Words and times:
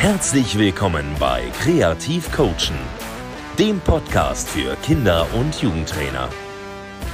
Herzlich 0.00 0.56
willkommen 0.56 1.16
bei 1.18 1.50
Kreativ 1.60 2.30
Coachen, 2.30 2.78
dem 3.58 3.80
Podcast 3.80 4.48
für 4.48 4.76
Kinder- 4.76 5.26
und 5.34 5.60
Jugendtrainer. 5.60 6.28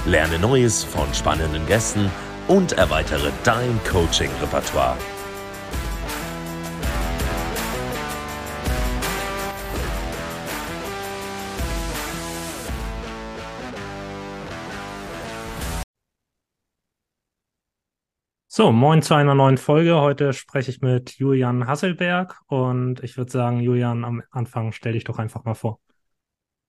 Lerne 0.04 0.38
Neues 0.38 0.84
von 0.84 1.12
spannenden 1.14 1.66
Gästen 1.66 2.10
und 2.46 2.72
erweitere 2.72 3.32
dein 3.42 3.80
Coaching-Repertoire. 3.90 4.98
So, 18.56 18.70
moin 18.70 19.02
zu 19.02 19.14
einer 19.14 19.34
neuen 19.34 19.58
Folge. 19.58 20.00
Heute 20.00 20.32
spreche 20.32 20.70
ich 20.70 20.80
mit 20.80 21.18
Julian 21.18 21.66
Hasselberg 21.66 22.38
und 22.46 23.02
ich 23.02 23.16
würde 23.16 23.32
sagen, 23.32 23.58
Julian, 23.58 24.04
am 24.04 24.22
Anfang 24.30 24.70
stell 24.70 24.92
dich 24.92 25.02
doch 25.02 25.18
einfach 25.18 25.42
mal 25.42 25.54
vor. 25.54 25.80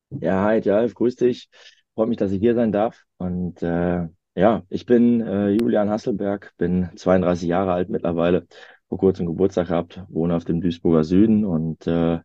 Ja, 0.10 0.46
hi, 0.46 0.62
Jalf, 0.62 0.96
grüß 0.96 1.16
dich. 1.16 1.48
Freut 1.94 2.10
mich, 2.10 2.18
dass 2.18 2.32
ich 2.32 2.40
hier 2.40 2.55
sein 2.55 2.72
darf. 2.72 3.04
Und 3.18 3.62
äh, 3.62 4.08
ja, 4.34 4.63
ich 4.70 4.88
bin 4.88 5.22
äh, 5.22 5.50
Julian 5.50 5.91
Hasselberg, 5.91 6.54
bin 6.58 6.90
32 6.96 7.48
Jahre 7.48 7.74
alt 7.74 7.90
mittlerweile, 7.90 8.48
vor 8.90 8.98
kurzem 8.98 9.27
Geburtstag 9.27 9.68
gehabt, 9.68 10.02
wohne 10.10 10.36
auf 10.36 10.44
dem 10.44 10.62
Duisburger 10.62 11.04
Süden 11.04 11.46
und 11.46 11.86
äh, 11.86 12.18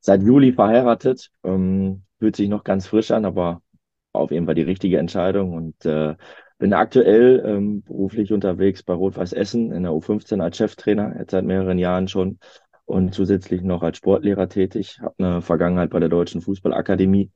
seit 0.00 0.22
Juli 0.22 0.52
verheiratet. 0.52 1.32
Ähm, 1.42 2.04
fühlt 2.20 2.36
sich 2.36 2.48
noch 2.48 2.62
ganz 2.62 2.86
frisch 2.86 3.10
an, 3.10 3.24
aber 3.24 3.62
auf 4.12 4.30
jeden 4.30 4.46
Fall 4.46 4.54
die 4.54 4.62
richtige 4.62 4.98
Entscheidung 4.98 5.54
und 5.54 5.84
äh, 5.86 6.14
bin 6.58 6.72
aktuell 6.72 7.42
ähm, 7.46 7.82
beruflich 7.82 8.32
unterwegs 8.32 8.82
bei 8.82 8.92
Rot-Weiß 8.92 9.32
Essen 9.32 9.72
in 9.72 9.84
der 9.84 9.92
U15 9.92 10.40
als 10.40 10.56
Cheftrainer, 10.56 11.16
jetzt 11.18 11.30
seit 11.30 11.44
mehreren 11.44 11.78
Jahren 11.78 12.08
schon 12.08 12.38
und 12.84 13.14
zusätzlich 13.14 13.62
noch 13.62 13.82
als 13.82 13.98
Sportlehrer 13.98 14.48
tätig. 14.48 15.00
Habe 15.00 15.14
eine 15.18 15.42
Vergangenheit 15.42 15.90
bei 15.90 16.00
der 16.00 16.08
Deutschen 16.08 16.40
Fußballakademie, 16.40 17.30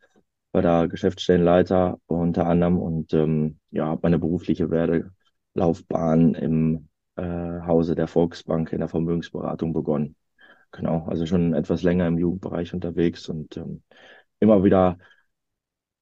war 0.53 0.63
da 0.63 0.87
Geschäftsstellenleiter 0.87 1.99
unter 2.07 2.47
anderem 2.47 2.79
und 2.79 3.15
ähm, 3.15 3.59
ja, 3.71 3.87
habe 3.87 4.01
meine 4.03 4.19
berufliche 4.19 4.71
Werdelaufbahn 4.71 6.35
im 6.35 6.89
äh, 7.17 7.23
Hause 7.23 7.95
der 7.95 8.09
Volksbank 8.09 8.73
in 8.73 8.81
der 8.81 8.89
Vermögensberatung 8.89 9.73
begonnen. 9.73 10.17
Genau, 10.73 11.05
also 11.07 11.27
schon 11.27 11.55
etwas 11.55 11.83
länger 11.83 12.07
im 12.07 12.19
Jugendbereich 12.19 12.73
unterwegs 12.73 13.29
und 13.29 13.57
ähm, 13.59 13.83
immer 14.41 14.65
wieder 14.65 14.99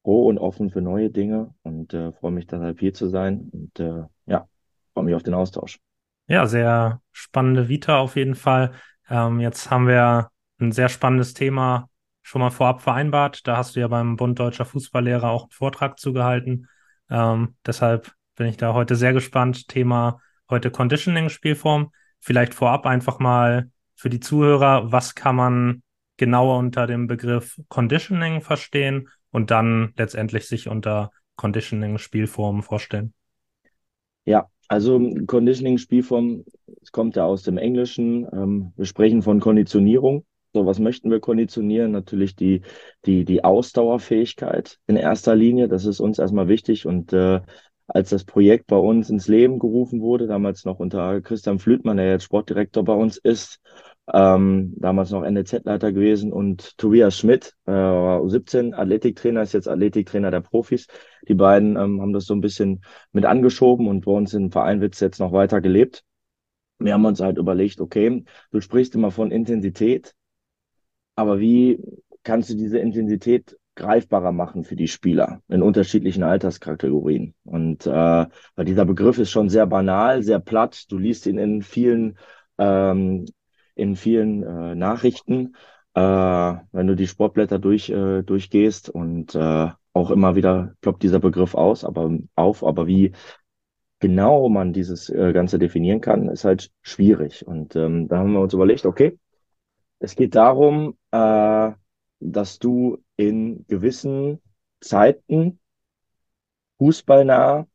froh 0.02 0.28
und 0.28 0.38
offen 0.38 0.70
für 0.70 0.80
neue 0.80 1.10
Dinge 1.10 1.54
und 1.62 1.94
äh, 1.94 2.12
freue 2.12 2.32
mich 2.32 2.46
deshalb 2.46 2.80
hier 2.80 2.94
zu 2.94 3.08
sein 3.08 3.50
und 3.52 3.80
äh, 3.80 4.04
ja, 4.26 4.48
freue 4.94 5.04
mich 5.04 5.14
auf 5.14 5.22
den 5.22 5.34
Austausch. 5.34 5.78
Ja, 6.26 6.46
sehr 6.46 7.00
spannende 7.12 7.68
Vita 7.68 7.98
auf 7.98 8.16
jeden 8.16 8.34
Fall. 8.34 8.72
Ähm, 9.08 9.40
jetzt 9.40 9.70
haben 9.70 9.86
wir 9.86 10.30
ein 10.60 10.72
sehr 10.72 10.88
spannendes 10.88 11.34
Thema 11.34 11.88
schon 12.22 12.40
mal 12.40 12.50
vorab 12.50 12.80
vereinbart. 12.82 13.46
Da 13.46 13.56
hast 13.56 13.74
du 13.74 13.80
ja 13.80 13.88
beim 13.88 14.16
Bund 14.16 14.38
Deutscher 14.38 14.64
Fußballlehrer 14.64 15.30
auch 15.30 15.44
einen 15.44 15.50
Vortrag 15.50 15.98
zugehalten. 15.98 16.68
Ähm, 17.10 17.56
deshalb 17.66 18.12
bin 18.36 18.46
ich 18.46 18.56
da 18.56 18.74
heute 18.74 18.94
sehr 18.94 19.12
gespannt. 19.12 19.68
Thema 19.68 20.20
heute 20.48 20.70
Conditioning-Spielform. 20.70 21.90
Vielleicht 22.20 22.54
vorab 22.54 22.86
einfach 22.86 23.18
mal 23.18 23.70
für 23.96 24.10
die 24.10 24.20
Zuhörer, 24.20 24.92
was 24.92 25.14
kann 25.14 25.36
man 25.36 25.82
genauer 26.16 26.58
unter 26.58 26.86
dem 26.86 27.06
Begriff 27.06 27.58
Conditioning 27.68 28.42
verstehen 28.42 29.08
und 29.30 29.50
dann 29.50 29.92
letztendlich 29.96 30.46
sich 30.46 30.68
unter 30.68 31.10
Conditioning 31.36 31.98
Spielformen 31.98 32.62
vorstellen? 32.62 33.14
Ja, 34.24 34.48
also 34.68 35.00
Conditioning 35.26 35.78
Spielform, 35.78 36.44
es 36.82 36.92
kommt 36.92 37.16
ja 37.16 37.24
aus 37.24 37.42
dem 37.42 37.58
Englischen. 37.58 38.26
Ähm, 38.32 38.72
wir 38.76 38.84
sprechen 38.84 39.22
von 39.22 39.40
Konditionierung. 39.40 40.24
So, 40.52 40.66
was 40.66 40.78
möchten 40.78 41.10
wir 41.10 41.20
konditionieren? 41.20 41.92
Natürlich 41.92 42.34
die, 42.36 42.62
die, 43.06 43.24
die 43.24 43.44
Ausdauerfähigkeit 43.44 44.78
in 44.86 44.96
erster 44.96 45.36
Linie. 45.36 45.68
Das 45.68 45.86
ist 45.86 46.00
uns 46.00 46.18
erstmal 46.18 46.48
wichtig. 46.48 46.86
Und 46.86 47.12
äh, 47.12 47.40
als 47.86 48.10
das 48.10 48.24
Projekt 48.24 48.66
bei 48.66 48.76
uns 48.76 49.10
ins 49.10 49.28
Leben 49.28 49.58
gerufen 49.58 50.00
wurde, 50.00 50.26
damals 50.26 50.64
noch 50.64 50.78
unter 50.78 51.20
Christian 51.20 51.58
Flütmann, 51.58 51.96
der 51.96 52.10
jetzt 52.10 52.24
Sportdirektor 52.24 52.84
bei 52.84 52.94
uns 52.94 53.16
ist, 53.16 53.60
ähm, 54.12 54.74
damals 54.76 55.10
noch 55.10 55.22
NLZ-Leiter 55.22 55.92
gewesen 55.92 56.32
und 56.32 56.76
Tobias 56.78 57.16
Schmidt, 57.16 57.54
äh, 57.66 58.18
17 58.26 58.74
Athletiktrainer, 58.74 59.42
ist 59.42 59.52
jetzt 59.52 59.68
Athletiktrainer 59.68 60.30
der 60.30 60.40
Profis. 60.40 60.86
Die 61.28 61.34
beiden 61.34 61.76
ähm, 61.76 62.00
haben 62.00 62.12
das 62.12 62.24
so 62.24 62.34
ein 62.34 62.40
bisschen 62.40 62.82
mit 63.12 63.24
angeschoben 63.24 63.86
und 63.86 64.04
bei 64.04 64.12
uns 64.12 64.34
im 64.34 64.50
Verein 64.50 64.80
wird 64.80 64.94
es 64.94 65.00
jetzt 65.00 65.20
noch 65.20 65.32
weiter 65.32 65.60
gelebt. 65.60 66.04
Wir 66.78 66.94
haben 66.94 67.04
uns 67.04 67.20
halt 67.20 67.36
überlegt, 67.38 67.80
okay, 67.80 68.24
du 68.50 68.60
sprichst 68.60 68.94
immer 68.94 69.10
von 69.10 69.30
Intensität, 69.30 70.14
aber 71.14 71.38
wie 71.38 71.78
kannst 72.22 72.50
du 72.50 72.54
diese 72.54 72.78
Intensität 72.78 73.58
greifbarer 73.74 74.32
machen 74.32 74.64
für 74.64 74.76
die 74.76 74.88
Spieler 74.88 75.42
in 75.48 75.62
unterschiedlichen 75.62 76.22
Alterskategorien? 76.22 77.34
Und 77.44 77.86
äh, 77.86 77.90
weil 77.90 78.64
dieser 78.64 78.86
Begriff 78.86 79.18
ist 79.18 79.30
schon 79.30 79.50
sehr 79.50 79.66
banal, 79.66 80.22
sehr 80.22 80.40
platt. 80.40 80.90
Du 80.90 80.96
liest 80.96 81.26
ihn 81.26 81.38
in 81.38 81.62
vielen 81.62 82.18
ähm, 82.58 83.26
in 83.80 83.96
vielen 83.96 84.42
äh, 84.42 84.74
Nachrichten, 84.74 85.56
äh, 85.94 86.00
wenn 86.00 86.86
du 86.86 86.94
die 86.94 87.08
Sportblätter 87.08 87.58
durch, 87.58 87.90
äh, 87.90 88.22
durchgehst 88.22 88.88
und 88.90 89.34
äh, 89.34 89.68
auch 89.92 90.10
immer 90.10 90.36
wieder 90.36 90.74
ploppt 90.82 91.02
dieser 91.02 91.18
Begriff 91.18 91.54
aus, 91.54 91.84
aber 91.84 92.16
auf, 92.36 92.64
aber 92.64 92.86
wie 92.86 93.12
genau 93.98 94.48
man 94.48 94.72
dieses 94.72 95.08
äh, 95.08 95.32
Ganze 95.32 95.58
definieren 95.58 96.00
kann, 96.00 96.28
ist 96.28 96.44
halt 96.44 96.70
schwierig. 96.82 97.46
Und 97.46 97.76
ähm, 97.76 98.08
da 98.08 98.18
haben 98.18 98.32
wir 98.32 98.40
uns 98.40 98.54
überlegt, 98.54 98.86
okay, 98.86 99.18
es 99.98 100.16
geht 100.16 100.34
darum, 100.34 100.96
äh, 101.10 101.72
dass 102.20 102.58
du 102.58 102.98
in 103.16 103.66
gewissen 103.66 104.40
Zeiten 104.80 105.58
fußballnah 106.78 107.66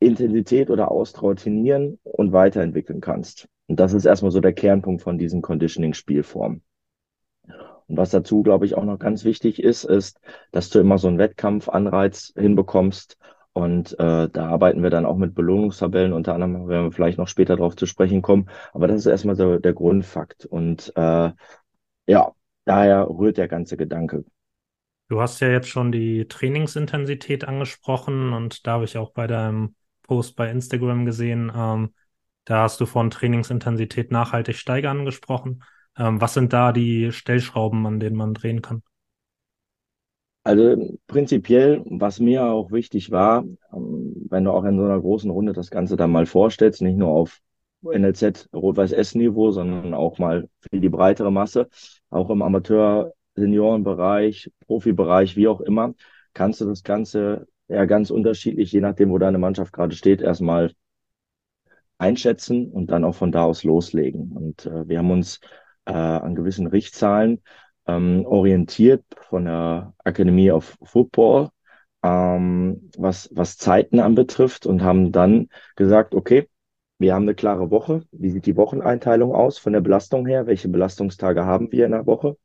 Intensität 0.00 0.70
oder 0.70 0.90
Ausdauer 0.90 1.36
trainieren 1.36 1.98
und 2.02 2.32
weiterentwickeln 2.32 3.00
kannst. 3.00 3.48
Und 3.72 3.80
das 3.80 3.94
ist 3.94 4.04
erstmal 4.04 4.30
so 4.30 4.40
der 4.40 4.52
Kernpunkt 4.52 5.00
von 5.00 5.16
diesen 5.16 5.40
Conditioning-Spielformen. 5.40 6.60
Und 7.88 7.96
was 7.96 8.10
dazu, 8.10 8.42
glaube 8.42 8.66
ich, 8.66 8.74
auch 8.74 8.84
noch 8.84 8.98
ganz 8.98 9.24
wichtig 9.24 9.62
ist, 9.62 9.84
ist, 9.84 10.20
dass 10.50 10.68
du 10.68 10.78
immer 10.78 10.98
so 10.98 11.08
einen 11.08 11.16
Wettkampfanreiz 11.16 12.34
hinbekommst. 12.36 13.16
Und 13.54 13.98
äh, 13.98 14.28
da 14.28 14.46
arbeiten 14.46 14.82
wir 14.82 14.90
dann 14.90 15.06
auch 15.06 15.16
mit 15.16 15.34
Belohnungstabellen, 15.34 16.12
unter 16.12 16.34
anderem 16.34 16.68
werden 16.68 16.84
wir 16.84 16.92
vielleicht 16.92 17.16
noch 17.16 17.28
später 17.28 17.56
darauf 17.56 17.74
zu 17.74 17.86
sprechen 17.86 18.20
kommen. 18.20 18.50
Aber 18.74 18.88
das 18.88 18.98
ist 18.98 19.06
erstmal 19.06 19.36
so 19.36 19.56
der 19.56 19.72
Grundfakt. 19.72 20.44
Und 20.44 20.92
äh, 20.94 21.30
ja, 22.06 22.32
daher 22.66 23.08
rührt 23.08 23.38
der 23.38 23.48
ganze 23.48 23.78
Gedanke. 23.78 24.26
Du 25.08 25.18
hast 25.18 25.40
ja 25.40 25.48
jetzt 25.48 25.68
schon 25.68 25.92
die 25.92 26.28
Trainingsintensität 26.28 27.48
angesprochen 27.48 28.34
und 28.34 28.66
da 28.66 28.72
habe 28.72 28.84
ich 28.84 28.98
auch 28.98 29.12
bei 29.12 29.26
deinem 29.26 29.76
Post 30.02 30.36
bei 30.36 30.50
Instagram 30.50 31.06
gesehen, 31.06 31.50
ähm, 31.56 31.94
da 32.44 32.62
hast 32.62 32.80
du 32.80 32.86
von 32.86 33.10
Trainingsintensität 33.10 34.10
nachhaltig 34.10 34.56
steigern 34.56 35.04
gesprochen. 35.04 35.62
Ähm, 35.96 36.20
was 36.20 36.34
sind 36.34 36.52
da 36.52 36.72
die 36.72 37.12
Stellschrauben, 37.12 37.86
an 37.86 38.00
denen 38.00 38.16
man 38.16 38.34
drehen 38.34 38.62
kann? 38.62 38.82
Also 40.44 40.98
prinzipiell, 41.06 41.82
was 41.86 42.18
mir 42.18 42.44
auch 42.44 42.72
wichtig 42.72 43.12
war, 43.12 43.44
ähm, 43.72 44.26
wenn 44.28 44.44
du 44.44 44.50
auch 44.50 44.64
in 44.64 44.76
so 44.76 44.84
einer 44.84 45.00
großen 45.00 45.30
Runde 45.30 45.52
das 45.52 45.70
Ganze 45.70 45.96
dann 45.96 46.10
mal 46.10 46.26
vorstellst, 46.26 46.82
nicht 46.82 46.96
nur 46.96 47.10
auf 47.10 47.40
NLZ 47.82 48.48
Rot-Weiß-S-Niveau, 48.52 49.50
sondern 49.52 49.94
auch 49.94 50.18
mal 50.18 50.48
für 50.58 50.80
die 50.80 50.88
breitere 50.88 51.30
Masse, 51.30 51.68
auch 52.10 52.30
im 52.30 52.42
Amateur, 52.42 53.12
Seniorenbereich, 53.34 54.50
Profibereich, 54.66 55.36
wie 55.36 55.48
auch 55.48 55.60
immer, 55.60 55.94
kannst 56.34 56.60
du 56.60 56.64
das 56.66 56.82
Ganze 56.82 57.46
ja 57.68 57.84
ganz 57.86 58.10
unterschiedlich, 58.10 58.72
je 58.72 58.80
nachdem, 58.80 59.10
wo 59.10 59.18
deine 59.18 59.38
Mannschaft 59.38 59.72
gerade 59.72 59.94
steht, 59.94 60.20
erstmal 60.20 60.72
einschätzen 62.02 62.70
und 62.70 62.90
dann 62.90 63.04
auch 63.04 63.14
von 63.14 63.32
da 63.32 63.44
aus 63.44 63.64
loslegen. 63.64 64.32
Und 64.32 64.66
äh, 64.66 64.88
wir 64.88 64.98
haben 64.98 65.10
uns 65.10 65.40
äh, 65.86 65.92
an 65.92 66.34
gewissen 66.34 66.66
Richtzahlen 66.66 67.40
ähm, 67.86 68.26
orientiert 68.26 69.04
von 69.28 69.46
der 69.46 69.94
Academy 70.04 70.50
of 70.50 70.76
Football, 70.82 71.50
ähm, 72.02 72.90
was, 72.98 73.30
was 73.32 73.56
Zeiten 73.56 74.00
anbetrifft 74.00 74.66
und 74.66 74.82
haben 74.82 75.12
dann 75.12 75.48
gesagt, 75.76 76.14
okay, 76.14 76.48
wir 76.98 77.14
haben 77.14 77.24
eine 77.24 77.34
klare 77.34 77.70
Woche. 77.70 78.02
Wie 78.12 78.30
sieht 78.30 78.46
die 78.46 78.56
Wocheneinteilung 78.56 79.34
aus 79.34 79.58
von 79.58 79.72
der 79.72 79.80
Belastung 79.80 80.26
her? 80.26 80.46
Welche 80.46 80.68
Belastungstage 80.68 81.44
haben 81.44 81.70
wir 81.72 81.86
in 81.86 81.92
der 81.92 82.06
Woche? 82.06 82.36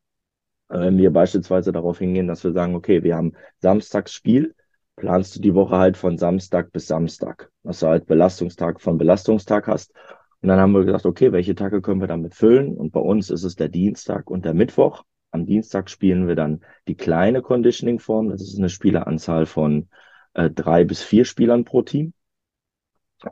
Äh, 0.70 0.80
wenn 0.80 0.98
wir 0.98 1.12
beispielsweise 1.12 1.72
darauf 1.72 2.00
hingehen, 2.00 2.28
dass 2.28 2.44
wir 2.44 2.54
sagen, 2.54 2.76
okay, 2.76 3.04
wir 3.04 3.16
haben 3.16 3.34
Samstagsspiel, 3.60 4.56
planst 4.98 5.36
du 5.36 5.40
die 5.40 5.54
Woche 5.54 5.78
halt 5.78 5.96
von 5.96 6.18
Samstag 6.18 6.74
bis 6.74 6.88
Samstag, 6.88 7.50
dass 7.64 7.80
du 7.80 7.88
halt 7.88 8.08
Belastungstag 8.08 8.82
von 8.82 8.98
Belastungstag 8.98 9.68
hast. 9.68 9.94
Und 10.42 10.50
dann 10.50 10.60
haben 10.60 10.74
wir 10.74 10.84
gesagt, 10.84 11.06
okay, 11.06 11.32
welche 11.32 11.56
Tage 11.56 11.82
können 11.82 12.02
wir 12.02 12.08
damit 12.08 12.36
füllen? 12.36 12.76
Und 12.76 12.92
bei 12.92 13.00
uns 13.00 13.30
ist 13.30 13.44
es 13.44 13.56
der 13.56 13.70
Dienstag 13.70 14.30
und 14.30 14.44
der 14.44 14.54
Mittwoch. 14.54 15.04
Am 15.32 15.46
Dienstag 15.46 15.90
spielen 15.90 16.28
wir 16.28 16.36
dann 16.36 16.62
die 16.88 16.96
kleine 16.96 17.42
Conditioning-Form. 17.42 18.30
Das 18.30 18.42
ist 18.42 18.58
eine 18.58 18.70
Spieleranzahl 18.70 19.46
von 19.46 19.88
äh, 20.34 20.50
drei 20.50 20.84
bis 20.84 21.04
vier 21.04 21.26
Spielern 21.26 21.64
pro 21.64 21.84
Team. 21.84 22.14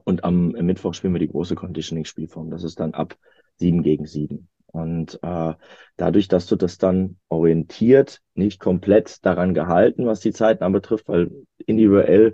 Und 0.04 0.24
am 0.24 0.50
Mittwoch 0.50 0.94
spielen 0.94 1.14
wir 1.14 1.20
die 1.20 1.28
große 1.28 1.56
Conditioning-Spielform. 1.56 2.50
Das 2.50 2.64
ist 2.64 2.80
dann 2.80 2.94
ab 2.94 3.18
sieben 3.58 3.84
gegen 3.84 4.06
sieben. 4.06 4.50
Und 4.76 5.20
äh, 5.24 5.54
dadurch, 5.96 6.28
dass 6.28 6.48
du 6.48 6.58
das 6.58 6.78
dann 6.78 7.18
orientiert, 7.30 8.22
nicht 8.34 8.60
komplett 8.60 9.26
daran 9.26 9.54
gehalten, 9.54 10.06
was 10.06 10.20
die 10.20 10.34
Zeiten 10.34 10.66
anbetrifft, 10.66 11.08
weil 11.08 11.32
individuell 11.66 12.34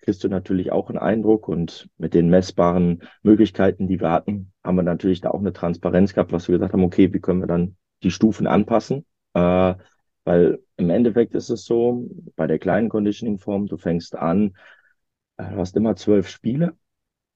kriegst 0.00 0.24
du 0.24 0.28
natürlich 0.28 0.72
auch 0.72 0.88
einen 0.88 0.98
Eindruck 0.98 1.46
und 1.46 1.90
mit 1.98 2.14
den 2.14 2.30
messbaren 2.30 3.02
Möglichkeiten, 3.22 3.86
die 3.86 4.00
wir 4.00 4.10
hatten, 4.10 4.52
haben 4.64 4.76
wir 4.76 4.82
natürlich 4.82 5.20
da 5.20 5.30
auch 5.30 5.40
eine 5.40 5.52
Transparenz 5.52 6.14
gehabt, 6.14 6.32
was 6.32 6.48
wir 6.48 6.54
gesagt 6.54 6.72
haben, 6.72 6.84
okay, 6.84 7.12
wie 7.12 7.20
können 7.20 7.40
wir 7.40 7.46
dann 7.46 7.76
die 8.02 8.10
Stufen 8.10 8.46
anpassen? 8.46 9.04
Äh, 9.34 9.74
weil 10.24 10.60
im 10.78 10.88
Endeffekt 10.88 11.34
ist 11.34 11.50
es 11.50 11.66
so, 11.66 12.08
bei 12.34 12.46
der 12.46 12.58
kleinen 12.58 12.88
Conditioning-Form, 12.88 13.66
du 13.66 13.76
fängst 13.76 14.16
an, 14.16 14.56
äh, 15.36 15.50
du 15.50 15.56
hast 15.58 15.76
immer 15.76 15.96
zwölf 15.96 16.28
Spiele 16.28 16.74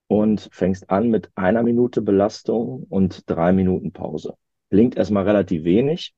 und 0.09 0.49
fängst 0.53 0.91
an 0.91 1.11
mit 1.11 1.31
einer 1.35 1.63
Minute 1.63 2.03
Belastung 2.03 2.85
und 2.89 3.31
drei 3.31 3.53
Minuten 3.53 3.93
Pause. 3.93 4.35
Klingt 4.71 4.97
erstmal 4.97 5.25
relativ 5.25 5.65
wenig, 5.65 6.15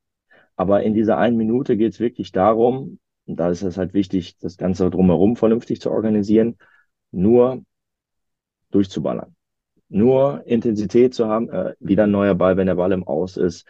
aber 0.57 0.83
in 0.83 0.95
dieser 0.95 1.19
einen 1.19 1.37
Minute 1.37 1.77
geht 1.77 1.93
es 1.93 2.01
wirklich 2.01 2.33
darum, 2.33 2.99
und 3.27 3.37
da 3.39 3.51
ist 3.51 3.63
es 3.63 3.77
halt 3.77 3.95
wichtig, 3.95 4.39
das 4.39 4.57
Ganze 4.57 4.91
drumherum 4.91 5.37
vernünftig 5.37 5.81
zu 5.81 5.91
organisieren, 5.91 6.57
nur 7.11 7.63
durchzuballern. 8.71 9.35
Nur 9.89 10.43
Intensität 10.47 11.15
zu 11.15 11.27
haben, 11.27 11.49
äh, 11.51 11.75
wieder 11.81 12.05
ein 12.05 12.11
neuer 12.11 12.35
Ball, 12.35 12.57
wenn 12.57 12.67
der 12.67 12.77
Ball 12.77 12.93
im 12.93 13.07
Aus 13.07 13.37
ist. 13.37 13.67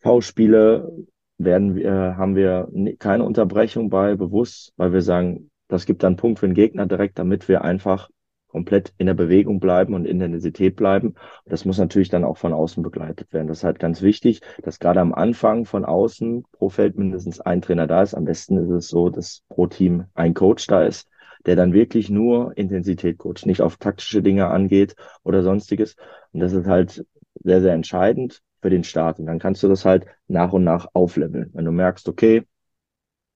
V-Spiele 0.00 0.92
werden 1.38 1.74
wir, 1.74 2.16
haben 2.16 2.36
wir 2.36 2.68
keine 2.98 3.24
Unterbrechung 3.24 3.88
bei, 3.88 4.16
bewusst, 4.16 4.72
weil 4.76 4.92
wir 4.92 5.02
sagen, 5.02 5.50
das 5.68 5.86
gibt 5.86 6.02
dann 6.02 6.16
Punkt 6.16 6.38
für 6.38 6.46
den 6.46 6.54
Gegner 6.54 6.86
direkt, 6.86 7.18
damit 7.18 7.48
wir 7.48 7.62
einfach 7.62 8.10
komplett 8.54 8.94
in 8.98 9.06
der 9.06 9.14
Bewegung 9.14 9.58
bleiben 9.58 9.94
und 9.94 10.04
in 10.04 10.20
der 10.20 10.26
Intensität 10.26 10.76
bleiben. 10.76 11.14
Das 11.44 11.64
muss 11.64 11.76
natürlich 11.76 12.08
dann 12.08 12.22
auch 12.22 12.36
von 12.36 12.52
außen 12.52 12.84
begleitet 12.84 13.32
werden. 13.32 13.48
Das 13.48 13.58
ist 13.58 13.64
halt 13.64 13.80
ganz 13.80 14.00
wichtig, 14.00 14.42
dass 14.62 14.78
gerade 14.78 15.00
am 15.00 15.12
Anfang 15.12 15.64
von 15.64 15.84
außen 15.84 16.44
pro 16.52 16.68
Feld 16.68 16.96
mindestens 16.96 17.40
ein 17.40 17.62
Trainer 17.62 17.88
da 17.88 18.00
ist. 18.00 18.14
Am 18.14 18.26
besten 18.26 18.56
ist 18.58 18.70
es 18.70 18.86
so, 18.86 19.10
dass 19.10 19.42
pro 19.48 19.66
Team 19.66 20.04
ein 20.14 20.34
Coach 20.34 20.68
da 20.68 20.84
ist, 20.84 21.08
der 21.46 21.56
dann 21.56 21.72
wirklich 21.72 22.10
nur 22.10 22.56
Intensität 22.56 23.18
coacht, 23.18 23.44
nicht 23.44 23.60
auf 23.60 23.76
taktische 23.76 24.22
Dinge 24.22 24.46
angeht 24.46 24.94
oder 25.24 25.42
sonstiges. 25.42 25.96
Und 26.30 26.38
das 26.38 26.52
ist 26.52 26.68
halt 26.68 27.04
sehr, 27.42 27.60
sehr 27.60 27.72
entscheidend 27.72 28.40
für 28.62 28.70
den 28.70 28.84
Start. 28.84 29.18
Und 29.18 29.26
dann 29.26 29.40
kannst 29.40 29.64
du 29.64 29.68
das 29.68 29.84
halt 29.84 30.06
nach 30.28 30.52
und 30.52 30.62
nach 30.62 30.86
aufleveln. 30.92 31.50
Wenn 31.54 31.64
du 31.64 31.72
merkst, 31.72 32.08
okay, 32.08 32.44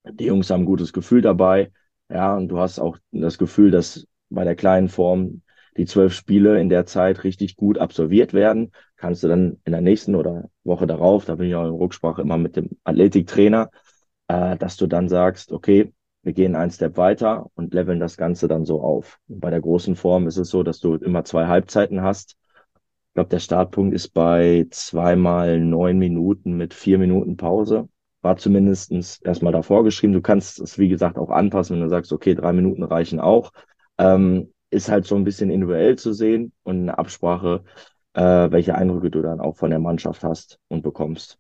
die 0.04 0.26
Jungs 0.26 0.48
haben 0.50 0.62
ein 0.62 0.66
gutes 0.66 0.92
Gefühl 0.92 1.22
dabei, 1.22 1.72
ja, 2.08 2.36
und 2.36 2.48
du 2.48 2.58
hast 2.60 2.78
auch 2.78 2.98
das 3.10 3.36
Gefühl, 3.36 3.72
dass 3.72 4.06
bei 4.30 4.44
der 4.44 4.56
kleinen 4.56 4.88
Form 4.88 5.42
die 5.78 5.86
zwölf 5.86 6.12
Spiele 6.12 6.60
in 6.60 6.69
der 6.69 6.86
Zeit 6.86 7.25
richtig 7.25 7.56
gut 7.56 7.78
absolviert 7.78 8.34
werden, 8.34 8.72
kannst 8.96 9.22
du 9.22 9.28
dann 9.28 9.58
in 9.64 9.72
der 9.72 9.80
nächsten 9.80 10.16
oder 10.16 10.50
Woche 10.64 10.86
darauf, 10.86 11.25
da 11.25 11.36
bin 11.36 11.48
ich 11.48 11.54
auch 11.54 11.64
in 11.64 11.75
Rücksprache 11.75 12.20
immer 12.20 12.36
mit 12.36 12.56
dem 12.56 12.70
Athletiktrainer, 12.84 13.70
äh, 14.26 14.56
dass 14.56 14.76
du 14.76 14.88
dann 14.88 15.08
sagst, 15.08 15.52
okay, 15.52 15.92
wir 16.22 16.32
gehen 16.32 16.56
einen 16.56 16.72
Step 16.72 16.96
weiter 16.96 17.46
und 17.54 17.72
leveln 17.72 18.00
das 18.00 18.16
Ganze 18.16 18.48
dann 18.48 18.64
so 18.66 18.82
auf. 18.82 19.19
bei 19.28 19.50
der 19.50 19.60
großen 19.60 19.94
Form 19.94 20.26
ist 20.26 20.36
es 20.36 20.50
so, 20.50 20.64
dass 20.64 20.80
du 20.80 20.96
immer 20.96 21.25
zwei 21.25 21.46
Halbzeiten 21.46 22.02
hast. 22.02 22.36
Ich 23.10 23.14
glaube, 23.14 23.30
der 23.30 23.38
Startpunkt 23.38 23.94
ist 23.94 24.08
bei 24.10 24.66
zweimal 24.70 25.60
neun 25.60 25.98
Minuten 25.98 26.56
mit 26.56 26.75
vier 26.75 26.98
Minuten 26.98 27.36
Pause. 27.36 27.88
War 28.20 28.36
zumindestens 28.36 29.20
erstmal 29.22 29.52
davor 29.52 29.84
geschrieben. 29.84 30.12
Du 30.12 30.20
kannst 30.20 30.60
es, 30.60 30.76
wie 30.76 30.88
gesagt, 30.88 31.19
auch 31.19 31.30
anpassen, 31.30 31.76
wenn 31.76 31.84
du 31.84 31.88
sagst, 31.88 32.12
okay, 32.12 32.34
drei 32.34 32.52
Minuten 32.52 32.82
reichen 32.82 33.20
auch 33.20 33.52
ähm, 33.98 34.52
ist 34.70 34.88
halt 34.88 35.06
so 35.06 35.16
ein 35.16 35.24
bisschen 35.24 35.50
individuell 35.50 35.96
zu 35.96 36.12
sehen 36.12 36.52
und 36.62 36.82
eine 36.82 36.98
Absprache, 36.98 37.64
äh, 38.14 38.50
welche 38.50 38.74
Eindrücke 38.74 39.10
du 39.10 39.22
dann 39.22 39.40
auch 39.40 39.56
von 39.56 39.70
der 39.70 39.78
Mannschaft 39.78 40.22
hast 40.24 40.58
und 40.68 40.82
bekommst. 40.82 41.38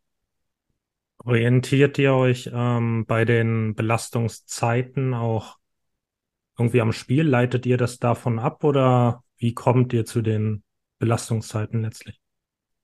Orientiert 1.24 1.98
ihr 1.98 2.14
euch 2.14 2.50
ähm, 2.52 3.04
bei 3.06 3.24
den 3.24 3.74
Belastungszeiten 3.74 5.14
auch 5.14 5.56
irgendwie 6.58 6.80
am 6.80 6.92
Spiel? 6.92 7.24
Leitet 7.24 7.66
ihr 7.66 7.76
das 7.76 7.98
davon 7.98 8.38
ab 8.38 8.64
oder 8.64 9.22
wie 9.36 9.52
kommt 9.52 9.92
ihr 9.92 10.04
zu 10.04 10.22
den 10.22 10.62
Belastungszeiten 10.98 11.82
letztlich? 11.82 12.20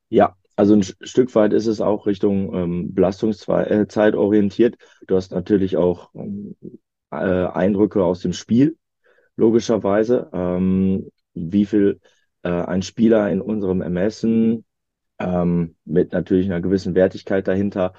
Ja, 0.08 0.36
also 0.56 0.74
ein 0.74 0.82
Stück 0.82 1.34
weit 1.34 1.52
ist 1.52 1.66
es 1.66 1.80
auch 1.80 2.06
Richtung 2.06 2.54
ähm, 2.54 2.94
Belastungszeit 2.94 4.14
äh, 4.14 4.16
orientiert. 4.16 4.76
Du 5.06 5.16
hast 5.16 5.32
natürlich 5.32 5.76
auch 5.76 6.14
ähm, 6.14 6.56
äh, 7.10 7.16
Eindrücke 7.16 8.04
aus 8.04 8.20
dem 8.20 8.32
Spiel, 8.32 8.76
logischerweise, 9.36 10.30
ähm, 10.32 11.10
wie 11.34 11.66
viel 11.66 12.00
äh, 12.42 12.48
ein 12.50 12.82
Spieler 12.82 13.30
in 13.30 13.40
unserem 13.40 13.80
Ermessen 13.82 14.64
ähm, 15.18 15.76
mit 15.84 16.12
natürlich 16.12 16.46
einer 16.46 16.60
gewissen 16.60 16.94
Wertigkeit 16.94 17.48
dahinter 17.48 17.94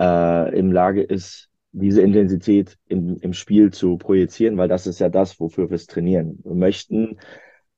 äh, 0.00 0.58
im 0.58 0.72
Lage 0.72 1.02
ist, 1.02 1.50
diese 1.72 2.00
Intensität 2.02 2.78
im, 2.88 3.18
im 3.20 3.32
Spiel 3.32 3.72
zu 3.72 3.98
projizieren, 3.98 4.56
weil 4.56 4.68
das 4.68 4.86
ist 4.86 4.98
ja 4.98 5.08
das, 5.08 5.38
wofür 5.40 5.68
wir 5.68 5.74
es 5.74 5.86
trainieren. 5.86 6.38
Wir 6.42 6.54
möchten 6.54 7.18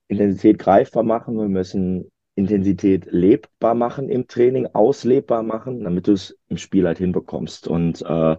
Intensität 0.07 0.57
greifbar 0.59 1.03
machen, 1.03 1.37
wir 1.37 1.49
müssen 1.49 2.09
Intensität 2.35 3.11
lebbar 3.11 3.75
machen 3.75 4.07
im 4.07 4.27
Training, 4.27 4.67
auslebbar 4.73 5.43
machen, 5.43 5.83
damit 5.83 6.07
du 6.07 6.13
es 6.13 6.37
im 6.47 6.57
Spiel 6.57 6.87
halt 6.87 6.97
hinbekommst. 6.97 7.67
Und 7.67 8.01
äh, 8.01 8.37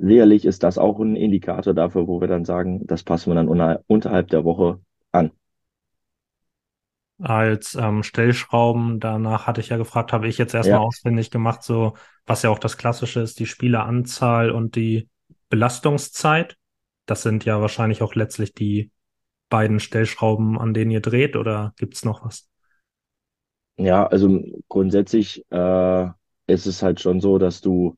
sicherlich 0.00 0.44
ist 0.44 0.62
das 0.62 0.78
auch 0.78 0.98
ein 1.00 1.16
Indikator 1.16 1.74
dafür, 1.74 2.06
wo 2.06 2.20
wir 2.20 2.28
dann 2.28 2.44
sagen, 2.44 2.86
das 2.86 3.02
passen 3.02 3.30
wir 3.30 3.34
dann 3.34 3.48
unter, 3.48 3.82
unterhalb 3.86 4.28
der 4.28 4.44
Woche 4.44 4.80
an. 5.12 5.30
Als 7.22 7.74
ähm, 7.74 8.02
Stellschrauben, 8.02 8.98
danach 8.98 9.46
hatte 9.46 9.60
ich 9.60 9.68
ja 9.68 9.76
gefragt, 9.76 10.12
habe 10.12 10.26
ich 10.26 10.38
jetzt 10.38 10.54
erstmal 10.54 10.80
ja. 10.80 10.86
ausfindig 10.86 11.30
gemacht, 11.30 11.62
so 11.62 11.94
was 12.24 12.42
ja 12.42 12.50
auch 12.50 12.58
das 12.58 12.78
Klassische 12.78 13.20
ist, 13.20 13.38
die 13.38 13.46
Spieleranzahl 13.46 14.50
und 14.50 14.74
die 14.74 15.08
Belastungszeit. 15.50 16.56
Das 17.04 17.22
sind 17.22 17.44
ja 17.44 17.60
wahrscheinlich 17.60 18.02
auch 18.02 18.14
letztlich 18.14 18.54
die 18.54 18.90
beiden 19.50 19.80
Stellschrauben, 19.80 20.58
an 20.58 20.72
denen 20.72 20.92
ihr 20.92 21.00
dreht, 21.00 21.36
oder 21.36 21.74
gibt 21.76 21.94
es 21.94 22.04
noch 22.04 22.24
was? 22.24 22.48
Ja, 23.76 24.06
also 24.06 24.42
grundsätzlich 24.68 25.44
äh, 25.50 26.06
ist 26.46 26.66
es 26.66 26.82
halt 26.82 27.00
schon 27.00 27.20
so, 27.20 27.38
dass 27.38 27.60
du 27.60 27.96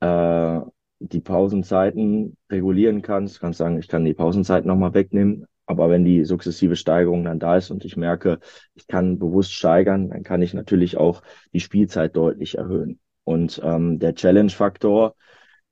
äh, 0.00 0.60
die 0.98 1.20
Pausenzeiten 1.20 2.36
regulieren 2.50 3.02
kannst. 3.02 3.40
Kannst 3.40 3.58
sagen, 3.58 3.78
ich 3.78 3.88
kann 3.88 4.04
die 4.04 4.14
Pausenzeiten 4.14 4.68
nochmal 4.68 4.94
wegnehmen. 4.94 5.46
Aber 5.66 5.88
wenn 5.88 6.04
die 6.04 6.24
sukzessive 6.24 6.76
Steigerung 6.76 7.24
dann 7.24 7.38
da 7.38 7.56
ist 7.56 7.70
und 7.70 7.84
ich 7.84 7.96
merke, 7.96 8.38
ich 8.74 8.86
kann 8.86 9.18
bewusst 9.18 9.52
steigern, 9.52 10.10
dann 10.10 10.22
kann 10.22 10.42
ich 10.42 10.52
natürlich 10.52 10.96
auch 10.98 11.22
die 11.52 11.60
Spielzeit 11.60 12.16
deutlich 12.16 12.58
erhöhen. 12.58 13.00
Und 13.24 13.60
ähm, 13.64 13.98
der 13.98 14.14
Challenge-Faktor, 14.14 15.14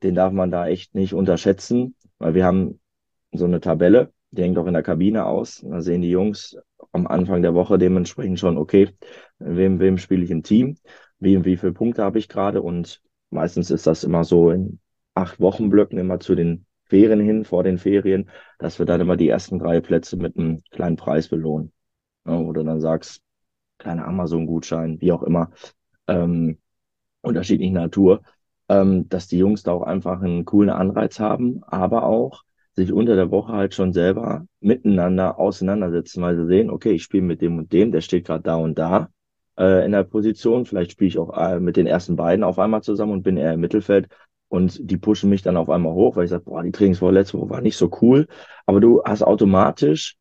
den 0.03 0.15
darf 0.15 0.33
man 0.33 0.51
da 0.51 0.67
echt 0.67 0.95
nicht 0.95 1.13
unterschätzen, 1.13 1.95
weil 2.19 2.35
wir 2.35 2.47
haben 2.47 2.81
so 3.33 3.45
eine 3.45 3.61
Tabelle, 3.61 4.13
die 4.31 4.43
hängt 4.43 4.57
auch 4.57 4.67
in 4.67 4.73
der 4.73 4.83
Kabine 4.83 5.27
aus. 5.27 5.63
Da 5.63 5.83
sehen 5.83 6.01
die 6.01 6.11
Jungs 6.11 6.57
am 6.93 7.07
Anfang 7.07 7.43
der 7.43 7.55
Woche 7.55 7.79
dementsprechend 7.79 8.41
schon, 8.41 8.57
okay, 8.57 8.89
wem, 9.39 9.79
wem 9.79 9.99
spiele 9.99 10.25
ich 10.25 10.31
im 10.31 10.43
Team, 10.43 10.77
wie, 11.19 11.45
wie 11.45 11.57
viele 11.57 11.73
Punkte 11.73 12.03
habe 12.03 12.19
ich 12.19 12.29
gerade 12.29 12.63
und 12.63 13.03
meistens 13.31 13.71
ist 13.71 13.87
das 13.87 14.05
immer 14.05 14.25
so 14.25 14.51
in 14.51 14.81
acht 15.15 15.41
Wochenblöcken 15.41 15.99
immer 15.99 16.21
zu 16.21 16.35
den 16.35 16.67
Ferien 16.85 17.21
hin, 17.21 17.45
vor 17.45 17.65
den 17.65 17.79
Ferien, 17.79 18.31
dass 18.59 18.79
wir 18.79 18.87
dann 18.87 19.01
immer 19.01 19.17
die 19.17 19.29
ersten 19.29 19.59
drei 19.59 19.81
Plätze 19.81 20.17
mit 20.17 20.37
einem 20.37 20.63
kleinen 20.71 20.97
Preis 20.97 21.29
belohnen. 21.29 21.73
Ja, 22.27 22.39
wo 22.39 22.53
dann 22.53 22.81
sagst, 22.81 23.21
kleiner 23.79 24.07
Amazon-Gutschein, 24.07 25.01
wie 25.01 25.13
auch 25.13 25.23
immer, 25.23 25.51
ähm, 26.07 26.59
unterschiedliche 27.23 27.73
Natur, 27.73 28.23
ähm, 28.69 29.09
dass 29.09 29.27
die 29.29 29.39
Jungs 29.39 29.63
da 29.63 29.73
auch 29.73 29.83
einfach 29.83 30.21
einen 30.21 30.45
coolen 30.45 30.71
Anreiz 30.71 31.19
haben, 31.19 31.63
aber 31.65 32.05
auch 32.05 32.43
sich 32.75 32.93
unter 32.93 33.17
der 33.17 33.31
Woche 33.31 33.53
halt 33.53 33.75
schon 33.75 33.93
selber 33.93 34.47
miteinander 34.61 35.39
auseinandersetzen, 35.39 36.23
weil 36.23 36.37
sie 36.37 36.47
sehen, 36.47 36.71
okay, 36.71 36.93
ich 36.93 37.03
spiele 37.03 37.23
mit 37.23 37.43
dem 37.43 37.59
und 37.59 37.73
dem, 37.73 37.93
der 37.93 38.01
steht 38.01 38.27
gerade 38.27 38.43
da 38.43 38.57
und 38.57 38.79
da 38.79 39.11
äh, 39.59 39.85
in 39.85 39.93
der 39.93 40.05
Position, 40.05 40.65
vielleicht 40.65 40.93
spiele 40.93 41.09
ich 41.09 41.19
auch 41.19 41.37
äh, 41.37 41.61
mit 41.61 41.77
den 41.77 41.87
ersten 41.87 42.17
beiden 42.17 42.45
auf 42.45 42.59
einmal 42.59 42.83
zusammen 42.83 43.13
und 43.13 43.23
bin 43.23 43.37
eher 43.37 43.53
im 43.55 43.61
Mittelfeld, 43.61 44.09
und 44.53 44.91
die 44.91 44.99
pushen 44.99 45.31
mich 45.31 45.41
dann 45.41 45.57
auf 45.57 45.71
einmal 45.71 45.95
hoch, 45.95 46.17
weil 46.17 46.25
ich 46.25 46.31
sage, 46.31 46.45
boah, 46.45 46.63
die 46.63 46.73
Trainingswoche 46.73 47.13
letzte 47.13 47.39
Woche 47.39 47.49
war 47.49 47.63
nicht 47.63 47.79
so 47.79 47.91
cool. 48.03 48.27
Aber 48.67 48.81
du 48.81 49.03
hast 49.03 49.23
automatisch, 49.23 50.19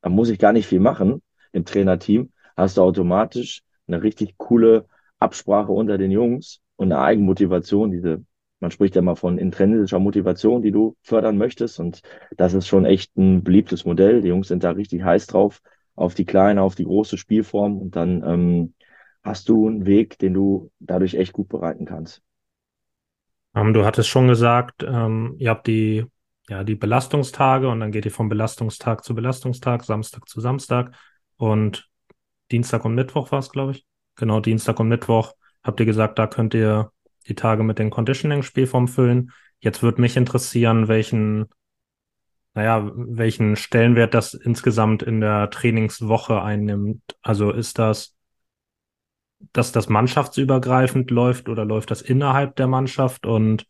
da 0.00 0.08
muss 0.08 0.30
ich 0.30 0.40
gar 0.40 0.52
nicht 0.52 0.66
viel 0.66 0.80
machen 0.80 1.22
im 1.52 1.64
Trainerteam, 1.64 2.32
hast 2.56 2.76
du 2.76 2.82
automatisch 2.82 3.62
eine 3.86 4.02
richtig 4.02 4.36
coole 4.36 4.86
Absprache 5.20 5.70
unter 5.70 5.96
den 5.96 6.10
Jungs 6.10 6.60
und 6.74 6.90
eine 6.90 7.00
Eigenmotivation, 7.00 7.92
diese, 7.92 8.24
man 8.58 8.72
spricht 8.72 8.96
ja 8.96 9.02
mal 9.02 9.14
von 9.14 9.38
intrinsischer 9.38 10.00
Motivation, 10.00 10.60
die 10.60 10.72
du 10.72 10.96
fördern 11.02 11.38
möchtest. 11.38 11.78
Und 11.78 12.02
das 12.36 12.54
ist 12.54 12.66
schon 12.66 12.84
echt 12.84 13.16
ein 13.16 13.44
beliebtes 13.44 13.84
Modell. 13.84 14.22
Die 14.22 14.28
Jungs 14.28 14.48
sind 14.48 14.64
da 14.64 14.72
richtig 14.72 15.04
heiß 15.04 15.28
drauf, 15.28 15.60
auf 15.94 16.14
die 16.14 16.24
kleine, 16.24 16.62
auf 16.62 16.74
die 16.74 16.84
große 16.84 17.16
Spielform. 17.16 17.78
Und 17.78 17.94
dann 17.94 18.24
ähm, 18.26 18.74
hast 19.22 19.48
du 19.48 19.68
einen 19.68 19.86
Weg, 19.86 20.18
den 20.18 20.34
du 20.34 20.72
dadurch 20.80 21.14
echt 21.14 21.32
gut 21.32 21.48
bereiten 21.48 21.84
kannst. 21.84 22.22
Ähm, 23.54 23.74
du 23.74 23.84
hattest 23.84 24.08
schon 24.08 24.28
gesagt, 24.28 24.82
ähm, 24.82 25.36
ihr 25.38 25.50
habt 25.50 25.66
die, 25.66 26.06
ja, 26.48 26.64
die 26.64 26.74
Belastungstage 26.74 27.68
und 27.68 27.80
dann 27.80 27.92
geht 27.92 28.04
ihr 28.04 28.10
vom 28.10 28.28
Belastungstag 28.28 29.04
zu 29.04 29.14
Belastungstag, 29.14 29.84
Samstag 29.84 30.28
zu 30.28 30.40
Samstag 30.40 30.94
und 31.36 31.88
Dienstag 32.50 32.84
und 32.84 32.94
Mittwoch 32.94 33.32
war 33.32 33.40
es, 33.40 33.50
glaube 33.50 33.72
ich. 33.72 33.86
Genau, 34.16 34.40
Dienstag 34.40 34.80
und 34.80 34.88
Mittwoch 34.88 35.34
habt 35.62 35.80
ihr 35.80 35.86
gesagt, 35.86 36.18
da 36.18 36.26
könnt 36.26 36.54
ihr 36.54 36.90
die 37.28 37.34
Tage 37.34 37.62
mit 37.62 37.78
den 37.78 37.90
Conditioning-Spielformen 37.90 38.88
füllen. 38.88 39.32
Jetzt 39.60 39.82
würde 39.82 40.00
mich 40.00 40.16
interessieren, 40.16 40.88
welchen, 40.88 41.46
naja, 42.54 42.90
welchen 42.94 43.56
Stellenwert 43.56 44.14
das 44.14 44.34
insgesamt 44.34 45.02
in 45.02 45.20
der 45.20 45.50
Trainingswoche 45.50 46.42
einnimmt. 46.42 47.02
Also 47.22 47.50
ist 47.50 47.78
das, 47.78 48.16
dass 49.52 49.72
das 49.72 49.88
mannschaftsübergreifend 49.88 51.10
läuft 51.10 51.48
oder 51.48 51.64
läuft 51.64 51.90
das 51.90 52.02
innerhalb 52.02 52.56
der 52.56 52.66
Mannschaft 52.66 53.26
und 53.26 53.66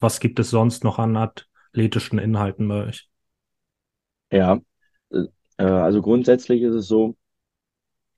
was 0.00 0.20
gibt 0.20 0.38
es 0.38 0.50
sonst 0.50 0.84
noch 0.84 0.98
an 0.98 1.16
athletischen 1.16 2.18
Inhalten 2.18 2.68
bei 2.68 2.86
euch? 2.86 3.08
Ja, 4.30 4.60
äh, 5.10 5.64
also 5.64 6.02
grundsätzlich 6.02 6.62
ist 6.62 6.74
es 6.74 6.86
so, 6.86 7.16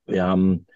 wir 0.06 0.24
haben 0.24 0.66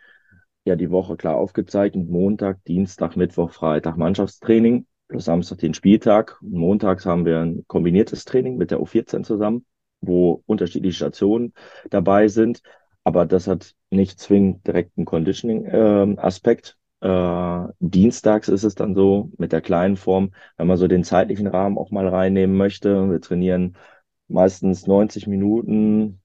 ja 0.65 0.77
die 0.77 0.91
Woche 0.91 1.17
klar 1.17 1.37
aufgezeichnet, 1.37 2.09
Montag, 2.09 2.65
Dienstag, 2.65 3.17
Mittwoch, 3.17 3.51
Freitag 3.51 3.97
Mannschaftstraining, 3.97 4.87
plus 5.09 5.27
Samstag 5.27 5.59
den 5.59 5.75
Spieltag. 5.75 6.39
montags 6.41 7.05
haben 7.05 7.27
wir 7.27 7.41
ein 7.41 7.65
kombiniertes 7.67 8.25
Training 8.25 8.57
mit 8.57 8.71
der 8.71 8.81
U14 8.81 9.25
zusammen, 9.25 9.67
wo 10.01 10.43
unterschiedliche 10.47 10.97
Stationen 10.97 11.53
dabei 11.91 12.29
sind. 12.29 12.63
Aber 13.03 13.27
das 13.27 13.47
hat 13.47 13.75
nicht 13.95 14.19
zwingend 14.21 14.67
direkt 14.67 14.97
einen 14.97 15.07
Conditioning-Aspekt. 15.07 16.77
Ähm, 17.03 17.69
äh, 17.69 17.73
dienstags 17.81 18.49
ist 18.49 18.65
es 18.65 18.75
dann 18.75 18.95
so 18.95 19.31
mit 19.39 19.53
der 19.53 19.61
kleinen 19.61 19.97
Form, 19.97 20.33
wenn 20.57 20.67
man 20.67 20.77
so 20.77 20.89
den 20.89 21.05
zeitlichen 21.05 21.47
Rahmen 21.47 21.79
auch 21.79 21.91
mal 21.91 22.09
reinnehmen 22.09 22.57
möchte. 22.57 23.11
Wir 23.11 23.21
trainieren 23.21 23.77
meistens 24.29 24.87
90 24.87 25.27
Minuten, 25.27 26.21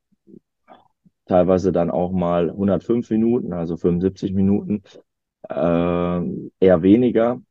teilweise 1.26 1.72
dann 1.72 1.92
auch 1.92 2.12
mal 2.12 2.50
105 2.50 3.10
Minuten, 3.10 3.54
also 3.54 3.78
75 3.78 4.34
Minuten, 4.34 4.84
äh, 5.50 6.22
eher 6.60 6.82
weniger. 6.82 7.42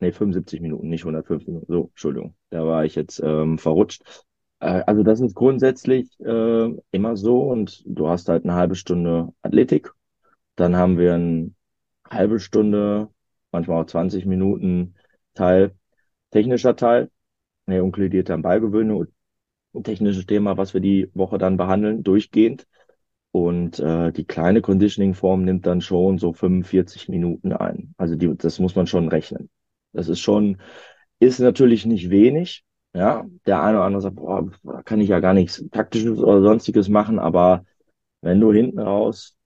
Nee, 0.00 0.12
75 0.12 0.60
Minuten, 0.60 0.88
nicht 0.88 1.04
105 1.04 1.46
Minuten. 1.46 1.66
So, 1.72 1.88
Entschuldigung, 1.90 2.34
da 2.50 2.66
war 2.66 2.84
ich 2.84 2.94
jetzt 2.94 3.20
ähm, 3.24 3.58
verrutscht. 3.58 4.04
Äh, 4.64 4.82
also 4.86 5.02
das 5.02 5.20
ist 5.20 5.34
grundsätzlich 5.34 6.18
äh, 6.20 6.70
immer 6.90 7.16
so 7.16 7.42
und 7.42 7.82
du 7.86 8.08
hast 8.08 8.28
halt 8.28 8.44
eine 8.44 8.54
halbe 8.54 8.74
Stunde 8.76 9.32
Athletik. 9.42 9.92
Dann 10.56 10.76
haben 10.76 10.98
wir 10.98 11.14
eine 11.14 11.52
halbe 12.10 12.40
Stunde, 12.40 13.08
manchmal 13.52 13.82
auch 13.82 13.86
20 13.86 14.26
Minuten 14.26 14.94
Teil, 15.34 15.72
technischer 16.30 16.76
Teil, 16.76 17.10
eine 17.66 17.82
unkludierte 17.84 18.36
Ballgewöhnung, 18.38 19.06
ein 19.74 19.84
technisches 19.84 20.26
Thema, 20.26 20.56
was 20.56 20.74
wir 20.74 20.80
die 20.80 21.10
Woche 21.14 21.38
dann 21.38 21.56
behandeln, 21.56 22.02
durchgehend. 22.02 22.66
Und 23.32 23.80
äh, 23.80 24.12
die 24.12 24.24
kleine 24.24 24.62
Conditioning-Form 24.62 25.44
nimmt 25.44 25.66
dann 25.66 25.80
schon 25.80 26.18
so 26.18 26.32
45 26.32 27.08
Minuten 27.08 27.52
ein. 27.52 27.94
Also 27.98 28.14
die, 28.14 28.32
das 28.36 28.60
muss 28.60 28.76
man 28.76 28.86
schon 28.86 29.08
rechnen. 29.08 29.50
Das 29.92 30.08
ist 30.08 30.20
schon, 30.20 30.58
ist 31.18 31.40
natürlich 31.40 31.84
nicht 31.84 32.10
wenig. 32.10 32.64
Ja, 32.94 33.24
der 33.46 33.62
eine 33.62 33.78
oder 33.78 33.86
andere 33.86 34.02
sagt, 34.02 34.16
boah, 34.16 34.48
da 34.62 34.82
kann 34.82 35.00
ich 35.00 35.08
ja 35.08 35.18
gar 35.20 35.34
nichts 35.34 35.64
Taktisches 35.72 36.18
oder 36.20 36.42
Sonstiges 36.42 36.88
machen, 36.88 37.18
aber 37.18 37.64
wenn 38.20 38.40
du 38.40 38.52
hinten 38.52 38.78
raus 38.78 39.36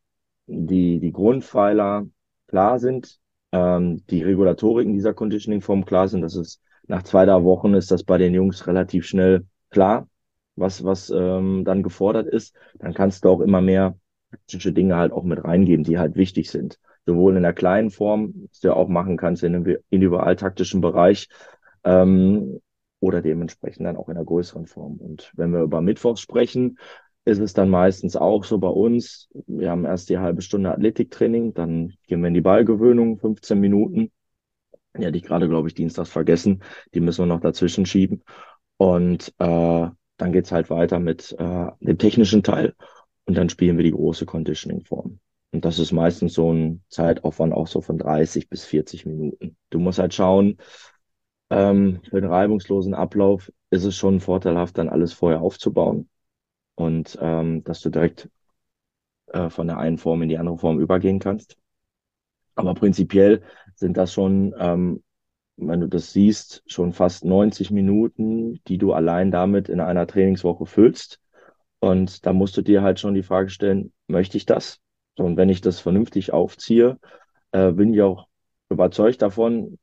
die, 0.46 1.00
die 1.00 1.12
Grundpfeiler 1.12 2.06
klar 2.48 2.78
sind, 2.78 3.18
ähm, 3.52 4.04
die 4.10 4.22
Regulatoriken 4.22 4.94
dieser 4.94 5.14
Conditioning-Form 5.14 5.84
klar 5.86 6.08
sind, 6.08 6.22
das 6.22 6.36
ist 6.36 6.60
nach 6.88 7.02
zwei, 7.04 7.24
drei 7.26 7.42
Wochen 7.44 7.74
ist 7.74 7.90
das 7.90 8.04
bei 8.04 8.18
den 8.18 8.34
Jungs 8.34 8.66
relativ 8.66 9.06
schnell 9.06 9.46
klar 9.70 10.08
was, 10.56 10.84
was 10.84 11.10
ähm, 11.10 11.64
dann 11.64 11.82
gefordert 11.82 12.26
ist, 12.26 12.54
dann 12.78 12.92
kannst 12.94 13.24
du 13.24 13.28
auch 13.30 13.40
immer 13.40 13.60
mehr 13.60 13.96
praktische 14.30 14.72
Dinge 14.72 14.96
halt 14.96 15.12
auch 15.12 15.22
mit 15.22 15.42
reingeben, 15.44 15.84
die 15.84 15.98
halt 15.98 16.16
wichtig 16.16 16.50
sind. 16.50 16.78
Sowohl 17.06 17.36
in 17.36 17.42
der 17.44 17.52
kleinen 17.52 17.90
Form, 17.90 18.34
was 18.50 18.60
du 18.60 18.68
ja 18.68 18.74
auch 18.74 18.88
machen 18.88 19.16
kannst 19.16 19.42
in 19.44 19.54
einem 19.54 19.76
individualtaktischen 19.90 20.80
Bereich, 20.80 21.28
ähm, 21.84 22.60
oder 23.00 23.22
dementsprechend 23.22 23.86
dann 23.86 23.96
auch 23.96 24.08
in 24.08 24.16
der 24.16 24.24
größeren 24.24 24.66
Form. 24.66 24.96
Und 24.96 25.32
wenn 25.34 25.52
wir 25.52 25.62
über 25.62 25.80
Mittwochs 25.80 26.20
sprechen, 26.20 26.78
ist 27.24 27.38
es 27.40 27.52
dann 27.52 27.68
meistens 27.68 28.16
auch 28.16 28.44
so 28.44 28.58
bei 28.58 28.68
uns. 28.68 29.28
Wir 29.46 29.70
haben 29.70 29.84
erst 29.84 30.08
die 30.08 30.18
halbe 30.18 30.42
Stunde 30.42 30.72
Athletiktraining, 30.72 31.54
dann 31.54 31.92
gehen 32.06 32.20
wir 32.20 32.28
in 32.28 32.34
die 32.34 32.40
Ballgewöhnung, 32.40 33.18
15 33.18 33.60
Minuten. 33.60 34.10
Die 34.96 35.06
hatte 35.06 35.16
ich 35.16 35.24
gerade, 35.24 35.48
glaube 35.48 35.68
ich, 35.68 35.74
dienstags 35.74 36.10
vergessen. 36.10 36.62
Die 36.94 37.00
müssen 37.00 37.22
wir 37.22 37.26
noch 37.26 37.40
dazwischen 37.40 37.86
schieben. 37.86 38.22
Und 38.78 39.34
äh, 39.38 39.88
dann 40.18 40.32
geht's 40.32 40.52
halt 40.52 40.70
weiter 40.70 40.98
mit 40.98 41.36
äh, 41.38 41.66
dem 41.80 41.98
technischen 41.98 42.42
Teil 42.42 42.74
und 43.24 43.36
dann 43.36 43.48
spielen 43.48 43.76
wir 43.76 43.84
die 43.84 43.92
große 43.92 44.26
Conditioning-Form. 44.26 45.20
Und 45.52 45.64
das 45.64 45.78
ist 45.78 45.92
meistens 45.92 46.34
so 46.34 46.52
ein 46.52 46.82
Zeitaufwand 46.88 47.52
auch 47.52 47.66
so 47.66 47.80
von 47.80 47.98
30 47.98 48.48
bis 48.48 48.64
40 48.64 49.06
Minuten. 49.06 49.56
Du 49.70 49.78
musst 49.78 49.98
halt 49.98 50.14
schauen, 50.14 50.58
ähm, 51.50 52.00
für 52.08 52.20
den 52.20 52.30
reibungslosen 52.30 52.94
Ablauf 52.94 53.52
ist 53.70 53.84
es 53.84 53.96
schon 53.96 54.20
vorteilhaft, 54.20 54.78
dann 54.78 54.88
alles 54.88 55.12
vorher 55.12 55.40
aufzubauen 55.40 56.08
und 56.74 57.18
ähm, 57.20 57.64
dass 57.64 57.80
du 57.80 57.90
direkt 57.90 58.28
äh, 59.28 59.50
von 59.50 59.66
der 59.66 59.78
einen 59.78 59.98
Form 59.98 60.22
in 60.22 60.28
die 60.28 60.38
andere 60.38 60.58
Form 60.58 60.80
übergehen 60.80 61.18
kannst. 61.18 61.56
Aber 62.54 62.74
prinzipiell 62.74 63.42
sind 63.76 63.96
das 63.96 64.12
schon 64.12 64.54
ähm, 64.58 65.02
wenn 65.58 65.80
du 65.80 65.88
das 65.88 66.12
siehst, 66.12 66.62
schon 66.66 66.92
fast 66.92 67.24
90 67.24 67.70
Minuten, 67.70 68.60
die 68.68 68.78
du 68.78 68.92
allein 68.92 69.30
damit 69.30 69.68
in 69.68 69.80
einer 69.80 70.06
Trainingswoche 70.06 70.66
füllst. 70.66 71.20
Und 71.80 72.26
da 72.26 72.32
musst 72.32 72.56
du 72.56 72.62
dir 72.62 72.82
halt 72.82 73.00
schon 73.00 73.14
die 73.14 73.22
Frage 73.22 73.50
stellen, 73.50 73.92
möchte 74.06 74.36
ich 74.36 74.46
das? 74.46 74.80
Und 75.16 75.36
wenn 75.36 75.48
ich 75.48 75.60
das 75.60 75.80
vernünftig 75.80 76.32
aufziehe, 76.32 76.98
äh, 77.52 77.72
bin 77.72 77.92
ich 77.92 78.02
auch 78.02 78.28
überzeugt 78.68 79.22
davon, 79.22 79.78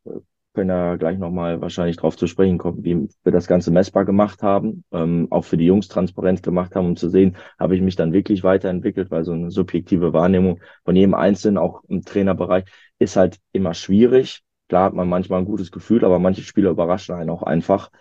können 0.55 0.69
ja 0.71 0.95
gleich 0.95 1.19
nochmal 1.19 1.61
wahrscheinlich 1.61 1.97
drauf 1.97 2.17
zu 2.17 2.25
sprechen 2.25 2.57
kommen, 2.57 2.83
wie 2.83 3.07
wir 3.23 3.31
das 3.31 3.47
Ganze 3.47 3.69
messbar 3.71 4.05
gemacht 4.05 4.41
haben, 4.41 4.83
ähm, 4.91 5.27
auch 5.29 5.43
für 5.45 5.57
die 5.57 5.65
Jungs 5.65 5.87
transparent 5.87 6.41
gemacht 6.41 6.75
haben, 6.75 6.87
um 6.87 6.95
zu 6.95 7.09
sehen, 7.09 7.37
habe 7.59 7.75
ich 7.75 7.81
mich 7.81 7.95
dann 7.95 8.13
wirklich 8.13 8.43
weiterentwickelt, 8.43 9.11
weil 9.11 9.23
so 9.23 9.33
eine 9.33 9.51
subjektive 9.51 10.13
Wahrnehmung 10.13 10.61
von 10.83 10.95
jedem 10.95 11.13
Einzelnen, 11.13 11.57
auch 11.57 11.83
im 11.87 12.03
Trainerbereich, 12.03 12.65
ist 12.97 13.15
halt 13.15 13.37
immer 13.51 13.73
schwierig. 13.73 14.41
Klar 14.67 14.85
hat 14.85 14.93
man 14.93 15.07
manchmal 15.07 15.39
ein 15.39 15.45
gutes 15.45 15.71
Gefühl, 15.71 16.03
aber 16.03 16.17
manche 16.17 16.41
Spieler 16.41 16.71
überraschen 16.71 17.13
einen 17.13 17.29
auch 17.29 17.43
einfach, 17.43 17.91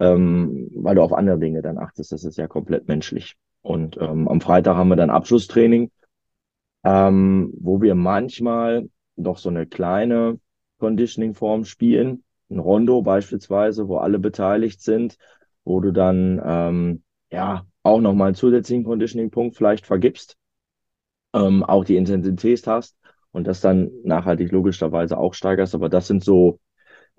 ähm, 0.00 0.68
weil 0.74 0.96
du 0.96 1.02
auf 1.02 1.12
andere 1.12 1.38
Dinge 1.38 1.62
dann 1.62 1.78
achtest. 1.78 2.10
Das 2.10 2.24
ist 2.24 2.38
ja 2.38 2.48
komplett 2.48 2.88
menschlich. 2.88 3.36
Und 3.62 3.96
ähm, 4.00 4.26
am 4.26 4.40
Freitag 4.40 4.76
haben 4.76 4.88
wir 4.88 4.96
dann 4.96 5.10
Abschlusstraining, 5.10 5.90
ähm, 6.84 7.52
wo 7.60 7.80
wir 7.82 7.94
manchmal 7.94 8.88
doch 9.16 9.38
so 9.38 9.48
eine 9.48 9.66
kleine 9.66 10.38
Conditioning-Form 10.78 11.64
spielen. 11.64 12.24
Ein 12.50 12.58
Rondo 12.58 13.02
beispielsweise, 13.02 13.88
wo 13.88 13.98
alle 13.98 14.18
beteiligt 14.18 14.82
sind, 14.82 15.16
wo 15.64 15.80
du 15.80 15.92
dann 15.92 16.40
ähm, 16.44 17.02
ja 17.30 17.66
auch 17.82 18.00
nochmal 18.00 18.28
einen 18.28 18.34
zusätzlichen 18.36 18.84
Conditioning-Punkt 18.84 19.56
vielleicht 19.56 19.86
vergibst, 19.86 20.36
ähm, 21.34 21.62
auch 21.62 21.84
die 21.84 21.96
Intensität 21.96 22.66
hast 22.66 22.96
und 23.32 23.46
das 23.46 23.60
dann 23.60 23.90
nachhaltig 24.04 24.50
logischerweise 24.52 25.18
auch 25.18 25.34
steigerst. 25.34 25.74
Aber 25.74 25.88
das 25.88 26.06
sind 26.06 26.24
so 26.24 26.58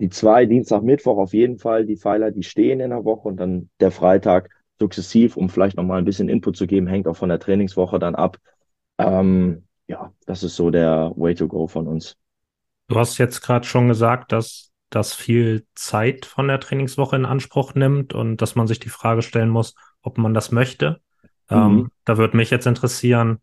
die 0.00 0.08
zwei, 0.08 0.46
Dienstag, 0.46 0.82
Mittwoch 0.82 1.18
auf 1.18 1.34
jeden 1.34 1.58
Fall, 1.58 1.86
die 1.86 1.96
Pfeiler, 1.96 2.30
die 2.30 2.42
stehen 2.42 2.80
in 2.80 2.90
der 2.90 3.04
Woche 3.04 3.28
und 3.28 3.36
dann 3.36 3.70
der 3.80 3.90
Freitag 3.90 4.50
sukzessiv, 4.78 5.36
um 5.36 5.48
vielleicht 5.50 5.76
nochmal 5.76 5.98
ein 5.98 6.04
bisschen 6.04 6.28
Input 6.28 6.56
zu 6.56 6.66
geben, 6.66 6.86
hängt 6.86 7.06
auch 7.06 7.16
von 7.16 7.28
der 7.28 7.38
Trainingswoche 7.38 7.98
dann 7.98 8.14
ab. 8.14 8.38
Ähm, 8.98 9.64
ja, 9.88 10.12
das 10.26 10.42
ist 10.42 10.56
so 10.56 10.70
der 10.70 11.12
Way 11.16 11.34
to 11.34 11.48
go 11.48 11.66
von 11.66 11.86
uns. 11.86 12.16
Du 12.90 12.98
hast 12.98 13.18
jetzt 13.18 13.40
gerade 13.40 13.64
schon 13.64 13.86
gesagt, 13.86 14.32
dass 14.32 14.72
das 14.90 15.14
viel 15.14 15.64
Zeit 15.76 16.26
von 16.26 16.48
der 16.48 16.58
Trainingswoche 16.58 17.14
in 17.14 17.24
Anspruch 17.24 17.74
nimmt 17.74 18.14
und 18.14 18.38
dass 18.38 18.56
man 18.56 18.66
sich 18.66 18.80
die 18.80 18.88
Frage 18.88 19.22
stellen 19.22 19.48
muss, 19.48 19.76
ob 20.02 20.18
man 20.18 20.34
das 20.34 20.50
möchte. 20.50 21.00
Mhm. 21.48 21.56
Ähm, 21.56 21.90
da 22.04 22.18
würde 22.18 22.36
mich 22.36 22.50
jetzt 22.50 22.66
interessieren, 22.66 23.38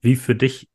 wie 0.00 0.16
für 0.16 0.34
dich 0.34 0.68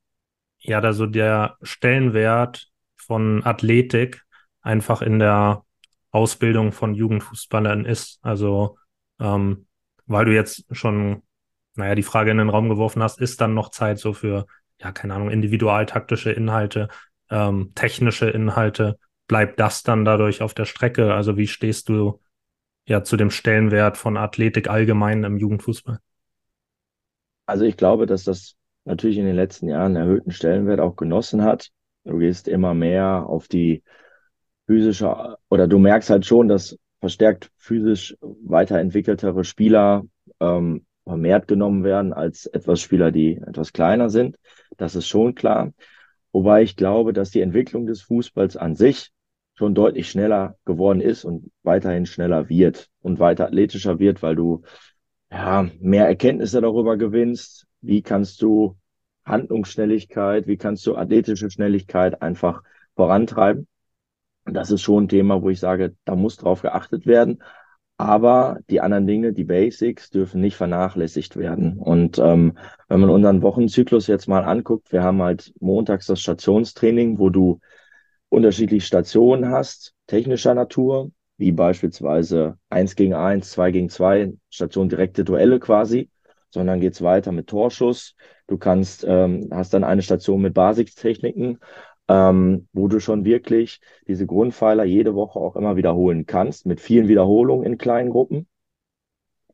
ja 0.58 0.80
da 0.80 0.94
so 0.94 1.06
der 1.06 1.58
Stellenwert 1.64 2.70
von 2.96 3.44
Athletik 3.44 4.24
einfach 4.62 5.02
in 5.02 5.20
der 5.20 5.66
Ausbildung 6.12 6.72
von 6.72 6.94
Jugendfußballern 6.96 7.84
ist. 7.84 8.20
Also 8.22 8.78
ähm, 9.20 9.68
weil 10.06 10.24
du 10.24 10.34
jetzt 10.34 10.66
schon, 10.72 11.24
naja, 11.76 11.94
die 11.94 12.04
Frage 12.04 12.32
in 12.32 12.38
den 12.38 12.50
Raum 12.50 12.70
geworfen 12.70 13.04
hast, 13.04 13.20
ist 13.20 13.42
dann 13.42 13.54
noch 13.54 13.68
Zeit 13.68 14.00
so 14.00 14.14
für, 14.14 14.46
ja, 14.80 14.94
keine 14.94 15.14
Ahnung, 15.14 15.30
individualtaktische 15.30 16.32
Inhalte, 16.32 16.88
ähm, 17.34 17.72
technische 17.76 18.30
Inhalte, 18.30 18.98
bleibt 19.28 19.60
das 19.60 19.84
dann 19.84 20.06
dadurch 20.06 20.42
auf 20.42 20.54
der 20.54 20.66
Strecke? 20.66 21.14
Also 21.14 21.36
wie 21.36 21.48
stehst 21.48 21.90
du 21.90 22.20
ja 22.88 23.04
zu 23.04 23.18
dem 23.18 23.32
Stellenwert 23.32 23.98
von 23.98 24.18
Athletik 24.18 24.70
allgemein 24.70 25.24
im 25.24 25.38
Jugendfußball? 25.38 26.00
Also 27.46 27.66
ich 27.66 27.76
glaube, 27.76 28.06
dass 28.06 28.24
das 28.24 28.56
natürlich 28.86 29.18
in 29.18 29.26
den 29.26 29.36
letzten 29.36 29.68
Jahren 29.68 29.98
einen 29.98 30.08
erhöhten 30.08 30.32
Stellenwert 30.32 30.80
auch 30.80 30.96
genossen 30.96 31.44
hat. 31.44 31.70
Du 32.04 32.20
gehst 32.20 32.48
immer 32.48 32.74
mehr 32.74 33.26
auf 33.28 33.48
die 33.48 33.84
physische, 34.68 35.38
oder 35.50 35.68
du 35.68 35.80
merkst 35.80 36.10
halt 36.10 36.26
schon, 36.26 36.48
dass 36.48 36.78
verstärkt 37.00 37.52
physisch 37.58 38.16
weiterentwickeltere 38.22 39.44
Spieler 39.44 40.04
ähm, 40.40 40.86
vermehrt 41.04 41.48
genommen 41.50 41.84
werden 41.84 42.14
als 42.14 42.46
etwas 42.46 42.80
Spieler, 42.80 43.12
die 43.12 43.38
etwas 43.46 43.74
kleiner 43.74 44.10
sind. 44.10 44.38
Das 44.78 44.96
ist 44.96 45.08
schon 45.08 45.36
klar. 45.36 45.74
Wobei 46.34 46.64
ich 46.64 46.76
glaube, 46.76 47.14
dass 47.14 47.30
die 47.30 47.42
Entwicklung 47.42 47.86
des 47.86 48.02
Fußballs 48.02 48.58
an 48.58 48.76
sich 48.76 49.12
schon 49.54 49.76
deutlich 49.76 50.10
schneller 50.10 50.58
geworden 50.66 51.00
ist 51.00 51.26
und 51.26 51.52
weiterhin 51.62 52.08
schneller 52.08 52.50
wird 52.50 52.90
und 53.02 53.20
weiter 53.20 53.46
athletischer 53.46 54.00
wird, 54.00 54.24
weil 54.24 54.36
du 54.36 54.64
ja, 55.32 55.70
mehr 55.80 56.08
Erkenntnisse 56.08 56.60
darüber 56.60 56.98
gewinnst. 56.98 57.68
Wie 57.82 58.02
kannst 58.02 58.42
du 58.42 58.76
Handlungsschnelligkeit, 59.26 60.48
wie 60.48 60.58
kannst 60.58 60.86
du 60.88 60.96
athletische 60.96 61.52
Schnelligkeit 61.52 62.22
einfach 62.22 62.64
vorantreiben? 62.96 63.68
Das 64.46 64.72
ist 64.72 64.82
schon 64.82 65.06
ein 65.06 65.10
Thema, 65.10 65.42
wo 65.42 65.50
ich 65.50 65.60
sage, 65.60 65.96
da 66.04 66.16
muss 66.16 66.38
drauf 66.38 66.64
geachtet 66.64 67.06
werden. 67.06 67.44
Aber 68.04 68.60
die 68.70 68.82
anderen 68.82 69.08
Dinge, 69.08 69.32
die 69.32 69.46
Basics, 69.46 70.10
dürfen 70.10 70.42
nicht 70.42 70.58
vernachlässigt 70.58 71.38
werden. 71.38 71.80
Und 71.80 72.20
ähm, 72.20 72.58
wenn 72.90 73.00
man 73.00 73.10
unseren 73.10 73.42
Wochenzyklus 73.42 74.08
jetzt 74.08 74.28
mal 74.28 74.44
anguckt, 74.44 74.92
wir 74.92 75.04
haben 75.04 75.22
halt 75.22 75.54
montags 75.62 76.08
das 76.08 76.20
Stationstraining, 76.20 77.18
wo 77.18 77.30
du 77.30 77.62
unterschiedliche 78.28 78.86
Stationen 78.86 79.50
hast, 79.52 79.94
technischer 80.08 80.54
Natur, 80.54 81.12
wie 81.38 81.54
beispielsweise 81.54 82.58
eins 82.70 82.96
gegen 82.96 83.14
eins, 83.14 83.52
zwei 83.52 83.72
gegen 83.72 83.88
zwei, 83.90 84.34
Station 84.50 84.90
direkte 84.90 85.24
Duelle 85.24 85.60
quasi, 85.60 86.10
sondern 86.50 86.82
geht's 86.82 87.02
weiter 87.02 87.32
mit 87.32 87.48
Torschuss. 87.48 88.16
Du 88.48 88.58
kannst, 88.58 89.06
ähm, 89.08 89.48
hast 89.52 89.74
dann 89.74 89.86
eine 89.86 90.02
Station 90.02 90.42
mit 90.42 90.54
Basistechniken, 90.54 91.60
ähm, 92.14 92.68
wo 92.74 92.88
du 92.88 93.00
schon 93.00 93.26
wirklich 93.26 93.82
diese 94.08 94.28
Grundpfeiler 94.28 94.84
jede 94.84 95.16
Woche 95.16 95.40
auch 95.40 95.56
immer 95.56 95.76
wiederholen 95.76 96.28
kannst, 96.28 96.68
mit 96.68 96.80
vielen 96.80 97.08
Wiederholungen 97.08 97.66
in 97.66 97.80
kleinen 97.80 98.12
Gruppen. 98.12 98.48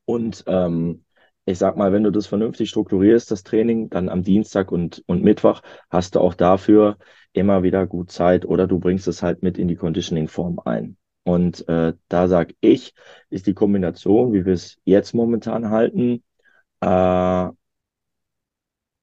Und 0.03 0.43
ähm, 0.47 1.05
ich 1.45 1.57
sag 1.57 1.77
mal, 1.77 1.93
wenn 1.93 2.03
du 2.03 2.11
das 2.11 2.27
vernünftig 2.27 2.69
strukturierst, 2.69 3.31
das 3.31 3.43
Training, 3.43 3.89
dann 3.89 4.09
am 4.09 4.23
Dienstag 4.23 4.73
und, 4.73 5.03
und 5.07 5.23
Mittwoch 5.23 5.61
hast 5.89 6.15
du 6.15 6.19
auch 6.19 6.33
dafür 6.33 6.97
immer 7.31 7.63
wieder 7.63 7.87
gut 7.87 8.11
Zeit 8.11 8.45
oder 8.45 8.67
du 8.67 8.79
bringst 8.79 9.07
es 9.07 9.23
halt 9.23 9.41
mit 9.41 9.57
in 9.57 9.69
die 9.69 9.77
Conditioning-Form 9.77 10.59
ein. 10.65 10.97
Und 11.23 11.65
äh, 11.69 11.93
da 12.09 12.27
sag 12.27 12.53
ich, 12.59 12.93
ist 13.29 13.47
die 13.47 13.53
Kombination, 13.53 14.33
wie 14.33 14.45
wir 14.45 14.53
es 14.53 14.79
jetzt 14.83 15.13
momentan 15.13 15.69
halten, 15.69 16.23
äh, 16.81 17.47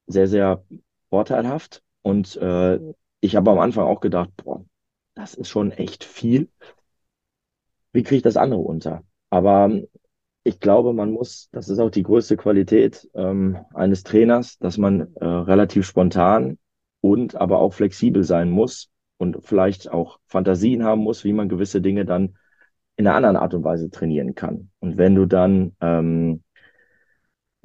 sehr, 0.08 0.28
sehr 0.28 0.62
vorteilhaft. 1.08 1.82
Und 2.02 2.36
äh, 2.36 2.78
ich 3.20 3.36
habe 3.36 3.50
am 3.50 3.58
Anfang 3.58 3.84
auch 3.84 4.00
gedacht, 4.00 4.30
boah, 4.36 4.64
das 5.14 5.34
ist 5.34 5.48
schon 5.48 5.72
echt 5.72 6.04
viel. 6.04 6.48
Wie 7.92 8.02
kriege 8.02 8.16
ich 8.16 8.22
das 8.22 8.36
andere 8.36 8.60
unter? 8.60 9.02
Aber 9.30 9.70
ich 10.44 10.60
glaube, 10.60 10.92
man 10.92 11.10
muss, 11.10 11.48
das 11.50 11.68
ist 11.68 11.78
auch 11.78 11.90
die 11.90 12.02
größte 12.04 12.36
Qualität 12.36 13.08
ähm, 13.14 13.58
eines 13.74 14.04
Trainers, 14.04 14.58
dass 14.58 14.78
man 14.78 15.14
äh, 15.16 15.24
relativ 15.24 15.86
spontan 15.86 16.58
und 17.00 17.34
aber 17.34 17.58
auch 17.58 17.74
flexibel 17.74 18.22
sein 18.22 18.50
muss 18.50 18.90
und 19.18 19.44
vielleicht 19.44 19.90
auch 19.90 20.20
Fantasien 20.26 20.84
haben 20.84 21.00
muss, 21.00 21.24
wie 21.24 21.32
man 21.32 21.48
gewisse 21.48 21.80
Dinge 21.80 22.04
dann 22.04 22.36
in 22.96 23.06
einer 23.06 23.16
anderen 23.16 23.36
Art 23.36 23.54
und 23.54 23.64
Weise 23.64 23.90
trainieren 23.90 24.34
kann. 24.34 24.70
Und 24.78 24.98
wenn 24.98 25.14
du 25.14 25.26
dann 25.26 25.74
ähm, 25.80 26.42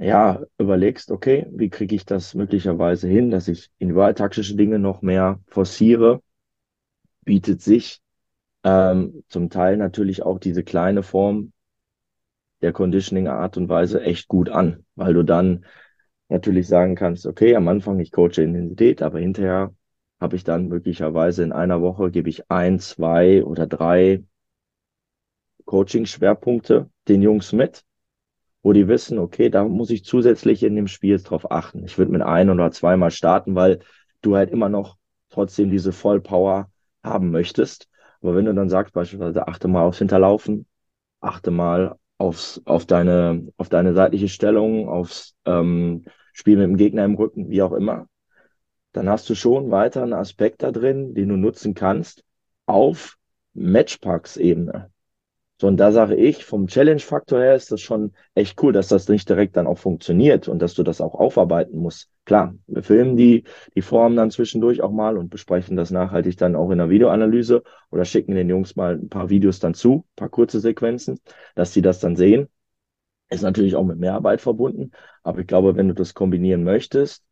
ja 0.02 0.42
überlegst, 0.58 1.12
okay, 1.12 1.48
wie 1.52 1.70
kriege 1.70 1.96
ich 1.96 2.06
das 2.06 2.34
möglicherweise 2.34 3.08
hin, 3.08 3.30
dass 3.30 3.48
ich 3.48 3.70
individualtaktische 3.78 4.56
Dinge 4.56 4.80
noch 4.80 5.02
mehr 5.02 5.40
forciere, 5.48 6.22
bietet 7.24 7.62
sich 7.62 8.02
ähm, 8.64 9.24
zum 9.28 9.50
Teil 9.50 9.78
natürlich 9.78 10.24
auch 10.24 10.40
diese 10.40 10.64
kleine 10.64 11.04
Form 11.04 11.54
der 12.62 12.74
Conditioning-Art 12.74 13.58
und 13.58 13.70
Weise 13.70 14.02
echt 14.02 14.28
gut 14.28 14.50
an, 14.50 14.86
weil 14.96 15.14
du 15.14 15.24
dann 15.24 15.66
natürlich 16.30 16.68
sagen 16.68 16.96
kannst, 16.96 17.26
okay, 17.26 17.56
am 17.56 17.68
Anfang 17.68 18.00
ich 18.00 18.12
coache 18.12 18.42
Intensität, 18.42 19.02
aber 19.02 19.20
hinterher 19.20 19.74
habe 20.20 20.36
ich 20.36 20.44
dann 20.44 20.68
möglicherweise 20.68 21.44
in 21.44 21.52
einer 21.52 21.82
Woche 21.82 22.12
gebe 22.12 22.30
ich 22.30 22.50
ein, 22.50 22.80
zwei 22.80 23.44
oder 23.44 23.68
drei 23.68 24.24
Coaching-Schwerpunkte 25.66 26.90
den 27.08 27.22
Jungs 27.22 27.54
mit, 27.54 27.84
wo 28.64 28.74
die 28.74 28.88
wissen, 28.88 29.18
okay, 29.18 29.50
da 29.50 29.64
muss 29.64 29.90
ich 29.90 30.06
zusätzlich 30.06 30.64
in 30.64 30.76
dem 30.76 30.88
Spiel 30.88 31.18
drauf 31.20 31.52
achten. 31.52 31.84
Ich 31.86 31.98
würde 31.98 32.12
mit 32.12 32.22
ein 32.22 32.50
oder 32.50 32.72
zweimal 32.72 33.12
starten, 33.12 33.56
weil 33.56 33.80
du 34.22 34.36
halt 34.36 34.52
immer 34.52 34.70
noch 34.70 34.98
trotzdem 35.30 35.72
diese 35.72 35.92
Vollpower 35.92 36.70
haben 37.04 37.32
möchtest. 37.32 37.88
Aber 38.22 38.36
wenn 38.36 38.46
du 38.46 38.54
dann 38.54 38.70
sagst, 38.70 38.94
beispielsweise 38.94 39.48
achte 39.48 39.68
mal 39.68 39.84
aufs 39.84 39.98
Hinterlaufen, 39.98 40.68
achte 41.22 41.50
mal 41.50 41.96
aufs, 42.18 42.62
auf 42.66 42.86
deine, 42.86 43.48
auf 43.58 43.70
deine 43.70 43.94
seitliche 43.94 44.30
Stellung, 44.30 44.88
aufs 44.90 45.36
ähm, 45.46 46.06
Spiel 46.34 46.58
mit 46.58 46.66
dem 46.66 46.78
Gegner 46.78 47.04
im 47.06 47.16
Rücken, 47.16 47.50
wie 47.50 47.64
auch 47.64 47.74
immer, 47.74 48.08
dann 48.94 49.10
hast 49.10 49.30
du 49.30 49.36
schon 49.36 49.72
weiter 49.72 50.04
einen 50.04 50.14
Aspekt 50.14 50.64
da 50.64 50.72
drin, 50.72 51.14
den 51.14 51.30
du 51.30 51.36
nutzen 51.36 51.74
kannst 51.74 52.24
auf 52.66 53.18
Matchpacks-Ebene. 53.54 54.92
So, 55.62 55.68
und 55.68 55.78
da 55.78 55.92
sage 55.92 56.16
ich, 56.16 56.44
vom 56.44 56.66
Challenge-Faktor 56.66 57.40
her 57.40 57.54
ist 57.54 57.72
das 57.72 57.82
schon 57.82 58.14
echt 58.34 58.60
cool, 58.64 58.74
dass 58.74 58.88
das 58.88 59.08
nicht 59.08 59.30
direkt 59.30 59.56
dann 59.56 59.68
auch 59.68 59.78
funktioniert 59.78 60.48
und 60.48 60.60
dass 60.60 60.74
du 60.74 60.82
das 60.82 61.02
auch 61.02 61.14
aufarbeiten 61.14 61.78
musst. 61.78 62.10
Klar, 62.26 62.56
wir 62.66 62.82
filmen 62.82 63.16
die, 63.16 63.44
die 63.76 63.84
Formen 63.84 64.16
dann 64.16 64.32
zwischendurch 64.32 64.82
auch 64.82 64.90
mal 64.92 65.20
und 65.20 65.30
besprechen 65.30 65.78
das 65.78 65.92
nachhaltig 65.92 66.36
dann 66.38 66.56
auch 66.56 66.72
in 66.72 66.80
der 66.80 66.90
Videoanalyse 66.90 67.62
oder 67.92 68.06
schicken 68.06 68.34
den 68.34 68.50
Jungs 68.50 68.76
mal 68.76 68.96
ein 68.96 69.10
paar 69.10 69.30
Videos 69.30 69.60
dann 69.60 69.76
zu, 69.76 69.98
ein 69.98 70.16
paar 70.16 70.30
kurze 70.30 70.60
Sequenzen, 70.60 71.20
dass 71.54 71.74
sie 71.74 71.84
das 71.84 72.00
dann 72.00 72.16
sehen. 72.16 72.48
Ist 73.30 73.44
natürlich 73.44 73.76
auch 73.76 73.86
mit 73.86 74.00
Mehrarbeit 74.00 74.42
verbunden, 74.42 74.90
aber 75.22 75.42
ich 75.42 75.48
glaube, 75.48 75.76
wenn 75.76 75.90
du 75.90 75.94
das 75.94 76.16
kombinieren 76.16 76.64
möchtest, 76.64 77.24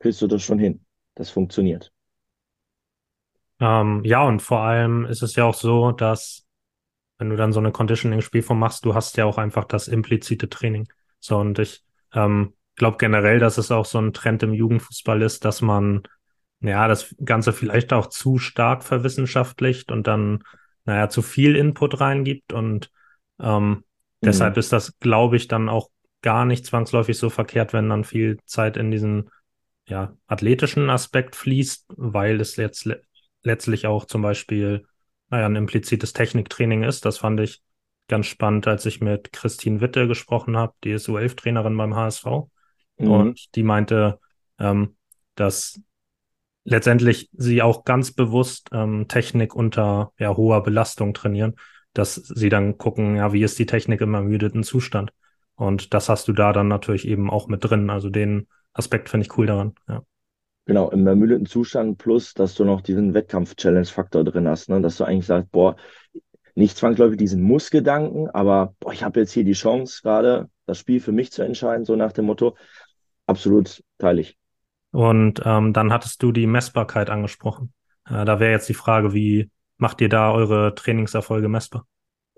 kriegst 0.00 0.20
du 0.20 0.26
das 0.26 0.42
schon 0.42 0.58
hin 0.58 0.84
das 1.14 1.30
funktioniert. 1.30 1.92
Ähm, 3.60 4.02
ja, 4.04 4.24
und 4.24 4.42
vor 4.42 4.58
allem 4.58 5.04
ist 5.04 5.22
es 5.22 5.36
ja 5.36 5.44
auch 5.44 5.54
so, 5.54 5.92
dass 5.92 6.49
wenn 7.20 7.28
du 7.28 7.36
dann 7.36 7.52
so 7.52 7.60
eine 7.60 7.70
Conditioning-Spielform 7.70 8.58
machst, 8.58 8.86
du 8.86 8.94
hast 8.94 9.18
ja 9.18 9.26
auch 9.26 9.36
einfach 9.36 9.64
das 9.64 9.88
implizite 9.88 10.48
Training. 10.48 10.88
So, 11.20 11.36
und 11.36 11.58
ich 11.58 11.84
ähm, 12.14 12.54
glaube 12.76 12.96
generell, 12.96 13.38
dass 13.38 13.58
es 13.58 13.70
auch 13.70 13.84
so 13.84 13.98
ein 13.98 14.14
Trend 14.14 14.42
im 14.42 14.54
Jugendfußball 14.54 15.20
ist, 15.20 15.44
dass 15.44 15.60
man 15.60 16.02
ja 16.60 16.88
das 16.88 17.14
Ganze 17.22 17.52
vielleicht 17.52 17.92
auch 17.92 18.06
zu 18.06 18.38
stark 18.38 18.82
verwissenschaftlicht 18.82 19.92
und 19.92 20.06
dann, 20.06 20.42
naja, 20.86 21.10
zu 21.10 21.20
viel 21.20 21.56
Input 21.56 22.00
reingibt. 22.00 22.54
Und 22.54 22.90
ähm, 23.38 23.68
mhm. 23.68 23.82
deshalb 24.22 24.56
ist 24.56 24.72
das, 24.72 24.98
glaube 24.98 25.36
ich, 25.36 25.46
dann 25.46 25.68
auch 25.68 25.90
gar 26.22 26.46
nicht 26.46 26.64
zwangsläufig 26.64 27.18
so 27.18 27.28
verkehrt, 27.28 27.74
wenn 27.74 27.90
dann 27.90 28.04
viel 28.04 28.38
Zeit 28.46 28.78
in 28.78 28.90
diesen 28.90 29.30
ja, 29.86 30.14
athletischen 30.26 30.88
Aspekt 30.88 31.36
fließt, 31.36 31.84
weil 31.96 32.40
es 32.40 32.56
jetzt 32.56 32.86
le 32.86 33.02
letztlich 33.42 33.86
auch 33.86 34.04
zum 34.04 34.20
Beispiel, 34.20 34.86
naja, 35.30 35.46
ein 35.46 35.56
implizites 35.56 36.12
Techniktraining 36.12 36.82
ist. 36.82 37.04
Das 37.04 37.18
fand 37.18 37.40
ich 37.40 37.62
ganz 38.08 38.26
spannend, 38.26 38.66
als 38.66 38.84
ich 38.86 39.00
mit 39.00 39.32
Christine 39.32 39.80
Witte 39.80 40.08
gesprochen 40.08 40.56
habe, 40.56 40.74
die 40.84 40.90
ist 40.90 41.08
U11-Trainerin 41.08 41.76
beim 41.76 41.94
HSV. 41.94 42.26
Mhm. 42.98 43.10
Und 43.10 43.54
die 43.54 43.62
meinte, 43.62 44.18
ähm, 44.58 44.96
dass 45.36 45.80
letztendlich 46.64 47.30
sie 47.32 47.62
auch 47.62 47.84
ganz 47.84 48.12
bewusst 48.12 48.68
ähm, 48.72 49.06
Technik 49.08 49.54
unter 49.54 50.12
ja, 50.18 50.36
hoher 50.36 50.62
Belastung 50.62 51.14
trainieren, 51.14 51.54
dass 51.94 52.14
sie 52.14 52.48
dann 52.48 52.78
gucken, 52.78 53.16
ja, 53.16 53.32
wie 53.32 53.42
ist 53.42 53.58
die 53.58 53.66
Technik 53.66 54.00
im 54.00 54.14
ermüdeten 54.14 54.62
Zustand. 54.62 55.12
Und 55.54 55.94
das 55.94 56.08
hast 56.08 56.28
du 56.28 56.32
da 56.32 56.52
dann 56.52 56.68
natürlich 56.68 57.06
eben 57.06 57.30
auch 57.30 57.48
mit 57.48 57.64
drin. 57.64 57.90
Also 57.90 58.10
den 58.10 58.48
Aspekt 58.72 59.08
finde 59.08 59.26
ich 59.26 59.38
cool 59.38 59.46
daran, 59.46 59.74
ja. 59.88 60.02
Genau, 60.70 60.88
im 60.90 61.04
ermüdeten 61.04 61.46
Zustand 61.46 61.98
plus, 61.98 62.32
dass 62.32 62.54
du 62.54 62.64
noch 62.64 62.80
diesen 62.80 63.12
Wettkampf-Challenge-Faktor 63.12 64.22
drin 64.22 64.46
hast, 64.46 64.68
ne? 64.68 64.80
dass 64.80 64.98
du 64.98 65.02
eigentlich 65.02 65.26
sagst, 65.26 65.50
boah, 65.50 65.74
nicht 66.54 66.76
zwangsläufig 66.76 67.18
diesen 67.18 67.42
Muss-Gedanken, 67.42 68.30
aber 68.30 68.76
boah, 68.78 68.92
ich 68.92 69.02
habe 69.02 69.18
jetzt 69.18 69.32
hier 69.32 69.42
die 69.42 69.54
Chance, 69.54 69.98
gerade 70.00 70.48
das 70.66 70.78
Spiel 70.78 71.00
für 71.00 71.10
mich 71.10 71.32
zu 71.32 71.42
entscheiden, 71.42 71.84
so 71.84 71.96
nach 71.96 72.12
dem 72.12 72.26
Motto. 72.26 72.56
Absolut 73.26 73.82
teilig. 73.98 74.38
Und 74.92 75.42
ähm, 75.44 75.72
dann 75.72 75.92
hattest 75.92 76.22
du 76.22 76.30
die 76.30 76.46
Messbarkeit 76.46 77.10
angesprochen. 77.10 77.72
Äh, 78.08 78.24
da 78.24 78.38
wäre 78.38 78.52
jetzt 78.52 78.68
die 78.68 78.74
Frage, 78.74 79.12
wie 79.12 79.50
macht 79.76 80.00
ihr 80.00 80.08
da 80.08 80.32
eure 80.32 80.76
Trainingserfolge 80.76 81.48
messbar? 81.48 81.84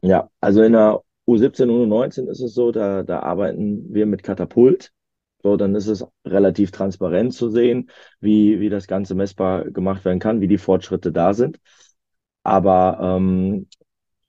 Ja, 0.00 0.30
also 0.40 0.62
in 0.62 0.72
der 0.72 1.02
U17 1.28 1.64
und 1.64 1.92
U19 1.92 2.30
ist 2.30 2.40
es 2.40 2.54
so, 2.54 2.72
da, 2.72 3.02
da 3.02 3.20
arbeiten 3.20 3.92
wir 3.92 4.06
mit 4.06 4.22
Katapult. 4.22 4.90
So, 5.42 5.56
dann 5.56 5.74
ist 5.74 5.88
es 5.88 6.06
relativ 6.24 6.70
transparent 6.70 7.34
zu 7.34 7.50
sehen, 7.50 7.90
wie, 8.20 8.60
wie 8.60 8.68
das 8.68 8.86
Ganze 8.86 9.14
messbar 9.14 9.64
gemacht 9.70 10.04
werden 10.04 10.20
kann, 10.20 10.40
wie 10.40 10.48
die 10.48 10.58
Fortschritte 10.58 11.10
da 11.12 11.34
sind. 11.34 11.58
Aber 12.42 12.98
ähm, 13.02 13.68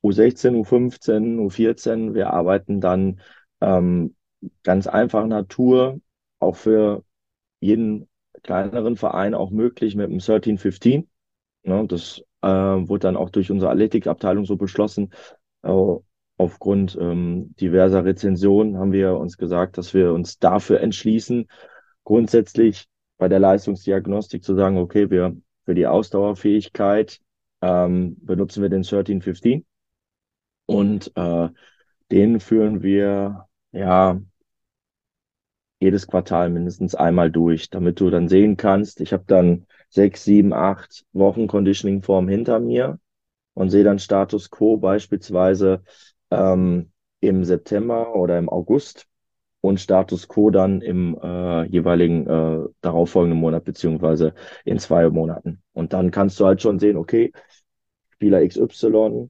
U16, 0.02 0.56
U15, 0.56 1.40
U14, 1.40 2.14
wir 2.14 2.32
arbeiten 2.32 2.82
dann 2.82 3.22
ähm, 3.62 4.16
ganz 4.64 4.88
einfach 4.88 5.26
Natur, 5.28 6.00
auch 6.40 6.56
für 6.56 7.04
jeden 7.62 8.10
kleineren 8.44 8.98
Verein 8.98 9.34
auch 9.36 9.52
möglich 9.52 9.96
mit 9.96 10.10
dem 10.12 10.20
1315. 10.20 11.10
Ne, 11.64 11.88
das 11.88 12.22
äh, 12.42 12.48
wurde 12.48 13.00
dann 13.02 13.18
auch 13.18 13.30
durch 13.30 13.52
unsere 13.52 13.72
Athletikabteilung 13.72 14.46
so 14.46 14.58
beschlossen. 14.58 15.14
Äh, 15.64 15.70
aufgrund 16.38 16.98
ähm, 17.00 17.54
diverser 17.60 18.06
Rezensionen 18.06 18.78
haben 18.78 18.92
wir 18.92 19.18
uns 19.18 19.38
gesagt, 19.38 19.78
dass 19.78 19.94
wir 19.94 20.14
uns 20.14 20.40
dafür 20.40 20.82
entschließen, 20.82 21.48
grundsätzlich 22.04 22.88
bei 23.18 23.28
der 23.28 23.40
Leistungsdiagnostik 23.40 24.44
zu 24.44 24.56
sagen, 24.56 24.78
okay, 24.78 25.10
wir 25.10 25.36
für 25.64 25.76
die 25.76 25.88
Ausdauerfähigkeit 25.88 27.20
ähm, 27.62 28.18
benutzen 28.20 28.62
wir 28.62 28.70
den 28.70 28.84
1315 28.84 29.66
und 30.66 31.12
äh, 31.16 31.50
den 32.12 32.40
führen 32.40 32.84
wir 32.84 33.48
ja 33.72 34.20
jedes 35.80 36.08
Quartal 36.08 36.50
mindestens 36.50 36.96
einmal 36.96 37.30
durch, 37.30 37.70
damit 37.70 38.00
du 38.00 38.10
dann 38.10 38.30
sehen 38.30 38.56
kannst, 38.58 39.02
ich 39.02 39.12
habe 39.14 39.26
dann 39.28 39.66
sechs, 39.90 40.24
sieben, 40.24 40.54
acht 40.54 41.06
Wochen 41.12 41.48
Conditioning-Form 41.48 42.28
hinter 42.28 42.60
mir 42.60 43.00
und 43.54 43.70
sehe 43.70 43.84
dann 43.84 44.00
Status 44.00 44.50
Quo 44.50 44.78
beispielsweise 44.78 45.84
ähm, 46.34 46.92
im 47.20 47.44
September 47.44 48.16
oder 48.16 48.38
im 48.38 48.50
August 48.50 49.08
und 49.62 49.80
Status 49.80 50.28
Quo 50.28 50.50
dann 50.50 50.82
im 50.82 51.18
äh, 51.22 51.64
jeweiligen 51.68 52.28
äh, 52.28 52.68
darauffolgenden 52.82 53.40
Monat 53.40 53.64
beziehungsweise 53.64 54.34
in 54.66 54.78
zwei 54.78 55.10
Monaten. 55.10 55.62
Und 55.72 55.94
dann 55.94 56.12
kannst 56.12 56.40
du 56.40 56.46
halt 56.46 56.62
schon 56.62 56.80
sehen, 56.80 56.98
okay, 56.98 57.32
Spieler 58.10 58.46
XY 58.46 59.30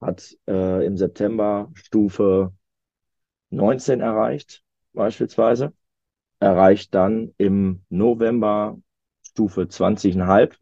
hat 0.00 0.36
äh, 0.46 0.86
im 0.86 0.96
September 0.96 1.70
Stufe 1.74 2.52
19 3.50 4.00
erreicht, 4.00 4.62
beispielsweise, 4.92 5.72
erreicht 6.38 6.94
dann 6.94 7.34
im 7.36 7.84
November 7.88 8.78
Stufe 9.22 9.62
20,5. 9.62 10.56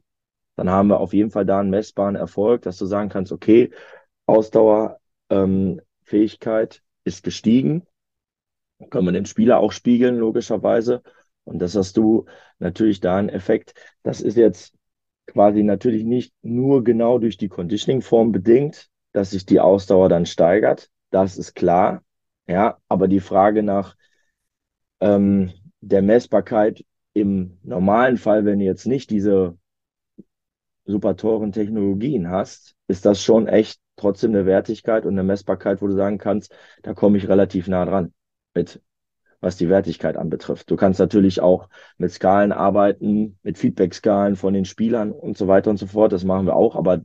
Dann 0.56 0.70
haben 0.70 0.88
wir 0.88 1.00
auf 1.00 1.12
jeden 1.12 1.30
Fall 1.30 1.44
da 1.44 1.60
einen 1.60 1.70
messbaren 1.70 2.16
Erfolg, 2.16 2.62
dass 2.62 2.78
du 2.78 2.86
sagen 2.86 3.10
kannst, 3.10 3.32
okay, 3.32 3.70
Ausdauerfähigkeit 4.24 5.01
ähm, 5.32 5.80
ist 7.04 7.24
gestiegen. 7.24 7.86
Können 8.90 9.06
wir 9.06 9.12
den 9.12 9.26
Spieler 9.26 9.58
auch 9.58 9.72
spiegeln, 9.72 10.18
logischerweise. 10.18 11.02
Und 11.44 11.60
das 11.60 11.74
hast 11.74 11.96
du 11.96 12.26
natürlich 12.58 13.00
da 13.00 13.16
einen 13.16 13.30
Effekt. 13.30 13.74
Das 14.02 14.20
ist 14.20 14.36
jetzt 14.36 14.74
quasi 15.26 15.62
natürlich 15.62 16.04
nicht 16.04 16.34
nur 16.42 16.84
genau 16.84 17.18
durch 17.18 17.38
die 17.38 17.48
Conditioning-Form 17.48 18.32
bedingt, 18.32 18.88
dass 19.12 19.30
sich 19.30 19.46
die 19.46 19.60
Ausdauer 19.60 20.08
dann 20.08 20.26
steigert. 20.26 20.90
Das 21.10 21.38
ist 21.38 21.54
klar. 21.54 22.02
Ja, 22.46 22.78
aber 22.88 23.08
die 23.08 23.20
Frage 23.20 23.62
nach 23.62 23.96
ähm, 25.00 25.52
der 25.80 26.02
Messbarkeit 26.02 26.84
im 27.14 27.58
normalen 27.62 28.18
Fall, 28.18 28.44
wenn 28.44 28.58
du 28.58 28.64
jetzt 28.64 28.86
nicht 28.86 29.10
diese 29.10 29.56
super 30.84 31.16
teuren 31.16 31.52
Technologien 31.52 32.28
hast, 32.28 32.74
ist 32.88 33.06
das 33.06 33.22
schon 33.22 33.46
echt 33.46 33.81
trotzdem 33.96 34.32
eine 34.32 34.46
Wertigkeit 34.46 35.04
und 35.04 35.12
eine 35.12 35.22
Messbarkeit, 35.22 35.82
wo 35.82 35.86
du 35.86 35.94
sagen 35.94 36.18
kannst, 36.18 36.54
da 36.82 36.94
komme 36.94 37.18
ich 37.18 37.28
relativ 37.28 37.68
nah 37.68 37.84
dran 37.84 38.12
mit, 38.54 38.80
was 39.40 39.56
die 39.56 39.68
Wertigkeit 39.68 40.16
anbetrifft. 40.16 40.70
Du 40.70 40.76
kannst 40.76 41.00
natürlich 41.00 41.40
auch 41.40 41.68
mit 41.98 42.12
Skalen 42.12 42.52
arbeiten, 42.52 43.38
mit 43.42 43.58
Feedback-Skalen 43.58 44.36
von 44.36 44.54
den 44.54 44.64
Spielern 44.64 45.12
und 45.12 45.36
so 45.36 45.48
weiter 45.48 45.70
und 45.70 45.78
so 45.78 45.86
fort. 45.86 46.12
Das 46.12 46.24
machen 46.24 46.46
wir 46.46 46.56
auch, 46.56 46.76
aber 46.76 47.02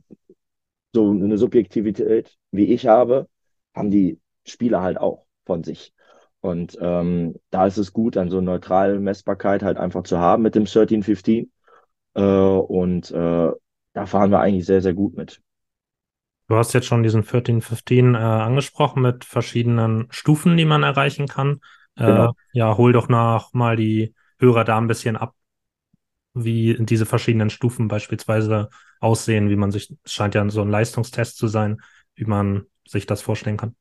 so 0.94 1.10
eine 1.10 1.38
Subjektivität, 1.38 2.36
wie 2.50 2.72
ich 2.72 2.86
habe, 2.86 3.28
haben 3.74 3.90
die 3.90 4.20
Spieler 4.44 4.82
halt 4.82 4.98
auch 4.98 5.26
von 5.44 5.64
sich. 5.64 5.94
Und 6.40 6.78
ähm, 6.80 7.34
da 7.50 7.66
ist 7.66 7.78
es 7.78 7.92
gut, 7.92 8.16
dann 8.16 8.30
so 8.30 8.38
eine 8.38 8.46
neutrale 8.46 9.00
Messbarkeit 9.00 9.62
halt 9.62 9.76
einfach 9.76 10.04
zu 10.04 10.18
haben 10.18 10.42
mit 10.42 10.54
dem 10.54 10.62
1315. 10.62 11.50
Äh, 12.14 12.22
und 12.22 13.10
äh, 13.10 13.50
da 13.92 14.06
fahren 14.06 14.30
wir 14.30 14.40
eigentlich 14.40 14.66
sehr, 14.66 14.82
sehr 14.82 14.94
gut 14.94 15.16
mit. 15.16 15.42
Du 16.48 16.56
hast 16.56 16.72
jetzt 16.72 16.86
schon 16.86 17.02
diesen 17.02 17.24
1315 17.24 18.14
äh, 18.14 18.18
angesprochen 18.18 19.02
mit 19.02 19.24
verschiedenen 19.24 20.06
Stufen, 20.10 20.56
die 20.56 20.64
man 20.64 20.82
erreichen 20.82 21.28
kann. 21.28 21.60
Äh, 21.96 22.06
genau. 22.06 22.32
Ja, 22.52 22.76
hol 22.76 22.92
doch 22.92 23.08
nach 23.08 23.52
mal 23.52 23.76
die 23.76 24.14
Hörer 24.40 24.64
da 24.64 24.78
ein 24.78 24.86
bisschen 24.86 25.16
ab, 25.16 25.34
wie 26.32 26.76
diese 26.80 27.04
verschiedenen 27.04 27.50
Stufen 27.50 27.88
beispielsweise 27.88 28.70
aussehen, 29.00 29.50
wie 29.50 29.56
man 29.56 29.70
sich, 29.70 29.94
es 30.04 30.12
scheint 30.12 30.34
ja 30.34 30.48
so 30.48 30.62
ein 30.62 30.70
Leistungstest 30.70 31.36
zu 31.36 31.48
sein, 31.48 31.82
wie 32.14 32.24
man 32.24 32.64
sich 32.86 33.04
das 33.04 33.20
vorstellen 33.20 33.58
kann. 33.58 33.76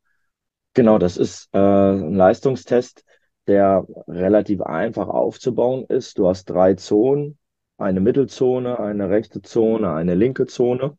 Genau, 0.73 0.97
das 0.97 1.17
ist 1.17 1.49
äh, 1.53 1.58
ein 1.58 2.13
Leistungstest, 2.13 3.03
der 3.47 3.88
relativ 4.08 4.62
einfach 4.62 5.08
aufzubauen 5.08 5.86
ist. 5.88 6.17
Du 6.17 6.27
hast 6.27 6.45
drei 6.49 6.73
Zonen, 6.73 7.38
eine 7.77 8.01
Mittelzone, 8.01 8.80
eine 8.80 9.10
rechte 9.10 9.41
Zone, 9.41 9.93
eine 9.93 10.15
linke 10.15 10.45
Zone. 10.45 10.97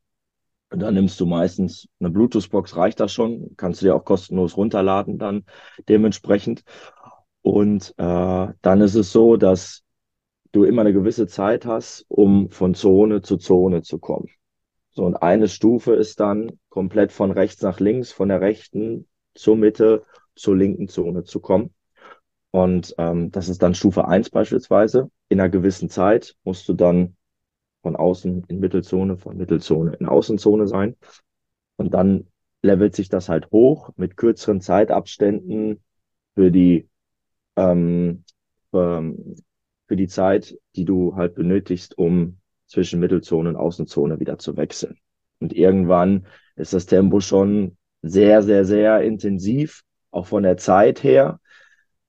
Und 0.70 0.80
dann 0.80 0.94
nimmst 0.94 1.18
du 1.20 1.26
meistens 1.26 1.88
eine 1.98 2.10
Bluetooth-Box, 2.10 2.76
reicht 2.76 3.00
das 3.00 3.12
schon. 3.12 3.54
Kannst 3.56 3.80
du 3.80 3.86
dir 3.86 3.94
auch 3.94 4.04
kostenlos 4.04 4.56
runterladen 4.56 5.18
dann 5.18 5.44
dementsprechend. 5.88 6.62
Und 7.42 7.94
äh, 7.96 8.48
dann 8.60 8.80
ist 8.80 8.94
es 8.94 9.10
so, 9.10 9.36
dass 9.36 9.82
du 10.52 10.64
immer 10.64 10.82
eine 10.82 10.92
gewisse 10.92 11.26
Zeit 11.26 11.64
hast, 11.64 12.04
um 12.08 12.50
von 12.50 12.74
Zone 12.74 13.22
zu 13.22 13.38
Zone 13.38 13.82
zu 13.82 13.98
kommen. 13.98 14.28
So, 14.90 15.04
und 15.04 15.16
eine 15.16 15.48
Stufe 15.48 15.94
ist 15.94 16.20
dann 16.20 16.58
komplett 16.68 17.12
von 17.12 17.30
rechts 17.30 17.62
nach 17.62 17.80
links, 17.80 18.10
von 18.12 18.28
der 18.28 18.40
rechten 18.40 19.06
zur 19.34 19.56
Mitte, 19.56 20.04
zur 20.34 20.56
linken 20.56 20.88
Zone 20.88 21.24
zu 21.24 21.40
kommen. 21.40 21.72
Und 22.50 22.94
ähm, 22.98 23.30
das 23.30 23.48
ist 23.48 23.62
dann 23.62 23.74
Stufe 23.74 24.08
1 24.08 24.30
beispielsweise. 24.30 25.10
In 25.28 25.40
einer 25.40 25.50
gewissen 25.50 25.88
Zeit 25.90 26.34
musst 26.44 26.68
du 26.68 26.72
dann 26.72 27.16
von 27.88 27.96
außen 27.96 28.44
in 28.48 28.60
Mittelzone, 28.60 29.16
von 29.16 29.38
Mittelzone 29.38 29.96
in 29.98 30.04
Außenzone 30.04 30.68
sein. 30.68 30.94
Und 31.76 31.94
dann 31.94 32.26
levelt 32.60 32.94
sich 32.94 33.08
das 33.08 33.30
halt 33.30 33.50
hoch 33.50 33.92
mit 33.96 34.18
kürzeren 34.18 34.60
Zeitabständen 34.60 35.82
für 36.34 36.50
die 36.50 36.86
ähm, 37.56 38.24
ähm, 38.74 39.36
für 39.86 39.96
die 39.96 40.06
Zeit, 40.06 40.58
die 40.76 40.84
du 40.84 41.16
halt 41.16 41.34
benötigst, 41.34 41.96
um 41.96 42.40
zwischen 42.66 43.00
Mittelzone 43.00 43.48
und 43.48 43.56
Außenzone 43.56 44.20
wieder 44.20 44.38
zu 44.38 44.58
wechseln. 44.58 44.98
Und 45.40 45.54
irgendwann 45.54 46.26
ist 46.56 46.74
das 46.74 46.84
Tempo 46.84 47.20
schon 47.20 47.78
sehr, 48.02 48.42
sehr, 48.42 48.66
sehr 48.66 49.00
intensiv, 49.00 49.82
auch 50.10 50.26
von 50.26 50.42
der 50.42 50.58
Zeit 50.58 51.02
her. 51.02 51.40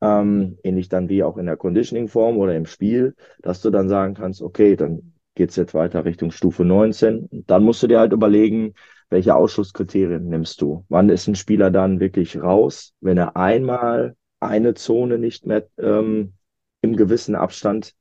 Ähm, 0.02 0.58
ähnlich 0.64 0.90
dann 0.90 1.08
wie 1.08 1.24
auch 1.24 1.38
in 1.38 1.46
der 1.46 1.56
Conditioning-Form 1.56 2.38
oder 2.38 2.54
im 2.58 2.66
Spiel, 2.66 3.16
dass 3.42 3.62
du 3.62 3.70
dann 3.70 3.88
sagen 3.88 4.14
kannst, 4.14 4.42
okay, 4.42 4.76
dann 4.76 5.14
geht's 5.40 5.56
jetzt 5.56 5.74
weiter 5.74 6.04
Richtung 6.04 6.32
Stufe 6.32 6.66
19. 6.66 7.28
Und 7.28 7.50
dann 7.50 7.64
musst 7.64 7.82
du 7.82 7.88
dir 7.88 8.00
halt 8.00 8.12
überlegen, 8.12 8.74
welche 9.10 9.36
Ausschusskriterien 9.36 10.28
nimmst 10.28 10.62
du? 10.62 10.86
Wann 10.90 11.08
ist 11.10 11.28
ein 11.28 11.36
Spieler 11.36 11.72
dann 11.72 12.02
wirklich 12.02 12.42
raus, 12.42 12.94
wenn 13.00 13.18
er 13.18 13.38
einmal 13.38 14.18
eine 14.42 14.74
Zone 14.74 15.18
nicht 15.18 15.46
mehr 15.46 15.66
ähm, 15.78 16.34
im 16.82 16.98
gewissen 16.98 17.36
Abstand 17.36 17.94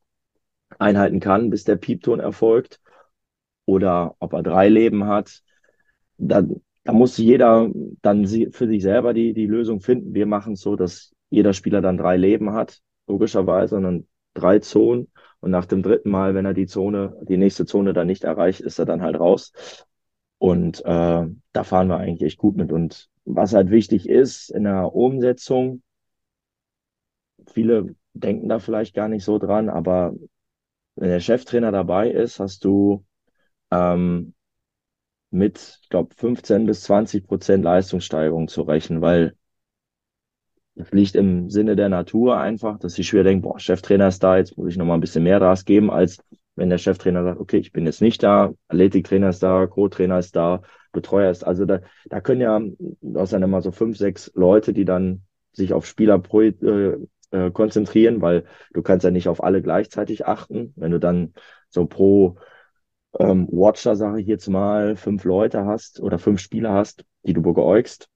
einhalten 0.81 1.20
kann, 1.20 1.48
bis 1.48 1.62
der 1.62 1.77
Piepton 1.77 2.18
erfolgt? 2.18 2.81
Oder 3.66 4.16
ob 4.18 4.33
er 4.33 4.42
drei 4.42 4.68
Leben 4.68 5.07
hat? 5.07 5.40
Dann 6.16 6.61
da 6.83 6.92
muss 6.92 7.18
jeder 7.18 7.70
dann 8.03 8.27
für 8.27 8.66
sich 8.66 8.83
selber 8.83 9.14
die, 9.14 9.33
die 9.33 9.46
Lösung 9.46 9.81
finden. 9.81 10.12
Wir 10.12 10.27
machen 10.27 10.55
es 10.55 10.62
so, 10.62 10.74
dass 10.74 11.14
jeder 11.31 11.53
Spieler 11.53 11.83
dann 11.83 11.98
drei 11.98 12.16
Leben 12.16 12.53
hat, 12.53 12.81
logischerweise, 13.07 13.77
und 13.77 13.83
dann 13.85 14.07
drei 14.35 14.59
Zonen. 14.59 15.09
Und 15.40 15.51
nach 15.51 15.66
dem 15.66 15.83
dritten 15.83 16.11
Mal, 16.11 16.35
wenn 16.35 16.44
er 16.46 16.55
die 16.55 16.66
Zone, 16.66 17.16
die 17.22 17.37
nächste 17.37 17.66
Zone 17.66 17.92
dann 17.92 18.07
nicht 18.07 18.24
erreicht, 18.24 18.61
ist 18.61 18.79
er 18.79 18.87
dann 18.87 19.03
halt 19.03 19.18
raus. 19.18 19.53
Und 20.38 20.85
äh, 20.85 21.27
da 21.53 21.64
fahren 21.64 21.88
wir 21.88 21.98
eigentlich 21.98 22.22
echt 22.22 22.38
gut 22.38 22.57
mit. 22.57 22.72
Und 22.72 23.09
was 23.24 23.55
halt 23.55 23.70
wichtig 23.70 24.09
ist 24.09 24.51
in 24.51 24.64
der 24.64 24.94
Umsetzung, 24.94 25.83
viele 27.46 27.94
denken 28.14 28.48
da 28.48 28.59
vielleicht 28.59 28.94
gar 28.94 29.09
nicht 29.09 29.24
so 29.24 29.38
dran, 29.38 29.68
aber 29.68 30.14
wenn 30.96 31.11
der 31.11 31.20
Cheftrainer 31.20 31.72
dabei 31.72 32.11
ist, 32.11 32.40
hast 32.40 32.64
du 32.64 33.05
ähm, 33.70 34.35
mit, 35.31 35.81
ich 35.83 35.88
glaube, 35.90 36.14
15 36.14 36.66
bis 36.66 36.83
20 36.83 37.27
Prozent 37.27 37.64
Leistungssteigerung 37.64 38.48
zu 38.48 38.62
rechnen, 38.62 39.01
weil 39.03 39.37
das 40.78 40.92
liegt 40.92 41.16
im 41.16 41.50
Sinne 41.50 41.74
der 41.74 41.88
Natur 41.88 42.38
einfach, 42.38 42.78
dass 42.78 42.98
ich 42.98 43.08
schwer 43.08 43.24
denke, 43.24 43.42
boah, 43.42 43.58
Cheftrainer 43.58 44.08
ist 44.08 44.22
da, 44.22 44.36
jetzt 44.36 44.56
muss 44.56 44.70
ich 44.70 44.76
noch 44.76 44.86
mal 44.86 44.94
ein 44.94 45.00
bisschen 45.00 45.24
mehr 45.24 45.40
Gas 45.40 45.64
geben, 45.64 45.90
als 45.90 46.18
wenn 46.54 46.70
der 46.70 46.78
Cheftrainer 46.78 47.24
sagt, 47.24 47.40
okay, 47.40 47.58
ich 47.58 47.72
bin 47.72 47.84
jetzt 47.84 48.00
nicht 48.00 48.22
da, 48.22 48.52
Athletiktrainer 48.68 49.28
ist 49.28 49.42
da, 49.42 49.66
Co-Trainer 49.66 50.20
ist 50.20 50.36
da, 50.36 50.62
Betreuer 50.92 51.30
ist, 51.30 51.44
also 51.44 51.64
da, 51.64 51.80
da 52.06 52.20
können 52.20 52.40
ja, 52.40 52.60
hast 53.16 53.32
dann 53.32 53.42
immer 53.42 53.60
so 53.60 53.72
fünf, 53.72 53.98
sechs 53.98 54.30
Leute, 54.34 54.72
die 54.72 54.84
dann 54.84 55.22
sich 55.52 55.72
auf 55.72 55.84
Spieler 55.84 56.20
pro, 56.20 56.42
äh, 56.42 56.96
äh, 57.32 57.50
konzentrieren, 57.50 58.22
weil 58.22 58.44
du 58.72 58.82
kannst 58.82 59.04
ja 59.04 59.10
nicht 59.10 59.28
auf 59.28 59.42
alle 59.42 59.62
gleichzeitig 59.62 60.26
achten. 60.26 60.72
Wenn 60.76 60.92
du 60.92 61.00
dann 61.00 61.34
so 61.68 61.86
pro 61.86 62.36
ähm, 63.18 63.48
Watcher, 63.50 63.96
sage 63.96 64.20
ich 64.20 64.26
jetzt 64.28 64.48
mal, 64.48 64.96
fünf 64.96 65.24
Leute 65.24 65.64
hast 65.64 66.00
oder 66.00 66.18
fünf 66.18 66.40
Spieler 66.40 66.72
hast, 66.72 67.04
die 67.24 67.32
du 67.32 67.42
beäugst, 67.42 68.08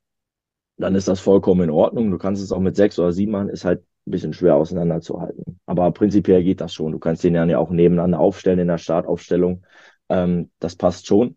dann 0.82 0.94
ist 0.94 1.08
das 1.08 1.20
vollkommen 1.20 1.62
in 1.62 1.70
Ordnung. 1.70 2.10
Du 2.10 2.18
kannst 2.18 2.42
es 2.42 2.52
auch 2.52 2.60
mit 2.60 2.76
sechs 2.76 2.98
oder 2.98 3.12
sieben 3.12 3.32
machen, 3.32 3.48
ist 3.48 3.64
halt 3.64 3.80
ein 4.06 4.10
bisschen 4.10 4.32
schwer 4.32 4.56
auseinanderzuhalten. 4.56 5.60
Aber 5.66 5.90
prinzipiell 5.92 6.42
geht 6.42 6.60
das 6.60 6.74
schon. 6.74 6.92
Du 6.92 6.98
kannst 6.98 7.24
den 7.24 7.34
ja 7.34 7.58
auch 7.58 7.70
nebeneinander 7.70 8.18
aufstellen 8.18 8.58
in 8.58 8.68
der 8.68 8.78
Startaufstellung. 8.78 9.64
Ähm, 10.08 10.50
das 10.58 10.76
passt 10.76 11.06
schon. 11.06 11.36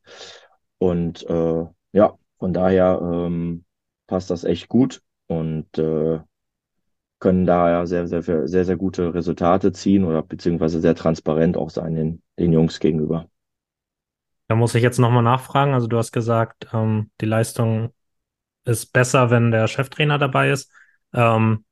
Und 0.79 1.27
äh, 1.29 1.65
ja, 1.93 2.17
von 2.39 2.53
daher 2.53 2.99
ähm, 3.01 3.65
passt 4.07 4.29
das 4.29 4.43
echt 4.43 4.67
gut 4.67 5.01
und 5.27 5.77
äh, 5.77 6.19
können 7.19 7.45
daher 7.45 7.87
sehr, 7.87 8.07
sehr, 8.07 8.21
sehr, 8.21 8.65
sehr 8.65 8.77
gute 8.77 9.13
Resultate 9.13 9.71
ziehen 9.71 10.03
oder 10.03 10.21
beziehungsweise 10.21 10.79
sehr 10.79 10.95
transparent 10.95 11.57
auch 11.57 11.69
sein 11.69 11.95
den, 11.95 12.21
den 12.37 12.51
Jungs 12.51 12.79
gegenüber. 12.79 13.29
Da 14.47 14.55
muss 14.55 14.75
ich 14.75 14.83
jetzt 14.83 14.99
nochmal 14.99 15.23
nachfragen. 15.23 15.73
Also 15.73 15.87
du 15.87 15.97
hast 15.97 16.11
gesagt, 16.11 16.67
ähm, 16.73 17.09
die 17.21 17.25
Leistung 17.25 17.93
ist 18.65 18.93
besser, 18.93 19.29
wenn 19.29 19.51
der 19.51 19.67
Cheftrainer 19.67 20.17
dabei 20.17 20.51
ist. 20.51 20.71
Ähm, 21.13 21.63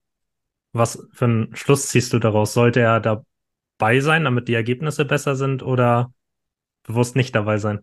was 0.72 1.08
für 1.12 1.26
einen 1.26 1.56
Schluss 1.56 1.88
ziehst 1.88 2.14
du 2.14 2.20
daraus? 2.20 2.54
Sollte 2.54 2.80
er 2.80 3.00
dabei 3.00 4.00
sein, 4.00 4.24
damit 4.24 4.48
die 4.48 4.54
Ergebnisse 4.54 5.06
besser 5.06 5.36
sind 5.36 5.64
oder 5.64 6.14
bewusst 6.84 7.16
nicht 7.16 7.36
dabei 7.36 7.58
sein? 7.58 7.82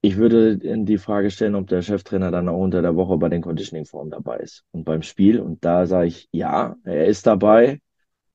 Ich 0.00 0.16
würde 0.16 0.56
die 0.58 0.98
Frage 0.98 1.30
stellen, 1.30 1.56
ob 1.56 1.66
der 1.66 1.82
Cheftrainer 1.82 2.30
dann 2.30 2.48
auch 2.48 2.60
unter 2.60 2.80
der 2.80 2.94
Woche 2.94 3.16
bei 3.18 3.28
den 3.28 3.42
Conditioning-Formen 3.42 4.10
dabei 4.12 4.36
ist 4.38 4.64
und 4.70 4.84
beim 4.84 5.02
Spiel. 5.02 5.40
Und 5.40 5.64
da 5.64 5.86
sage 5.86 6.06
ich, 6.06 6.28
ja, 6.30 6.76
er 6.84 7.06
ist 7.06 7.26
dabei. 7.26 7.80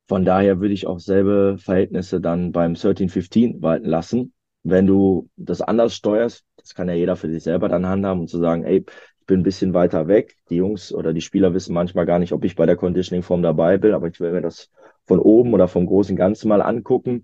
Von 0.08 0.26
daher 0.26 0.60
würde 0.60 0.74
ich 0.74 0.86
auch 0.86 1.00
selbe 1.00 1.56
Verhältnisse 1.58 2.20
dann 2.20 2.52
beim 2.52 2.76
13-15 2.76 3.62
walten 3.62 3.86
lassen. 3.88 4.34
Wenn 4.64 4.86
du 4.88 5.30
das 5.38 5.62
anders 5.62 5.96
steuerst, 5.96 6.46
das 6.58 6.76
kann 6.76 6.88
ja 6.88 6.94
jeder 6.96 7.16
für 7.16 7.30
sich 7.30 7.44
selber 7.44 7.68
dann 7.70 7.88
handhaben 7.88 8.22
und 8.22 8.28
zu 8.28 8.40
sagen, 8.40 8.64
ey, 8.64 8.86
ich 9.20 9.26
bin 9.26 9.40
ein 9.42 9.44
bisschen 9.44 9.74
weiter 9.74 10.08
weg. 10.08 10.36
Die 10.50 10.56
Jungs 10.58 10.94
oder 10.94 11.14
die 11.14 11.22
Spieler 11.22 11.54
wissen 11.54 11.74
manchmal 11.74 12.06
gar 12.06 12.20
nicht, 12.20 12.34
ob 12.34 12.44
ich 12.46 12.56
bei 12.56 12.66
der 12.66 12.76
Conditioning-Form 12.76 13.42
dabei 13.42 13.78
bin, 13.78 13.94
aber 13.94 14.08
ich 14.08 14.20
will 14.20 14.32
mir 14.32 14.42
das 14.42 14.70
von 15.06 15.20
oben 15.20 15.54
oder 15.54 15.68
vom 15.68 15.86
großen 15.86 16.16
Ganzen 16.16 16.48
mal 16.50 16.62
angucken 16.62 17.24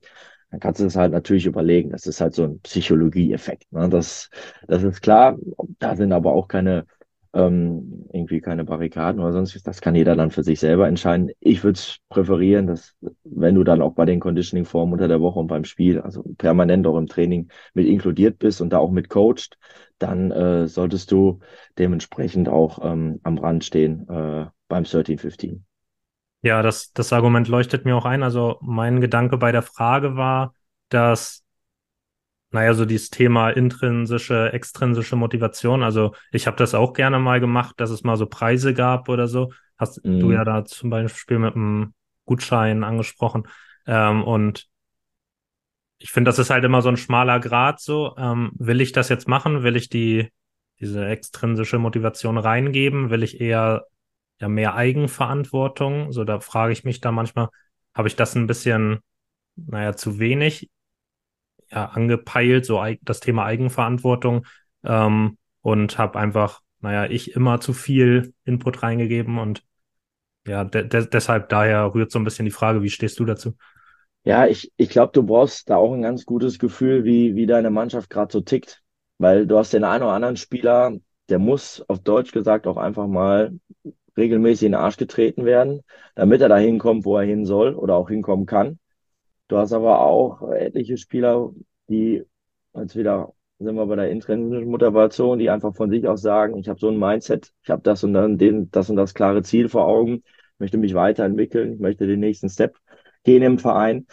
dann 0.50 0.60
kannst 0.62 0.80
du 0.80 0.86
das 0.86 0.96
halt 0.96 1.12
natürlich 1.12 1.46
überlegen. 1.46 1.90
Das 1.92 2.06
ist 2.08 2.22
halt 2.22 2.34
so 2.34 2.44
ein 2.44 2.60
Psychologie-Effekt. 2.62 3.72
Ne? 3.72 3.90
Das, 3.90 4.30
das 4.68 4.84
ist 4.84 5.02
klar. 5.02 5.38
Da 5.80 5.96
sind 5.96 6.14
aber 6.14 6.34
auch 6.34 6.48
keine 6.48 6.86
ähm, 7.34 8.06
irgendwie 8.12 8.42
keine 8.42 8.64
Barrikaden 8.66 9.22
oder 9.22 9.34
sonst 9.34 9.68
Das 9.68 9.82
kann 9.82 9.96
jeder 9.96 10.16
dann 10.16 10.32
für 10.32 10.44
sich 10.44 10.60
selber 10.60 10.88
entscheiden. 10.88 11.32
Ich 11.40 11.64
würde 11.64 11.78
es 11.78 11.98
präferieren, 12.10 12.68
dass 12.68 12.96
wenn 13.24 13.56
du 13.56 13.64
dann 13.64 13.82
auch 13.82 13.94
bei 13.94 14.06
den 14.06 14.20
Conditioning-Formen 14.20 14.94
unter 14.94 15.08
der 15.08 15.22
Woche 15.22 15.40
und 15.40 15.48
beim 15.48 15.64
Spiel, 15.66 16.00
also 16.02 16.24
permanent 16.38 16.88
auch 16.88 16.98
im 16.98 17.08
Training 17.08 17.50
mit 17.74 17.88
inkludiert 17.88 18.40
bist 18.40 18.62
und 18.62 18.72
da 18.72 18.78
auch 18.80 18.92
mit 18.92 19.10
coacht, 19.10 19.58
dann 20.00 20.32
äh, 20.32 20.68
solltest 20.68 21.12
du 21.12 21.40
dementsprechend 21.78 22.50
auch 22.50 22.80
ähm, 22.84 23.20
am 23.24 23.38
Rand 23.38 23.64
stehen 23.64 24.08
äh, 24.10 24.46
beim 24.68 24.84
13-15. 24.84 25.66
Ja, 26.44 26.62
das, 26.62 26.94
das 26.94 27.12
Argument 27.14 27.48
leuchtet 27.48 27.86
mir 27.86 27.96
auch 27.96 28.06
ein. 28.06 28.24
Also 28.24 28.58
mein 28.62 29.02
Gedanke 29.02 29.38
bei 29.38 29.52
der 29.52 29.64
Frage 29.64 30.16
war, 30.16 30.54
dass, 30.90 31.44
naja, 32.52 32.74
so 32.74 32.86
dieses 32.86 33.10
Thema 33.10 33.50
intrinsische, 33.50 34.54
extrinsische 34.54 35.16
Motivation, 35.16 35.84
also 35.84 36.14
ich 36.32 36.48
habe 36.48 36.58
das 36.58 36.74
auch 36.74 36.94
gerne 36.94 37.20
mal 37.20 37.40
gemacht, 37.40 37.76
dass 37.80 37.90
es 37.90 38.04
mal 38.04 38.18
so 38.18 38.26
Preise 38.26 38.74
gab 38.74 39.10
oder 39.10 39.28
so. 39.28 39.52
Hast 39.78 40.04
mhm. 40.06 40.20
du 40.20 40.32
ja 40.32 40.44
da 40.44 40.66
zum 40.66 40.90
Beispiel 40.90 41.40
mit 41.40 41.56
einem 41.56 41.94
Gutschein 42.26 42.84
angesprochen. 42.84 43.48
Ähm, 43.86 44.24
und 44.24 44.68
ich 46.00 46.12
finde, 46.12 46.30
das 46.30 46.40
ist 46.40 46.50
halt 46.50 46.64
immer 46.64 46.82
so 46.82 46.90
ein 46.90 46.98
schmaler 46.98 47.40
Grad 47.40 47.80
so. 47.80 48.16
Ähm, 48.18 48.52
will 48.56 48.82
ich 48.82 48.92
das 48.92 49.10
jetzt 49.10 49.28
machen? 49.28 49.64
Will 49.64 49.76
ich 49.76 49.90
die, 49.90 50.32
diese 50.80 51.06
extrinsische 51.08 51.80
Motivation 51.80 52.38
reingeben? 52.38 53.10
Will 53.10 53.24
ich 53.24 53.42
eher 53.42 53.86
ja 54.40 54.48
mehr 54.48 54.76
Eigenverantwortung. 54.76 56.12
So, 56.12 56.24
da 56.24 56.40
frage 56.40 56.74
ich 56.74 56.84
mich 56.84 57.02
da 57.02 57.12
manchmal, 57.12 57.50
habe 57.94 58.08
ich 58.08 58.16
das 58.16 58.36
ein 58.36 58.48
bisschen, 58.48 59.00
naja, 59.56 59.96
zu 59.96 60.20
wenig 60.20 60.70
ja, 61.72 61.86
angepeilt, 61.86 62.66
so 62.66 62.84
das 63.02 63.20
Thema 63.20 63.46
Eigenverantwortung 63.46 64.46
ähm, 64.84 65.38
und 65.62 65.98
habe 65.98 66.20
einfach, 66.20 66.62
naja, 66.80 67.06
ich 67.10 67.36
immer 67.36 67.60
zu 67.60 67.74
viel 67.74 68.34
Input 68.46 68.84
reingegeben 68.84 69.38
und 69.40 69.64
ja, 70.48 70.64
de 70.64 70.88
de 70.88 71.08
deshalb 71.10 71.50
daher 71.50 71.94
rührt 71.94 72.12
so 72.12 72.20
ein 72.20 72.24
bisschen 72.24 72.46
die 72.46 72.52
Frage, 72.52 72.82
wie 72.84 72.90
stehst 72.90 73.20
du 73.20 73.26
dazu? 73.26 73.56
Ja, 74.24 74.46
ich, 74.46 74.72
ich 74.76 74.90
glaube, 74.90 75.12
du 75.14 75.24
brauchst 75.24 75.70
da 75.70 75.78
auch 75.78 75.94
ein 75.94 76.02
ganz 76.02 76.26
gutes 76.26 76.60
Gefühl, 76.60 77.06
wie, 77.06 77.36
wie 77.36 77.46
deine 77.46 77.70
Mannschaft 77.70 78.10
gerade 78.10 78.32
so 78.32 78.42
tickt. 78.42 78.84
Weil 79.20 79.48
du 79.48 79.58
hast 79.58 79.74
den 79.74 79.84
einen 79.86 80.04
oder 80.04 80.12
anderen 80.14 80.36
Spieler, 80.38 80.94
der 81.30 81.40
muss 81.40 81.84
auf 81.88 82.00
Deutsch 82.02 82.32
gesagt 82.34 82.68
auch 82.68 82.78
einfach 82.78 83.08
mal 83.08 83.58
regelmäßig 84.18 84.68
in 84.68 84.72
den 84.74 84.82
Arsch 84.82 84.98
getreten 84.98 85.46
werden, 85.46 85.82
damit 86.16 86.42
er 86.42 86.50
da 86.50 86.58
hinkommt, 86.58 87.06
wo 87.06 87.18
er 87.18 87.24
hin 87.26 87.46
soll 87.46 87.74
oder 87.76 87.96
auch 87.96 88.10
hinkommen 88.10 88.46
kann. 88.46 88.80
Du 89.48 89.58
hast 89.58 89.74
aber 89.74 90.02
auch 90.02 90.52
etliche 90.52 90.98
Spieler, 90.98 91.52
die 91.90 92.24
als 92.74 92.96
wieder 92.96 93.34
sind 93.60 93.76
wir 93.76 93.86
bei 93.88 93.96
der 93.96 94.12
intrinsischen 94.12 94.70
Motivation, 94.70 95.40
die 95.40 95.50
einfach 95.50 95.74
von 95.76 95.90
sich 95.90 96.08
aus 96.08 96.22
sagen, 96.22 96.58
ich 96.58 96.70
habe 96.70 96.80
so 96.80 96.90
ein 96.90 97.00
Mindset, 97.00 97.54
ich 97.64 97.70
habe 97.72 97.82
das 97.82 98.04
und 98.04 98.14
dann 98.14 98.38
den, 98.38 98.70
das 98.72 98.90
und 98.90 98.98
das 98.98 99.14
klare 99.16 99.42
Ziel 99.42 99.68
vor 99.70 99.88
Augen, 99.88 100.24
möchte 100.60 100.78
mich 100.78 100.94
weiterentwickeln, 100.94 101.80
möchte 101.80 102.06
den 102.06 102.20
nächsten 102.20 102.50
Step 102.50 102.78
gehen 103.24 103.42
im 103.42 103.58
Verein, 103.58 104.06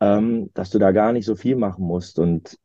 ähm, 0.00 0.50
dass 0.54 0.70
du 0.70 0.78
da 0.78 0.92
gar 0.92 1.12
nicht 1.12 1.26
so 1.26 1.34
viel 1.34 1.56
machen 1.56 1.84
musst. 1.84 2.18
Und 2.20 2.56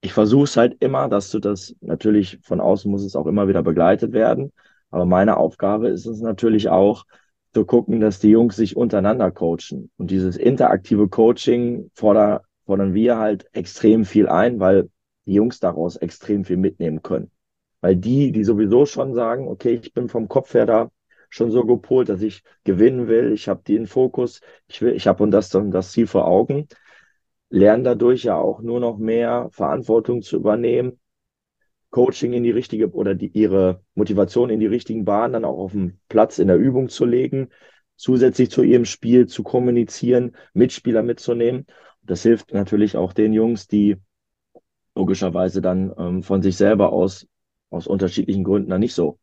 ich 0.00 0.12
versuche 0.12 0.44
es 0.44 0.56
halt 0.56 0.76
immer, 0.80 1.08
dass 1.08 1.30
du 1.30 1.40
das, 1.40 1.74
natürlich 1.80 2.38
von 2.42 2.60
außen 2.60 2.90
muss 2.90 3.02
es 3.02 3.16
auch 3.16 3.26
immer 3.26 3.48
wieder 3.48 3.62
begleitet 3.62 4.12
werden, 4.12 4.52
aber 4.90 5.04
meine 5.04 5.36
Aufgabe 5.36 5.88
ist 5.88 6.06
es 6.06 6.20
natürlich 6.20 6.68
auch, 6.68 7.04
zu 7.52 7.64
gucken, 7.64 8.00
dass 8.00 8.20
die 8.20 8.30
Jungs 8.30 8.56
sich 8.56 8.76
untereinander 8.76 9.30
coachen. 9.30 9.90
Und 9.96 10.10
dieses 10.10 10.36
interaktive 10.36 11.08
Coaching 11.08 11.90
fordern, 11.94 12.40
fordern 12.66 12.94
wir 12.94 13.18
halt 13.18 13.46
extrem 13.52 14.04
viel 14.04 14.28
ein, 14.28 14.60
weil 14.60 14.90
die 15.26 15.34
Jungs 15.34 15.60
daraus 15.60 15.96
extrem 15.96 16.44
viel 16.44 16.56
mitnehmen 16.56 17.02
können. 17.02 17.30
Weil 17.80 17.96
die, 17.96 18.32
die 18.32 18.44
sowieso 18.44 18.86
schon 18.86 19.14
sagen, 19.14 19.48
okay, 19.48 19.80
ich 19.82 19.92
bin 19.92 20.08
vom 20.08 20.28
Kopf 20.28 20.54
her 20.54 20.66
da 20.66 20.90
schon 21.30 21.50
so 21.50 21.64
gepolt, 21.64 22.08
dass 22.08 22.22
ich 22.22 22.42
gewinnen 22.64 23.08
will, 23.08 23.32
ich 23.32 23.48
habe 23.48 23.62
den 23.66 23.86
Fokus, 23.86 24.40
ich 24.66 24.80
will, 24.80 24.94
ich 24.94 25.06
habe 25.06 25.22
und 25.22 25.30
das 25.30 25.50
dann 25.50 25.70
das 25.70 25.92
Ziel 25.92 26.06
vor 26.06 26.26
Augen, 26.26 26.68
lernen 27.50 27.84
dadurch 27.84 28.24
ja 28.24 28.36
auch 28.36 28.60
nur 28.60 28.80
noch 28.80 28.98
mehr 28.98 29.48
Verantwortung 29.52 30.22
zu 30.22 30.36
übernehmen, 30.36 30.98
Coaching 31.90 32.32
in 32.32 32.42
die 32.42 32.50
richtige 32.50 32.90
oder 32.92 33.14
die, 33.14 33.28
ihre 33.28 33.82
Motivation 33.94 34.50
in 34.50 34.60
die 34.60 34.66
richtigen 34.66 35.04
Bahnen 35.04 35.32
dann 35.32 35.44
auch 35.44 35.58
auf 35.58 35.72
dem 35.72 35.98
Platz 36.08 36.38
in 36.38 36.48
der 36.48 36.56
Übung 36.56 36.88
zu 36.88 37.04
legen, 37.04 37.48
zusätzlich 37.96 38.50
zu 38.50 38.62
ihrem 38.62 38.84
Spiel 38.84 39.26
zu 39.26 39.42
kommunizieren, 39.42 40.36
Mitspieler 40.52 41.02
mitzunehmen. 41.02 41.66
Das 42.02 42.22
hilft 42.22 42.52
natürlich 42.52 42.96
auch 42.96 43.12
den 43.12 43.32
Jungs, 43.32 43.68
die 43.68 43.96
logischerweise 44.94 45.62
dann 45.62 45.92
ähm, 45.98 46.22
von 46.22 46.42
sich 46.42 46.56
selber 46.56 46.92
aus, 46.92 47.26
aus 47.70 47.86
unterschiedlichen 47.86 48.44
Gründen 48.44 48.70
dann 48.70 48.80
nicht 48.80 48.94
so 48.94 49.18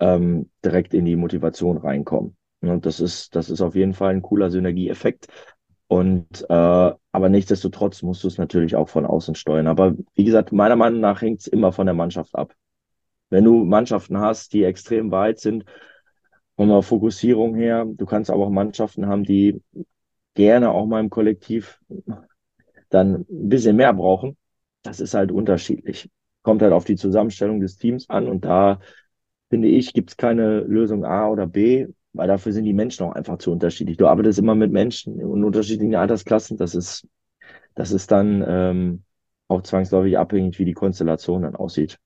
ähm, 0.00 0.50
direkt 0.64 0.94
in 0.94 1.04
die 1.04 1.16
Motivation 1.16 1.78
reinkommen. 1.78 2.36
Und 2.60 2.86
das 2.86 3.00
ist, 3.00 3.34
das 3.34 3.50
ist 3.50 3.60
auf 3.60 3.74
jeden 3.74 3.94
Fall 3.94 4.14
ein 4.14 4.22
cooler 4.22 4.50
Synergieeffekt. 4.50 5.28
Und 5.86 6.46
äh, 6.48 6.92
aber 7.12 7.28
nichtsdestotrotz 7.28 8.02
musst 8.02 8.24
du 8.24 8.28
es 8.28 8.38
natürlich 8.38 8.74
auch 8.74 8.88
von 8.88 9.06
außen 9.06 9.34
steuern. 9.34 9.66
Aber 9.66 9.94
wie 10.14 10.24
gesagt, 10.24 10.52
meiner 10.52 10.76
Meinung 10.76 11.00
nach 11.00 11.22
hängt 11.22 11.40
es 11.40 11.46
immer 11.46 11.72
von 11.72 11.86
der 11.86 11.94
Mannschaft 11.94 12.34
ab. 12.34 12.54
Wenn 13.30 13.44
du 13.44 13.64
Mannschaften 13.64 14.18
hast, 14.18 14.52
die 14.52 14.64
extrem 14.64 15.10
weit 15.10 15.38
sind, 15.38 15.64
von 16.56 16.68
der 16.68 16.82
Fokussierung 16.82 17.54
her, 17.54 17.84
du 17.86 18.06
kannst 18.06 18.30
aber 18.30 18.46
auch 18.46 18.50
Mannschaften 18.50 19.06
haben, 19.06 19.24
die 19.24 19.60
gerne 20.34 20.70
auch 20.70 20.86
mal 20.86 21.00
im 21.00 21.10
Kollektiv 21.10 21.80
dann 22.90 23.24
ein 23.28 23.48
bisschen 23.48 23.76
mehr 23.76 23.92
brauchen. 23.92 24.36
Das 24.82 25.00
ist 25.00 25.14
halt 25.14 25.32
unterschiedlich. 25.32 26.10
Kommt 26.42 26.62
halt 26.62 26.72
auf 26.72 26.84
die 26.84 26.96
Zusammenstellung 26.96 27.60
des 27.60 27.76
Teams 27.76 28.08
an 28.08 28.28
und 28.28 28.44
da 28.44 28.80
finde 29.50 29.68
ich, 29.68 29.92
gibt 29.92 30.10
es 30.10 30.16
keine 30.16 30.60
Lösung 30.60 31.04
A 31.04 31.28
oder 31.28 31.46
B 31.46 31.86
weil 32.14 32.28
dafür 32.28 32.52
sind 32.52 32.64
die 32.64 32.72
Menschen 32.72 33.04
auch 33.04 33.12
einfach 33.12 33.38
zu 33.38 33.52
unterschiedlich. 33.52 33.96
Du 33.96 34.06
arbeitest 34.06 34.38
immer 34.38 34.54
mit 34.54 34.72
Menschen 34.72 35.20
in 35.20 35.44
unterschiedlichen 35.44 35.96
Altersklassen. 35.96 36.56
Das 36.56 36.74
ist, 36.74 37.06
das 37.74 37.90
ist 37.90 38.10
dann 38.10 38.42
ähm, 38.46 39.02
auch 39.48 39.62
zwangsläufig 39.62 40.16
abhängig, 40.16 40.58
wie 40.58 40.64
die 40.64 40.72
Konstellation 40.72 41.42
dann 41.42 41.56
aussieht. 41.56 41.98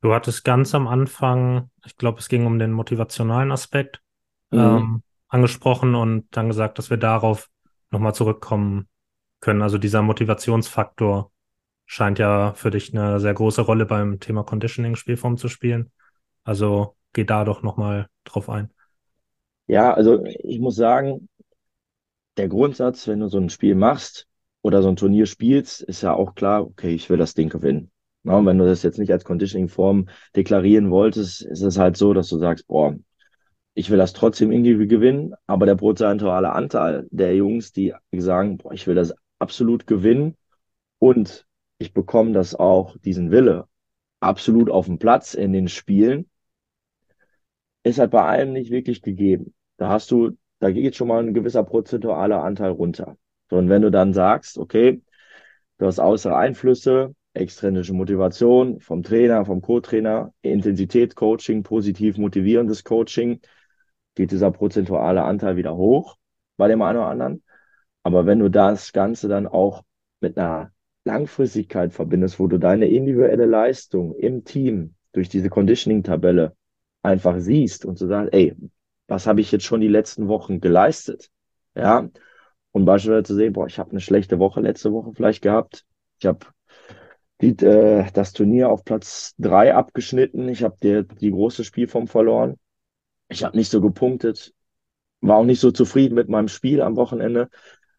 Du 0.00 0.12
hattest 0.14 0.44
ganz 0.44 0.74
am 0.74 0.88
Anfang, 0.88 1.70
ich 1.84 1.96
glaube, 1.96 2.20
es 2.20 2.28
ging 2.28 2.46
um 2.46 2.58
den 2.58 2.72
motivationalen 2.72 3.52
Aspekt 3.52 4.02
mhm. 4.50 4.58
ähm, 4.58 5.02
angesprochen 5.28 5.94
und 5.94 6.26
dann 6.30 6.48
gesagt, 6.48 6.78
dass 6.78 6.90
wir 6.90 6.96
darauf 6.96 7.48
nochmal 7.90 8.14
zurückkommen 8.14 8.88
können. 9.40 9.62
Also 9.62 9.78
dieser 9.78 10.02
Motivationsfaktor 10.02 11.30
scheint 11.84 12.18
ja 12.18 12.52
für 12.54 12.70
dich 12.70 12.94
eine 12.94 13.20
sehr 13.20 13.34
große 13.34 13.62
Rolle 13.62 13.86
beim 13.86 14.20
Thema 14.20 14.42
Conditioning 14.42 14.96
Spielform 14.96 15.36
zu 15.36 15.48
spielen. 15.48 15.92
Also 16.44 16.96
geh 17.12 17.24
da 17.24 17.44
doch 17.44 17.62
nochmal 17.62 18.08
drauf 18.24 18.48
ein. 18.48 18.70
Ja, 19.68 19.92
also 19.94 20.24
ich 20.24 20.60
muss 20.60 20.76
sagen, 20.76 21.28
der 22.36 22.48
Grundsatz, 22.48 23.06
wenn 23.08 23.20
du 23.20 23.28
so 23.28 23.38
ein 23.38 23.50
Spiel 23.50 23.74
machst 23.74 24.26
oder 24.62 24.82
so 24.82 24.88
ein 24.88 24.96
Turnier 24.96 25.26
spielst, 25.26 25.80
ist 25.82 26.02
ja 26.02 26.12
auch 26.14 26.34
klar, 26.34 26.64
okay, 26.64 26.94
ich 26.94 27.08
will 27.10 27.18
das 27.18 27.34
Ding 27.34 27.48
gewinnen. 27.48 27.90
Ja, 28.24 28.36
und 28.38 28.46
wenn 28.46 28.58
du 28.58 28.64
das 28.66 28.82
jetzt 28.82 28.98
nicht 28.98 29.12
als 29.12 29.24
Conditioning-Form 29.24 30.08
deklarieren 30.34 30.90
wolltest, 30.90 31.42
ist 31.42 31.62
es 31.62 31.78
halt 31.78 31.96
so, 31.96 32.12
dass 32.12 32.28
du 32.28 32.38
sagst, 32.38 32.66
boah, 32.66 32.94
ich 33.74 33.90
will 33.90 33.98
das 33.98 34.12
trotzdem 34.14 34.52
irgendwie 34.52 34.88
gewinnen, 34.88 35.34
aber 35.46 35.66
der 35.66 35.76
prozentuale 35.76 36.52
Anteil 36.52 37.08
der 37.10 37.34
Jungs, 37.36 37.72
die 37.72 37.94
sagen, 38.16 38.58
boah, 38.58 38.72
ich 38.72 38.86
will 38.86 38.94
das 38.96 39.14
absolut 39.40 39.86
gewinnen 39.86 40.36
und 40.98 41.46
ich 41.78 41.94
bekomme 41.94 42.32
das 42.32 42.54
auch, 42.54 42.96
diesen 42.98 43.30
Wille, 43.32 43.66
absolut 44.20 44.70
auf 44.70 44.86
dem 44.86 44.98
Platz 44.98 45.34
in 45.34 45.52
den 45.52 45.68
Spielen, 45.68 46.30
ist 47.84 47.98
halt 47.98 48.10
bei 48.10 48.22
allem 48.22 48.52
nicht 48.52 48.70
wirklich 48.70 49.00
gegeben. 49.02 49.54
Da 49.76 49.88
hast 49.88 50.10
du, 50.10 50.36
da 50.58 50.70
geht 50.70 50.96
schon 50.96 51.08
mal 51.08 51.22
ein 51.22 51.34
gewisser 51.34 51.64
prozentualer 51.64 52.42
Anteil 52.42 52.70
runter. 52.70 53.16
So, 53.50 53.56
und 53.56 53.68
wenn 53.68 53.82
du 53.82 53.90
dann 53.90 54.12
sagst, 54.12 54.58
okay, 54.58 55.02
Du 55.78 55.86
hast 55.86 55.98
äußere 55.98 56.36
Einflüsse, 56.36 57.14
extrinsische 57.34 57.92
Motivation 57.92 58.80
vom 58.80 59.02
Trainer, 59.02 59.44
vom 59.44 59.60
Co-Trainer, 59.60 60.32
Intensität, 60.42 61.16
Coaching, 61.16 61.62
positiv 61.62 62.16
motivierendes 62.18 62.84
Coaching, 62.84 63.40
geht 64.14 64.30
dieser 64.30 64.50
prozentuale 64.50 65.22
Anteil 65.22 65.56
wieder 65.56 65.76
hoch 65.76 66.16
bei 66.56 66.68
dem 66.68 66.82
einen 66.82 66.98
oder 66.98 67.08
anderen. 67.08 67.42
Aber 68.02 68.26
wenn 68.26 68.38
du 68.38 68.48
das 68.50 68.92
Ganze 68.92 69.28
dann 69.28 69.46
auch 69.46 69.84
mit 70.20 70.38
einer 70.38 70.72
Langfristigkeit 71.04 71.92
verbindest, 71.92 72.38
wo 72.40 72.46
du 72.46 72.58
deine 72.58 72.86
individuelle 72.88 73.46
Leistung 73.46 74.14
im 74.14 74.44
Team 74.44 74.94
durch 75.12 75.28
diese 75.28 75.50
Conditioning-Tabelle 75.50 76.56
einfach 77.02 77.38
siehst 77.38 77.84
und 77.84 77.98
so 77.98 78.06
sagst, 78.08 78.32
ey, 78.32 78.54
was 79.08 79.26
habe 79.26 79.40
ich 79.40 79.52
jetzt 79.52 79.64
schon 79.64 79.80
die 79.80 79.88
letzten 79.88 80.28
Wochen 80.28 80.60
geleistet? 80.60 81.30
Ja, 81.74 82.08
und 82.72 82.84
beispielsweise 82.84 83.22
zu 83.24 83.34
sehen, 83.34 83.52
boah, 83.52 83.66
ich 83.66 83.78
habe 83.78 83.90
eine 83.90 84.00
schlechte 84.00 84.38
Woche 84.38 84.60
letzte 84.60 84.92
Woche 84.92 85.12
vielleicht 85.14 85.42
gehabt. 85.42 85.84
Ich 86.18 86.26
habe 86.26 86.46
äh, 87.38 88.10
das 88.12 88.32
Turnier 88.32 88.70
auf 88.70 88.84
Platz 88.84 89.34
drei 89.38 89.74
abgeschnitten. 89.74 90.48
Ich 90.48 90.62
habe 90.62 90.76
die, 90.82 91.04
die 91.20 91.30
große 91.30 91.64
Spielform 91.64 92.06
verloren. 92.06 92.58
Ich 93.28 93.44
habe 93.44 93.56
nicht 93.56 93.70
so 93.70 93.80
gepunktet, 93.80 94.54
war 95.20 95.38
auch 95.38 95.44
nicht 95.44 95.60
so 95.60 95.70
zufrieden 95.70 96.14
mit 96.14 96.28
meinem 96.28 96.48
Spiel 96.48 96.80
am 96.80 96.96
Wochenende 96.96 97.48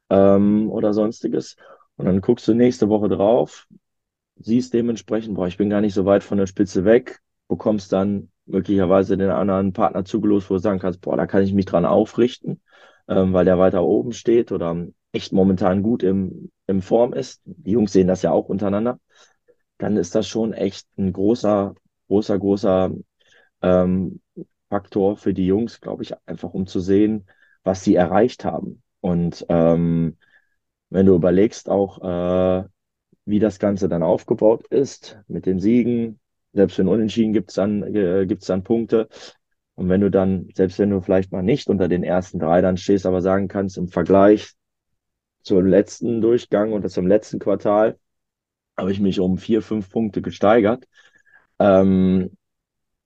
ähm, 0.09 0.69
oder 0.69 0.93
sonstiges. 0.93 1.55
Und 1.97 2.05
dann 2.05 2.21
guckst 2.21 2.47
du 2.47 2.53
nächste 2.53 2.89
Woche 2.89 3.09
drauf, 3.09 3.67
siehst 4.35 4.73
dementsprechend, 4.73 5.35
boah, 5.35 5.47
ich 5.47 5.57
bin 5.57 5.69
gar 5.69 5.81
nicht 5.81 5.93
so 5.93 6.05
weit 6.05 6.23
von 6.23 6.37
der 6.37 6.47
Spitze 6.47 6.85
weg, 6.85 7.19
bekommst 7.47 7.91
dann 7.91 8.31
möglicherweise 8.47 9.17
den 9.17 9.29
anderen 9.29 9.73
Partner 9.73 10.05
zugelost, 10.05 10.49
wo 10.49 10.55
du 10.55 10.59
sagen 10.59 10.79
kannst, 10.79 11.01
boah, 11.01 11.17
da 11.17 11.27
kann 11.27 11.43
ich 11.43 11.53
mich 11.53 11.65
dran 11.65 11.85
aufrichten, 11.85 12.61
ähm, 13.07 13.33
weil 13.33 13.45
der 13.45 13.59
weiter 13.59 13.83
oben 13.83 14.13
steht 14.13 14.51
oder 14.51 14.87
echt 15.11 15.33
momentan 15.33 15.83
gut 15.83 16.03
im, 16.03 16.51
im 16.67 16.81
Form 16.81 17.13
ist. 17.13 17.41
Die 17.45 17.71
Jungs 17.71 17.93
sehen 17.93 18.07
das 18.07 18.21
ja 18.21 18.31
auch 18.31 18.49
untereinander. 18.49 18.99
Dann 19.77 19.97
ist 19.97 20.15
das 20.15 20.27
schon 20.27 20.53
echt 20.53 20.87
ein 20.97 21.13
großer, 21.13 21.75
großer, 22.07 22.39
großer 22.39 22.91
ähm, 23.61 24.21
Faktor 24.69 25.17
für 25.17 25.33
die 25.33 25.45
Jungs, 25.45 25.81
glaube 25.81 26.03
ich, 26.03 26.13
einfach 26.27 26.53
um 26.53 26.67
zu 26.67 26.79
sehen, 26.79 27.27
was 27.63 27.83
sie 27.83 27.95
erreicht 27.95 28.45
haben. 28.45 28.81
Und 29.01 29.45
ähm, 29.49 30.17
wenn 30.89 31.05
du 31.05 31.15
überlegst 31.15 31.69
auch, 31.69 32.01
äh, 32.01 32.67
wie 33.25 33.39
das 33.39 33.59
Ganze 33.59 33.89
dann 33.89 34.03
aufgebaut 34.03 34.67
ist 34.67 35.19
mit 35.27 35.45
den 35.45 35.59
Siegen, 35.59 36.19
selbst 36.57 36.79
wenn 36.79 36.87
Unentschieden 36.87 37.33
gibt 37.33 37.49
es 37.49 37.55
dann, 37.55 37.83
äh, 37.95 38.25
dann 38.25 38.63
Punkte. 38.63 39.07
Und 39.75 39.89
wenn 39.89 40.01
du 40.01 40.09
dann, 40.09 40.49
selbst 40.55 40.79
wenn 40.79 40.89
du 40.89 41.01
vielleicht 41.01 41.31
mal 41.31 41.43
nicht 41.43 41.67
unter 41.67 41.87
den 41.87 42.03
ersten 42.03 42.39
drei 42.39 42.61
dann 42.61 42.77
stehst, 42.77 43.05
aber 43.05 43.21
sagen 43.21 43.47
kannst, 43.47 43.77
im 43.77 43.89
Vergleich 43.89 44.53
zum 45.43 45.67
letzten 45.67 46.19
Durchgang 46.19 46.73
und 46.73 46.89
zum 46.89 47.05
letzten 47.05 47.37
Quartal 47.37 47.99
habe 48.75 48.91
ich 48.91 48.99
mich 48.99 49.19
um 49.19 49.37
vier, 49.37 49.61
fünf 49.61 49.91
Punkte 49.91 50.23
gesteigert, 50.23 50.85
ähm, 51.59 52.35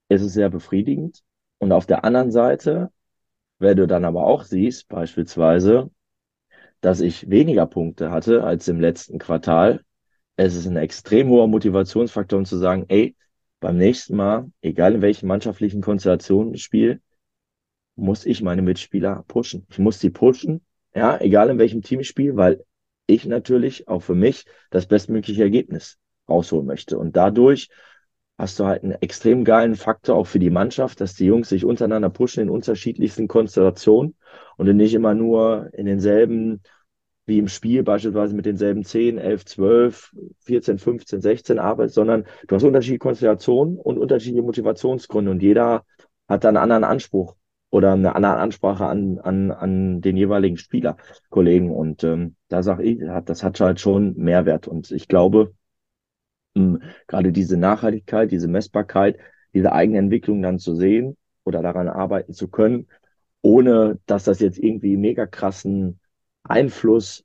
ist 0.08 0.22
es 0.22 0.32
sehr 0.34 0.50
befriedigend. 0.50 1.22
Und 1.58 1.74
auf 1.74 1.86
der 1.86 2.06
anderen 2.06 2.32
Seite, 2.32 2.90
wenn 3.60 3.76
du 3.76 3.86
dann 3.86 4.06
aber 4.06 4.26
auch 4.26 4.44
siehst, 4.44 4.88
beispielsweise, 4.88 5.92
dass 6.80 7.02
ich 7.02 7.30
weniger 7.30 7.66
Punkte 7.66 8.12
hatte 8.12 8.46
als 8.46 8.70
im 8.70 8.80
letzten 8.80 9.20
Quartal, 9.20 9.82
es 10.38 10.56
ist 10.56 10.68
ein 10.68 10.78
extrem 10.78 11.28
hoher 11.28 11.48
Motivationsfaktor, 11.48 12.40
um 12.40 12.46
zu 12.46 12.58
sagen, 12.58 12.86
ey, 12.88 13.16
beim 13.62 13.78
nächsten 13.78 14.17
Mal, 14.17 14.52
egal 14.62 14.95
in 14.95 15.02
welchen 15.02 15.28
mannschaftlichen 15.28 15.82
Konstellationen 15.82 16.54
ich 16.54 16.63
spiele, 16.63 17.00
muss 17.95 18.26
ich 18.26 18.41
meine 18.41 18.62
Mitspieler 18.62 19.24
pushen. 19.28 19.65
Ich 19.69 19.80
muss 19.80 20.00
sie 20.00 20.10
pushen, 20.10 20.62
ja, 20.93 21.17
egal 21.21 21.50
in 21.50 21.60
welchem 21.60 21.82
Team 21.82 22.02
ich 22.02 22.10
spiele, 22.10 22.36
weil 22.36 22.65
ich 23.06 23.26
natürlich 23.26 23.88
auch 23.88 24.02
für 24.02 24.15
mich 24.15 24.45
das 24.71 24.88
bestmögliche 24.88 25.43
Ergebnis 25.43 25.97
rausholen 26.28 26.65
möchte. 26.65 26.97
Und 26.97 27.15
dadurch 27.15 27.69
hast 28.38 28.60
du 28.60 28.65
halt 28.65 28.84
einen 28.84 28.93
extrem 28.93 29.43
geilen 29.43 29.76
Faktor 29.76 30.15
auch 30.15 30.28
für 30.28 30.39
die 30.39 30.50
Mannschaft, 30.50 31.00
dass 31.00 31.13
die 31.13 31.26
Jungs 31.26 31.50
sich 31.50 31.63
untereinander 31.63 32.10
pushen 32.10 32.41
in 32.41 32.50
unterschiedlichsten 32.50 33.28
Konstellationen 33.28 34.15
und 34.58 34.76
nicht 34.76 34.95
immer 34.95 35.13
nur 35.13 35.69
in 35.74 35.86
denselben, 35.86 36.63
wie 37.26 37.40
im 37.40 37.48
Spiel, 37.48 37.84
beispielsweise 37.84 38.36
mit 38.36 38.46
denselben 38.46 38.84
10, 38.84 39.18
11, 39.18 39.46
12, 39.46 40.12
14, 40.40 40.80
15, 40.80 41.22
16 41.22 41.60
arbeitest, 41.60 41.96
sondern 41.96 42.26
du 42.48 42.56
hast 42.56 42.64
unterschiedliche 42.64 43.00
Konstellationen 43.00 43.78
und 43.78 43.98
unterschiedliche 43.98 44.44
Motivationsgründe 44.44 45.32
und 45.32 45.42
jeder 45.42 45.86
hat 46.28 46.44
dann 46.44 46.58
einen 46.58 46.64
anderen 46.64 46.84
Anspruch 46.84 47.36
oder 47.72 47.94
eine 47.94 48.16
andere 48.16 48.38
Ansprache 48.38 48.86
an, 48.86 49.18
an, 49.20 49.52
an 49.52 50.02
den 50.02 50.18
jeweiligen 50.18 50.58
Spieler, 50.58 50.98
Kollegen. 51.30 51.72
Und 51.72 52.04
ähm, 52.04 52.36
da 52.50 52.62
sage 52.64 52.84
ich, 52.84 53.00
das 53.26 53.44
hat 53.44 53.60
halt 53.60 53.80
schon 53.80 54.16
Mehrwert. 54.18 54.68
Und 54.68 54.92
ich 54.92 55.08
glaube, 55.08 55.54
um 56.54 56.82
gerade 57.08 57.32
diese 57.32 57.56
Nachhaltigkeit, 57.58 58.30
diese 58.30 58.50
Messbarkeit, 58.50 59.18
diese 59.54 59.72
eigene 59.72 60.00
Entwicklung 60.00 60.42
dann 60.42 60.60
zu 60.60 60.76
sehen 60.76 61.16
oder 61.46 61.62
daran 61.62 61.88
arbeiten 61.88 62.34
zu 62.34 62.50
können, 62.50 62.88
ohne 63.42 64.00
dass 64.06 64.26
das 64.26 64.42
jetzt 64.42 64.60
irgendwie 64.60 64.98
mega 64.98 65.26
krassen 65.26 66.01
Einfluss 66.44 67.24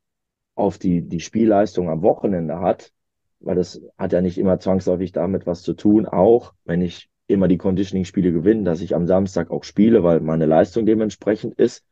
auf 0.55 0.77
die, 0.77 1.01
die 1.01 1.19
Spielleistung 1.19 1.89
am 1.89 2.01
Wochenende 2.01 2.59
hat, 2.59 2.91
weil 3.39 3.55
das 3.55 3.81
hat 3.97 4.13
ja 4.13 4.21
nicht 4.21 4.37
immer 4.37 4.59
zwangsläufig 4.59 5.11
damit 5.11 5.45
was 5.45 5.61
zu 5.61 5.73
tun, 5.73 6.07
auch 6.07 6.53
wenn 6.65 6.81
ich 6.81 7.09
immer 7.27 7.47
die 7.47 7.57
Conditioning-Spiele 7.57 8.31
gewinne, 8.31 8.63
dass 8.63 8.81
ich 8.81 8.95
am 8.95 9.05
Samstag 9.05 9.51
auch 9.51 9.63
spiele, 9.63 10.03
weil 10.03 10.21
meine 10.21 10.45
Leistung 10.45 10.85
dementsprechend 10.85 11.55
ist. 11.55 11.85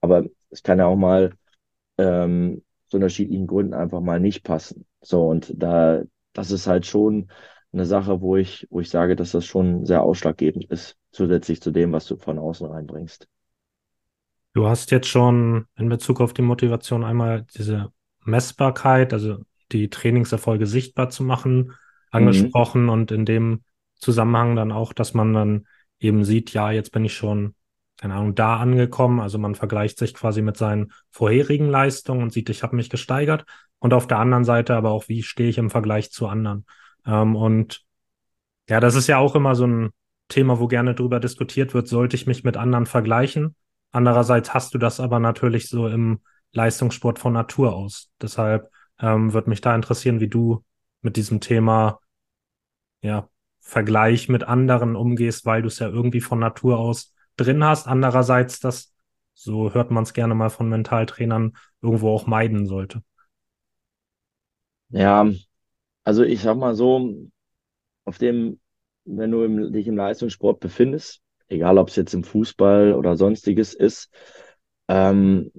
Aber 0.00 0.24
es 0.50 0.62
kann 0.62 0.78
ja 0.78 0.86
auch 0.86 0.96
mal 0.96 1.32
ähm, 1.98 2.62
zu 2.88 2.96
unterschiedlichen 2.96 3.46
Gründen 3.46 3.74
einfach 3.74 4.00
mal 4.00 4.20
nicht 4.20 4.42
passen. 4.42 4.86
So, 5.00 5.26
und 5.28 5.52
da, 5.56 6.02
das 6.32 6.50
ist 6.50 6.66
halt 6.66 6.86
schon 6.86 7.30
eine 7.72 7.86
Sache, 7.86 8.20
wo 8.20 8.36
ich, 8.36 8.66
wo 8.70 8.80
ich 8.80 8.90
sage, 8.90 9.14
dass 9.14 9.30
das 9.30 9.44
schon 9.44 9.86
sehr 9.86 10.02
ausschlaggebend 10.02 10.64
ist, 10.64 10.96
zusätzlich 11.12 11.62
zu 11.62 11.70
dem, 11.70 11.92
was 11.92 12.06
du 12.06 12.16
von 12.16 12.38
außen 12.38 12.66
reinbringst. 12.66 13.28
Du 14.52 14.66
hast 14.66 14.90
jetzt 14.90 15.08
schon 15.08 15.66
in 15.76 15.88
Bezug 15.88 16.20
auf 16.20 16.34
die 16.34 16.42
Motivation 16.42 17.04
einmal 17.04 17.46
diese 17.56 17.92
Messbarkeit, 18.24 19.12
also 19.12 19.44
die 19.72 19.90
Trainingserfolge 19.90 20.66
sichtbar 20.66 21.10
zu 21.10 21.22
machen, 21.22 21.56
mhm. 21.56 21.74
angesprochen 22.10 22.84
mhm. 22.84 22.88
und 22.88 23.12
in 23.12 23.24
dem 23.24 23.62
Zusammenhang 23.94 24.56
dann 24.56 24.72
auch, 24.72 24.92
dass 24.92 25.14
man 25.14 25.32
dann 25.32 25.66
eben 26.00 26.24
sieht, 26.24 26.52
ja, 26.52 26.70
jetzt 26.70 26.90
bin 26.92 27.04
ich 27.04 27.14
schon, 27.14 27.54
keine 27.98 28.14
Ahnung, 28.14 28.34
da 28.34 28.56
angekommen. 28.56 29.20
Also 29.20 29.38
man 29.38 29.54
vergleicht 29.54 29.98
sich 29.98 30.14
quasi 30.14 30.42
mit 30.42 30.56
seinen 30.56 30.92
vorherigen 31.10 31.68
Leistungen 31.68 32.22
und 32.22 32.32
sieht, 32.32 32.48
ich 32.48 32.62
habe 32.62 32.76
mich 32.76 32.90
gesteigert 32.90 33.44
und 33.78 33.94
auf 33.94 34.06
der 34.06 34.18
anderen 34.18 34.44
Seite 34.44 34.74
aber 34.74 34.90
auch, 34.90 35.08
wie 35.08 35.22
stehe 35.22 35.48
ich 35.48 35.58
im 35.58 35.70
Vergleich 35.70 36.10
zu 36.10 36.26
anderen. 36.26 36.64
Ähm, 37.06 37.36
und 37.36 37.82
ja, 38.68 38.80
das 38.80 38.94
ist 38.94 39.06
ja 39.06 39.18
auch 39.18 39.34
immer 39.34 39.54
so 39.54 39.66
ein 39.66 39.90
Thema, 40.28 40.58
wo 40.60 40.68
gerne 40.68 40.94
drüber 40.94 41.20
diskutiert 41.20 41.74
wird, 41.74 41.88
sollte 41.88 42.16
ich 42.16 42.26
mich 42.26 42.44
mit 42.44 42.56
anderen 42.56 42.86
vergleichen? 42.86 43.54
Andererseits 43.92 44.54
hast 44.54 44.74
du 44.74 44.78
das 44.78 45.00
aber 45.00 45.18
natürlich 45.18 45.68
so 45.68 45.88
im 45.88 46.20
Leistungssport 46.52 47.18
von 47.18 47.32
Natur 47.32 47.74
aus. 47.74 48.10
Deshalb 48.20 48.70
ähm, 49.00 49.32
würde 49.32 49.50
mich 49.50 49.60
da 49.60 49.74
interessieren, 49.74 50.20
wie 50.20 50.28
du 50.28 50.64
mit 51.02 51.16
diesem 51.16 51.40
Thema 51.40 52.00
ja, 53.02 53.28
Vergleich 53.60 54.28
mit 54.28 54.44
anderen 54.44 54.96
umgehst, 54.96 55.46
weil 55.46 55.62
du 55.62 55.68
es 55.68 55.78
ja 55.78 55.88
irgendwie 55.88 56.20
von 56.20 56.38
Natur 56.38 56.78
aus 56.78 57.14
drin 57.36 57.64
hast. 57.64 57.86
Andererseits, 57.86 58.60
das, 58.60 58.94
so 59.34 59.72
hört 59.74 59.90
man 59.90 60.02
es 60.04 60.12
gerne 60.12 60.34
mal 60.34 60.50
von 60.50 60.68
Mentaltrainern, 60.68 61.56
irgendwo 61.80 62.10
auch 62.10 62.26
meiden 62.26 62.66
sollte. 62.66 63.02
Ja, 64.88 65.30
also 66.04 66.24
ich 66.24 66.40
sag 66.42 66.56
mal 66.56 66.74
so, 66.74 67.30
auf 68.04 68.18
dem, 68.18 68.60
wenn 69.04 69.30
du 69.30 69.44
im, 69.44 69.72
dich 69.72 69.86
im 69.86 69.96
Leistungssport 69.96 70.60
befindest, 70.60 71.22
egal 71.50 71.78
ob 71.78 71.88
es 71.88 71.96
jetzt 71.96 72.14
im 72.14 72.24
Fußball 72.24 72.94
oder 72.94 73.16
sonstiges 73.16 73.74
ist, 73.74 74.10
ähm, 74.88 75.52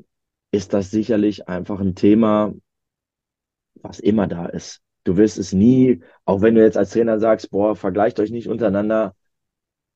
ist 0.51 0.73
das 0.73 0.91
sicherlich 0.91 1.47
einfach 1.47 1.79
ein 1.79 1.95
Thema, 1.95 2.53
was 3.75 3.99
immer 3.99 4.27
da 4.27 4.45
ist. 4.45 4.81
Du 5.03 5.17
wirst 5.17 5.37
es 5.37 5.53
nie, 5.53 6.01
auch 6.25 6.41
wenn 6.41 6.55
du 6.55 6.61
jetzt 6.63 6.77
als 6.77 6.91
Trainer 6.91 7.19
sagst, 7.19 7.49
boah, 7.51 7.75
vergleicht 7.75 8.19
euch 8.19 8.31
nicht 8.31 8.47
untereinander, 8.47 9.15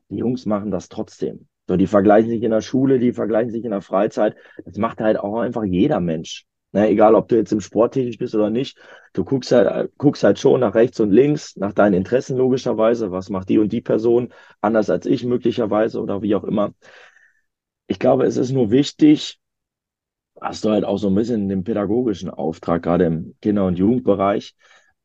die 0.09 0.17
Jungs 0.17 0.45
machen 0.45 0.71
das 0.71 0.89
trotzdem. 0.89 1.47
So, 1.67 1.77
die 1.77 1.87
vergleichen 1.87 2.29
sich 2.29 2.43
in 2.43 2.51
der 2.51 2.61
Schule, 2.61 2.99
die 2.99 3.13
vergleichen 3.13 3.51
sich 3.51 3.65
in 3.65 3.71
der 3.71 3.81
Freizeit. 3.81 4.35
Das 4.65 4.77
macht 4.77 5.01
halt 5.01 5.17
auch 5.17 5.39
einfach 5.39 5.63
jeder 5.63 5.99
Mensch. 5.99 6.45
Ne, 6.75 6.89
egal, 6.89 7.15
ob 7.15 7.29
du 7.29 7.37
jetzt 7.37 7.53
im 7.53 7.61
Sport 7.61 7.93
tätig 7.93 8.17
bist 8.17 8.35
oder 8.35 8.49
nicht, 8.49 8.77
du 9.13 9.23
guckst 9.23 9.53
halt, 9.53 9.93
guckst 9.97 10.23
halt 10.25 10.39
schon 10.39 10.59
nach 10.59 10.75
rechts 10.75 10.99
und 10.99 11.09
links, 11.11 11.55
nach 11.55 11.71
deinen 11.71 11.93
Interessen 11.93 12.35
logischerweise. 12.35 13.11
Was 13.11 13.29
macht 13.29 13.47
die 13.47 13.59
und 13.59 13.71
die 13.71 13.79
Person 13.79 14.33
anders 14.59 14.89
als 14.89 15.05
ich 15.05 15.23
möglicherweise 15.23 16.01
oder 16.01 16.21
wie 16.21 16.35
auch 16.35 16.43
immer. 16.43 16.73
Ich 17.87 17.97
glaube, 17.99 18.25
es 18.25 18.37
ist 18.37 18.51
nur 18.51 18.69
wichtig, 18.71 19.39
hast 20.41 20.65
du 20.65 20.69
halt 20.71 20.83
auch 20.85 20.97
so 20.97 21.07
ein 21.07 21.15
bisschen 21.15 21.47
den 21.49 21.63
pädagogischen 21.63 22.29
Auftrag, 22.29 22.83
gerade 22.83 23.05
im 23.05 23.35
Kinder- 23.41 23.65
und 23.67 23.77
Jugendbereich, 23.77 24.55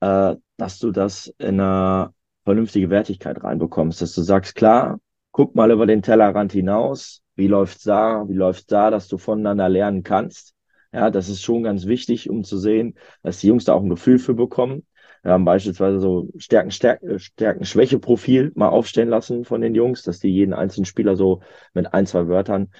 äh, 0.00 0.36
dass 0.56 0.78
du 0.78 0.90
das 0.90 1.32
in 1.38 1.60
eine 1.60 2.12
vernünftige 2.44 2.90
Wertigkeit 2.90 3.42
reinbekommst, 3.42 4.02
dass 4.02 4.14
du 4.14 4.22
sagst, 4.22 4.54
klar, 4.54 4.98
guck 5.32 5.54
mal 5.54 5.70
über 5.70 5.86
den 5.86 6.02
Tellerrand 6.02 6.52
hinaus, 6.52 7.22
wie 7.36 7.46
läuft's 7.46 7.84
da, 7.84 8.28
wie 8.28 8.34
läuft's 8.34 8.66
da, 8.66 8.90
dass 8.90 9.08
du 9.08 9.18
voneinander 9.18 9.68
lernen 9.68 10.02
kannst 10.02 10.54
Ja, 10.92 11.10
das 11.10 11.28
ist 11.28 11.42
schon 11.42 11.62
ganz 11.62 11.86
wichtig, 11.86 12.28
um 12.30 12.42
zu 12.42 12.58
sehen, 12.58 12.96
dass 13.22 13.38
die 13.38 13.46
Jungs 13.46 13.64
da 13.64 13.74
auch 13.74 13.82
ein 13.82 13.88
Gefühl 13.90 14.18
für 14.18 14.34
bekommen. 14.34 14.84
Wir 15.22 15.32
haben 15.32 15.44
beispielsweise 15.44 16.00
so 16.00 16.28
Stärken, 16.36 16.70
Stärken, 16.70 17.18
Stärken, 17.18 17.64
Schwäche-Profil 17.64 18.52
mal 18.54 18.70
aufstellen 18.70 19.08
lassen 19.08 19.44
von 19.44 19.60
den 19.60 19.74
Jungs, 19.74 20.02
dass 20.02 20.18
die 20.18 20.30
jeden 20.30 20.54
einzelnen 20.54 20.86
Spieler 20.86 21.14
so 21.14 21.42
mit 21.74 21.92
ein, 21.92 22.06
zwei 22.06 22.26
Wörtern 22.26 22.72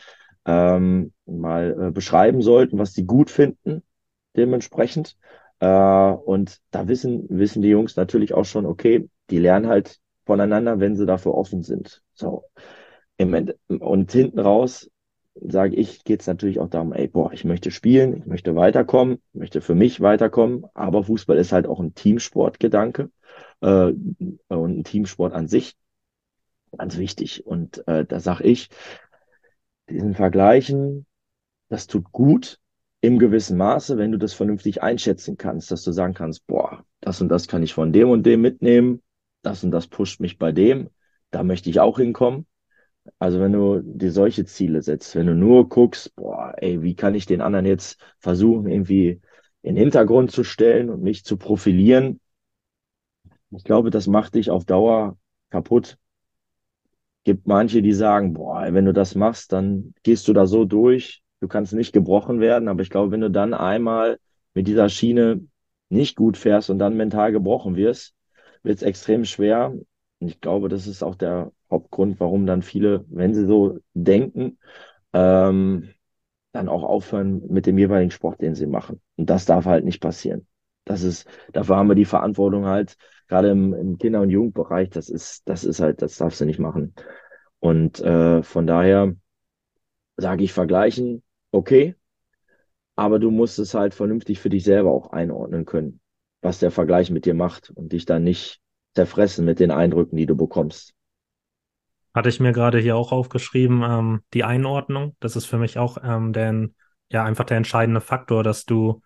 ähm, 0.46 1.12
mal 1.26 1.88
äh, 1.88 1.90
beschreiben 1.92 2.42
sollten, 2.42 2.78
was 2.78 2.92
die 2.94 3.04
gut 3.04 3.30
finden, 3.30 3.82
dementsprechend. 4.36 5.16
Äh, 5.60 5.66
und 5.66 6.58
da 6.70 6.88
wissen, 6.88 7.26
wissen 7.28 7.62
die 7.62 7.68
Jungs 7.68 7.94
natürlich 7.96 8.34
auch 8.34 8.44
schon, 8.44 8.66
okay, 8.66 9.08
die 9.28 9.38
lernen 9.38 9.68
halt 9.68 9.98
voneinander, 10.24 10.80
wenn 10.80 10.96
sie 10.96 11.06
dafür 11.06 11.34
offen 11.34 11.62
sind. 11.62 12.02
So. 12.14 12.44
Und 13.18 14.12
hinten 14.12 14.38
raus 14.38 14.90
sage 15.34 15.76
ich, 15.76 16.04
geht 16.04 16.20
es 16.20 16.26
natürlich 16.26 16.60
auch 16.60 16.68
darum, 16.68 16.92
ey, 16.92 17.08
boah, 17.08 17.32
ich 17.32 17.44
möchte 17.44 17.70
spielen, 17.70 18.16
ich 18.16 18.26
möchte 18.26 18.56
weiterkommen, 18.56 19.18
ich 19.32 19.38
möchte 19.40 19.60
für 19.60 19.74
mich 19.74 20.00
weiterkommen, 20.00 20.66
aber 20.74 21.04
Fußball 21.04 21.38
ist 21.38 21.52
halt 21.52 21.66
auch 21.66 21.80
ein 21.80 21.94
Teamsportgedanke 21.94 23.10
äh, 23.60 23.92
und 24.48 24.78
ein 24.78 24.84
Teamsport 24.84 25.32
an 25.32 25.48
sich. 25.48 25.76
Ganz 26.76 26.98
wichtig. 26.98 27.46
Und 27.46 27.86
äh, 27.88 28.04
da 28.04 28.20
sage 28.20 28.44
ich, 28.44 28.68
diesen 29.88 30.14
Vergleichen, 30.14 31.06
das 31.68 31.86
tut 31.86 32.12
gut 32.12 32.58
im 33.00 33.18
gewissen 33.18 33.56
Maße, 33.56 33.96
wenn 33.98 34.12
du 34.12 34.18
das 34.18 34.34
vernünftig 34.34 34.82
einschätzen 34.82 35.36
kannst, 35.36 35.70
dass 35.70 35.82
du 35.82 35.92
sagen 35.92 36.14
kannst, 36.14 36.46
boah, 36.46 36.84
das 37.00 37.20
und 37.20 37.28
das 37.28 37.48
kann 37.48 37.62
ich 37.62 37.72
von 37.74 37.92
dem 37.92 38.10
und 38.10 38.24
dem 38.24 38.42
mitnehmen, 38.42 39.02
das 39.42 39.64
und 39.64 39.70
das 39.70 39.86
pusht 39.86 40.20
mich 40.20 40.38
bei 40.38 40.52
dem, 40.52 40.90
da 41.30 41.42
möchte 41.42 41.70
ich 41.70 41.80
auch 41.80 41.98
hinkommen. 41.98 42.46
Also 43.18 43.40
wenn 43.40 43.52
du 43.52 43.80
dir 43.82 44.12
solche 44.12 44.44
Ziele 44.44 44.82
setzt, 44.82 45.14
wenn 45.14 45.26
du 45.26 45.34
nur 45.34 45.68
guckst, 45.68 46.14
boah, 46.16 46.54
ey, 46.56 46.82
wie 46.82 46.94
kann 46.94 47.14
ich 47.14 47.26
den 47.26 47.40
anderen 47.40 47.66
jetzt 47.66 48.00
versuchen, 48.18 48.68
irgendwie 48.68 49.20
in 49.62 49.74
den 49.74 49.76
Hintergrund 49.76 50.30
zu 50.30 50.44
stellen 50.44 50.90
und 50.90 51.02
mich 51.02 51.24
zu 51.24 51.36
profilieren, 51.36 52.20
ich 53.50 53.64
glaube, 53.64 53.90
das 53.90 54.06
macht 54.06 54.34
dich 54.34 54.50
auf 54.50 54.64
Dauer 54.64 55.16
kaputt. 55.50 55.98
Gibt 57.24 57.46
manche, 57.46 57.82
die 57.82 57.92
sagen, 57.92 58.32
boah, 58.34 58.72
wenn 58.72 58.86
du 58.86 58.92
das 58.92 59.14
machst, 59.14 59.52
dann 59.52 59.94
gehst 60.02 60.26
du 60.28 60.32
da 60.32 60.46
so 60.46 60.64
durch, 60.64 61.22
du 61.40 61.48
kannst 61.48 61.72
nicht 61.74 61.92
gebrochen 61.92 62.40
werden. 62.40 62.68
Aber 62.68 62.82
ich 62.82 62.90
glaube, 62.90 63.10
wenn 63.10 63.20
du 63.20 63.30
dann 63.30 63.52
einmal 63.54 64.18
mit 64.54 64.66
dieser 64.68 64.88
Schiene 64.88 65.46
nicht 65.90 66.16
gut 66.16 66.36
fährst 66.36 66.70
und 66.70 66.78
dann 66.78 66.96
mental 66.96 67.32
gebrochen 67.32 67.76
wirst, 67.76 68.14
wird 68.62 68.76
es 68.76 68.82
extrem 68.82 69.24
schwer. 69.24 69.70
Und 69.70 70.28
ich 70.28 70.40
glaube, 70.40 70.68
das 70.68 70.86
ist 70.86 71.02
auch 71.02 71.14
der 71.14 71.52
Hauptgrund, 71.70 72.20
warum 72.20 72.46
dann 72.46 72.62
viele, 72.62 73.04
wenn 73.08 73.34
sie 73.34 73.46
so 73.46 73.78
denken, 73.94 74.58
ähm, 75.12 75.90
dann 76.52 76.68
auch 76.68 76.82
aufhören 76.82 77.42
mit 77.48 77.66
dem 77.66 77.78
jeweiligen 77.78 78.10
Sport, 78.10 78.40
den 78.40 78.54
sie 78.54 78.66
machen. 78.66 79.00
Und 79.16 79.30
das 79.30 79.44
darf 79.46 79.66
halt 79.66 79.84
nicht 79.84 80.00
passieren. 80.00 80.46
Das 80.84 81.02
ist, 81.02 81.28
dafür 81.52 81.76
haben 81.76 81.88
wir 81.88 81.94
die 81.94 82.04
Verantwortung 82.04 82.66
halt, 82.66 82.96
gerade 83.28 83.50
im, 83.50 83.74
im 83.74 83.98
Kinder- 83.98 84.20
und 84.22 84.30
Jugendbereich, 84.30 84.90
das 84.90 85.08
ist, 85.08 85.48
das 85.48 85.64
ist 85.64 85.80
halt, 85.80 86.02
das 86.02 86.16
darfst 86.16 86.40
du 86.40 86.44
nicht 86.46 86.58
machen. 86.58 86.94
Und 87.60 88.00
äh, 88.00 88.42
von 88.42 88.66
daher 88.66 89.14
sage 90.16 90.44
ich 90.44 90.52
vergleichen, 90.52 91.22
okay, 91.50 91.94
aber 92.96 93.18
du 93.18 93.30
musst 93.30 93.58
es 93.58 93.74
halt 93.74 93.94
vernünftig 93.94 94.40
für 94.40 94.50
dich 94.50 94.64
selber 94.64 94.90
auch 94.92 95.12
einordnen 95.12 95.64
können, 95.64 96.00
was 96.42 96.58
der 96.58 96.70
Vergleich 96.70 97.10
mit 97.10 97.24
dir 97.24 97.34
macht 97.34 97.70
und 97.70 97.92
dich 97.92 98.04
dann 98.04 98.24
nicht 98.24 98.60
zerfressen 98.94 99.44
mit 99.44 99.60
den 99.60 99.70
Eindrücken, 99.70 100.16
die 100.16 100.26
du 100.26 100.36
bekommst. 100.36 100.94
Hatte 102.14 102.28
ich 102.28 102.40
mir 102.40 102.52
gerade 102.52 102.78
hier 102.78 102.96
auch 102.96 103.12
aufgeschrieben, 103.12 103.82
ähm, 103.82 104.22
die 104.34 104.44
Einordnung. 104.44 105.16
Das 105.20 105.36
ist 105.36 105.46
für 105.46 105.58
mich 105.58 105.78
auch 105.78 105.98
ähm, 106.02 106.32
der, 106.32 106.68
ja, 107.10 107.24
einfach 107.24 107.44
der 107.44 107.56
entscheidende 107.56 108.00
Faktor, 108.00 108.42
dass 108.42 108.64
du 108.64 109.02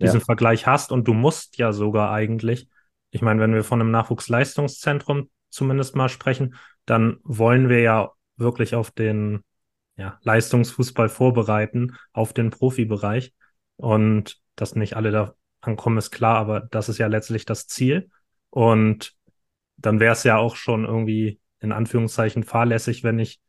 diesen 0.00 0.20
ja. 0.20 0.24
Vergleich 0.24 0.66
hast 0.66 0.92
und 0.92 1.08
du 1.08 1.14
musst 1.14 1.58
ja 1.58 1.72
sogar 1.72 2.12
eigentlich, 2.12 2.68
ich 3.10 3.22
meine, 3.22 3.40
wenn 3.40 3.54
wir 3.54 3.64
von 3.64 3.80
einem 3.80 3.90
Nachwuchsleistungszentrum 3.90 5.30
zumindest 5.50 5.96
mal 5.96 6.08
sprechen, 6.08 6.54
dann 6.86 7.18
wollen 7.24 7.68
wir 7.68 7.80
ja 7.80 8.10
wirklich 8.36 8.74
auf 8.74 8.90
den 8.90 9.44
ja, 9.96 10.18
Leistungsfußball 10.22 11.08
vorbereiten, 11.08 11.96
auf 12.12 12.32
den 12.32 12.50
Profibereich. 12.50 13.34
Und 13.76 14.40
dass 14.56 14.74
nicht 14.74 14.96
alle 14.96 15.10
da 15.10 15.34
ankommen, 15.60 15.98
ist 15.98 16.10
klar, 16.10 16.38
aber 16.38 16.60
das 16.60 16.88
ist 16.88 16.98
ja 16.98 17.08
letztlich 17.08 17.44
das 17.44 17.66
Ziel. 17.66 18.10
Und 18.50 19.14
dann 19.76 20.00
wäre 20.00 20.12
es 20.12 20.24
ja 20.24 20.38
auch 20.38 20.56
schon 20.56 20.84
irgendwie 20.84 21.40
in 21.60 21.72
Anführungszeichen 21.72 22.44
fahrlässig, 22.44 23.04
wenn 23.04 23.18
ich 23.18 23.40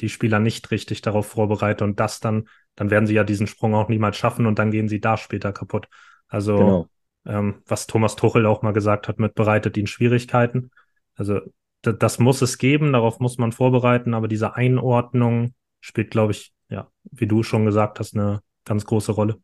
die 0.00 0.08
Spieler 0.08 0.38
nicht 0.38 0.70
richtig 0.70 1.02
darauf 1.02 1.26
vorbereite 1.26 1.84
und 1.84 2.00
das 2.00 2.20
dann, 2.20 2.48
dann 2.74 2.90
werden 2.90 3.06
sie 3.06 3.14
ja 3.14 3.24
diesen 3.24 3.46
Sprung 3.46 3.74
auch 3.74 3.88
niemals 3.88 4.16
schaffen 4.16 4.46
und 4.46 4.58
dann 4.58 4.70
gehen 4.70 4.88
sie 4.88 5.00
da 5.00 5.16
später 5.16 5.52
kaputt. 5.52 5.88
Also 6.28 6.56
genau. 6.56 6.88
ähm, 7.26 7.62
was 7.66 7.86
Thomas 7.86 8.16
Tuchel 8.16 8.46
auch 8.46 8.62
mal 8.62 8.72
gesagt 8.72 9.08
hat, 9.08 9.18
mit 9.18 9.34
bereitet 9.34 9.76
ihnen 9.76 9.86
Schwierigkeiten. 9.86 10.70
Also 11.14 11.40
das 11.82 12.18
muss 12.18 12.42
es 12.42 12.58
geben, 12.58 12.92
darauf 12.92 13.20
muss 13.20 13.38
man 13.38 13.52
vorbereiten, 13.52 14.14
aber 14.14 14.28
diese 14.28 14.54
Einordnung 14.54 15.54
spielt, 15.80 16.10
glaube 16.10 16.32
ich, 16.32 16.52
ja, 16.68 16.90
wie 17.10 17.26
du 17.26 17.42
schon 17.42 17.64
gesagt 17.64 17.98
hast, 18.00 18.14
eine 18.14 18.42
ganz 18.64 18.84
große 18.84 19.12
Rolle. 19.12 19.36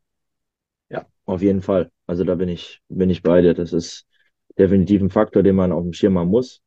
Ja, 0.89 1.07
auf 1.25 1.43
jeden 1.43 1.63
Fall. 1.63 1.91
Also 2.07 2.25
da 2.25 2.35
bin 2.35 2.49
ich, 2.49 2.83
bin 2.89 3.11
ich 3.11 3.23
bei 3.23 3.41
dir. 3.41 3.55
Das 3.55 3.73
ist 3.73 4.07
definitiv 4.59 5.03
ein 5.03 5.11
Faktor, 5.11 5.43
den 5.43 5.57
man 5.57 5.73
auf 5.73 5.83
dem 5.83 5.93
Schirm 5.93 6.19
haben 6.19 6.29
muss 6.29 6.63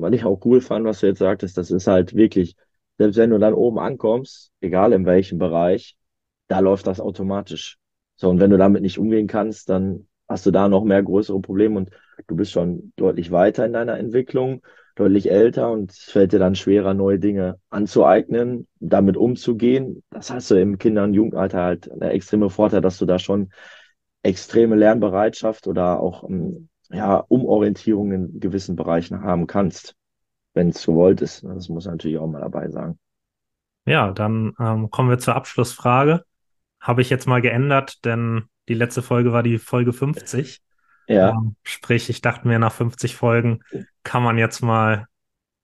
was 0.00 0.12
ich 0.12 0.24
auch 0.24 0.44
cool 0.44 0.60
fand, 0.60 0.84
was 0.84 1.00
du 1.00 1.06
jetzt 1.06 1.18
sagtest, 1.18 1.56
das 1.58 1.70
ist 1.70 1.86
halt 1.86 2.14
wirklich, 2.14 2.56
selbst 2.98 3.16
wenn 3.16 3.30
du 3.30 3.38
dann 3.38 3.54
oben 3.54 3.78
ankommst, 3.78 4.52
egal 4.60 4.92
in 4.92 5.06
welchem 5.06 5.38
Bereich, 5.38 5.96
da 6.48 6.60
läuft 6.60 6.86
das 6.86 7.00
automatisch. 7.00 7.78
So, 8.16 8.28
und 8.30 8.40
wenn 8.40 8.50
du 8.50 8.58
damit 8.58 8.82
nicht 8.82 8.98
umgehen 8.98 9.26
kannst, 9.26 9.68
dann 9.68 10.08
hast 10.28 10.46
du 10.46 10.50
da 10.50 10.68
noch 10.68 10.84
mehr 10.84 11.02
größere 11.02 11.40
Probleme 11.40 11.76
und 11.76 11.90
du 12.26 12.36
bist 12.36 12.52
schon 12.52 12.92
deutlich 12.96 13.30
weiter 13.30 13.64
in 13.64 13.72
deiner 13.72 13.98
Entwicklung, 13.98 14.62
deutlich 14.96 15.30
älter 15.30 15.70
und 15.70 15.92
es 15.92 15.98
fällt 15.98 16.32
dir 16.32 16.38
dann 16.38 16.56
schwerer, 16.56 16.92
neue 16.92 17.18
Dinge 17.18 17.58
anzueignen, 17.70 18.66
damit 18.80 19.16
umzugehen. 19.16 20.02
Das 20.10 20.30
hast 20.30 20.50
du 20.50 20.60
im 20.60 20.78
Kinder- 20.78 21.04
und 21.04 21.14
Jugendalter 21.14 21.62
halt 21.62 21.90
eine 21.90 22.10
extreme 22.10 22.50
Vorteil, 22.50 22.80
dass 22.80 22.98
du 22.98 23.06
da 23.06 23.18
schon 23.18 23.50
extreme 24.22 24.74
Lernbereitschaft 24.74 25.68
oder 25.68 26.00
auch 26.00 26.28
ähm, 26.28 26.68
ja, 26.90 27.16
Umorientierung 27.28 28.12
in 28.12 28.40
gewissen 28.40 28.76
Bereichen 28.76 29.22
haben 29.22 29.46
kannst, 29.46 29.94
wenn 30.54 30.70
es 30.70 30.84
gewollt 30.84 31.20
ist. 31.20 31.44
Das 31.44 31.68
muss 31.68 31.86
natürlich 31.86 32.18
auch 32.18 32.26
mal 32.26 32.40
dabei 32.40 32.68
sagen. 32.70 32.98
Ja, 33.86 34.12
dann 34.12 34.52
ähm, 34.58 34.90
kommen 34.90 35.10
wir 35.10 35.18
zur 35.18 35.34
Abschlussfrage. 35.34 36.24
Habe 36.80 37.02
ich 37.02 37.10
jetzt 37.10 37.26
mal 37.26 37.40
geändert, 37.40 38.04
denn 38.04 38.44
die 38.68 38.74
letzte 38.74 39.02
Folge 39.02 39.32
war 39.32 39.42
die 39.42 39.58
Folge 39.58 39.92
50. 39.92 40.60
Ja. 41.08 41.30
Ähm, 41.30 41.56
sprich, 41.62 42.10
ich 42.10 42.20
dachte 42.20 42.46
mir, 42.46 42.58
nach 42.58 42.72
50 42.72 43.16
Folgen 43.16 43.60
kann 44.02 44.22
man 44.22 44.36
jetzt 44.38 44.60
mal 44.60 45.06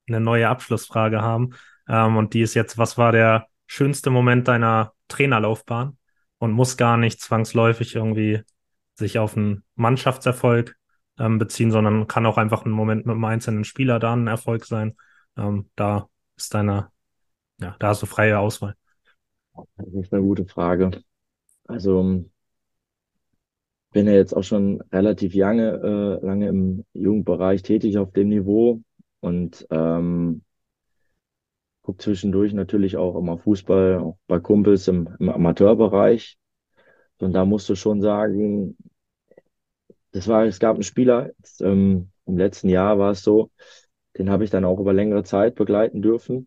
eine 0.09 0.21
neue 0.21 0.49
Abschlussfrage 0.49 1.21
haben. 1.21 1.51
Ähm, 1.89 2.17
und 2.17 2.35
die 2.35 2.41
ist 2.41 2.55
jetzt, 2.55 2.79
was 2.79 2.97
war 2.97 3.13
der 3.13 3.47
schönste 3.67 4.11
Moment 4.11 4.49
deiner 4.49 4.93
Trainerlaufbahn? 5.09 5.99
Und 6.39 6.53
muss 6.53 6.77
gar 6.77 6.97
nicht 6.97 7.21
zwangsläufig 7.21 7.95
irgendwie 7.95 8.43
sich 8.95 9.19
auf 9.19 9.37
einen 9.37 9.65
Mannschaftserfolg 9.77 10.77
ähm, 11.19 11.39
beziehen, 11.39 11.71
sondern 11.71 12.07
kann 12.07 12.27
auch 12.27 12.39
einfach 12.39 12.65
ein 12.65 12.71
Moment 12.71 13.07
mit 13.07 13.15
einem 13.15 13.25
einzelnen 13.25 13.65
Spieler 13.65 13.99
da 13.99 14.15
ein 14.15 14.27
Erfolg 14.27 14.65
sein. 14.65 14.97
Ähm, 15.37 15.71
da 15.77 16.09
ist 16.37 16.55
deine, 16.55 16.91
ja, 17.61 17.77
da 17.79 17.89
hast 17.89 18.03
du 18.03 18.07
freie 18.07 18.39
Auswahl. 18.39 18.75
Das 19.77 19.87
ist 19.93 20.13
eine 20.13 20.23
gute 20.23 20.47
Frage. 20.47 21.03
Also 21.67 22.25
bin 23.93 24.07
ja 24.09 24.13
jetzt 24.13 24.35
auch 24.37 24.43
schon 24.43 24.83
relativ 24.93 25.35
lange, 25.35 26.21
äh, 26.23 26.27
lange 26.27 26.49
im 26.49 26.85
Jugendbereich 26.93 27.63
tätig 27.63 27.97
auf 27.97 28.13
dem 28.13 28.29
Niveau 28.29 28.83
und 29.21 29.67
ähm, 29.71 30.43
gucke 31.83 31.99
zwischendurch 31.99 32.53
natürlich 32.53 32.97
auch 32.97 33.17
immer 33.17 33.39
Fußball, 33.39 33.99
auch 33.99 34.19
bei 34.27 34.41
Kumpels 34.41 34.89
im, 34.89 35.09
im 35.21 35.29
Amateurbereich. 35.29 36.39
Und 37.19 37.33
da 37.33 37.45
musst 37.45 37.69
du 37.69 37.77
schon 37.77 38.03
sagen, 38.03 38.77
das 40.15 40.29
war, 40.29 40.45
es 40.45 40.61
gab 40.61 40.75
einen 40.77 40.85
Spieler, 40.85 41.33
jetzt, 41.39 41.61
ähm, 41.61 42.11
im 42.27 42.39
letzten 42.39 42.69
Jahr 42.69 42.99
war 42.99 43.11
es 43.11 43.23
so, 43.23 43.51
den 44.17 44.31
habe 44.31 44.45
ich 44.45 44.51
dann 44.51 44.65
auch 44.65 44.79
über 44.79 44.93
längere 44.93 45.25
Zeit 45.25 45.57
begleiten 45.57 46.03
dürfen, 46.03 46.47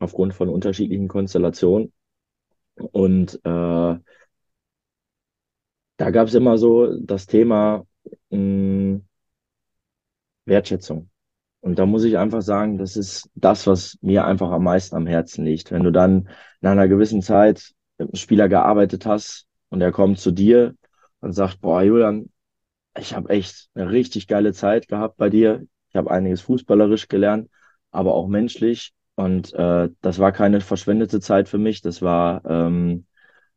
aufgrund 0.00 0.34
von 0.34 0.48
unterschiedlichen 0.48 1.06
Konstellationen. 1.08 1.92
Und 2.74 3.36
äh, 3.44 3.98
da 5.96 6.10
gab 6.10 6.26
es 6.26 6.34
immer 6.34 6.58
so 6.58 6.98
das 7.00 7.26
Thema 7.26 7.86
mh, 8.30 8.36
hm, 8.36 9.04
Wertschätzung. 10.46 11.08
Und 11.60 11.78
da 11.78 11.86
muss 11.86 12.04
ich 12.04 12.18
einfach 12.18 12.42
sagen, 12.42 12.78
das 12.78 12.96
ist 12.96 13.30
das, 13.36 13.66
was 13.68 13.96
mir 14.02 14.24
einfach 14.24 14.50
am 14.50 14.64
meisten 14.64 14.96
am 14.96 15.06
Herzen 15.06 15.44
liegt. 15.44 15.70
Wenn 15.70 15.84
du 15.84 15.92
dann 15.92 16.28
in 16.60 16.68
einer 16.68 16.88
gewissen 16.88 17.22
Zeit 17.22 17.72
mit 17.98 18.08
einem 18.08 18.16
Spieler 18.16 18.48
gearbeitet 18.48 19.06
hast 19.06 19.46
und 19.70 19.80
er 19.80 19.92
kommt 19.92 20.18
zu 20.18 20.32
dir 20.32 20.74
und 21.20 21.32
sagt, 21.32 21.60
boah, 21.60 21.82
Julian, 21.82 22.28
ich 22.98 23.14
habe 23.14 23.30
echt 23.30 23.68
eine 23.74 23.90
richtig 23.90 24.26
geile 24.28 24.52
Zeit 24.52 24.88
gehabt 24.88 25.16
bei 25.16 25.30
dir. 25.30 25.66
Ich 25.90 25.96
habe 25.96 26.10
einiges 26.10 26.40
fußballerisch 26.42 27.08
gelernt, 27.08 27.50
aber 27.90 28.14
auch 28.14 28.28
menschlich. 28.28 28.92
Und 29.16 29.52
äh, 29.54 29.90
das 30.00 30.18
war 30.18 30.32
keine 30.32 30.60
verschwendete 30.60 31.20
Zeit 31.20 31.48
für 31.48 31.58
mich. 31.58 31.82
Das 31.82 32.02
war 32.02 32.44
ähm, 32.46 33.06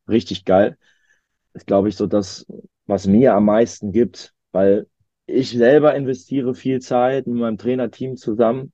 richtig 0.08 0.44
geil. 0.44 0.76
ist, 1.54 1.66
glaube 1.66 1.88
ich, 1.88 1.96
so 1.96 2.06
das, 2.06 2.46
was 2.86 3.06
mir 3.06 3.34
am 3.34 3.46
meisten 3.46 3.92
gibt, 3.92 4.34
weil 4.52 4.86
ich 5.26 5.50
selber 5.50 5.94
investiere 5.94 6.54
viel 6.54 6.80
Zeit 6.80 7.26
mit 7.26 7.36
meinem 7.36 7.58
Trainerteam 7.58 8.16
zusammen. 8.16 8.72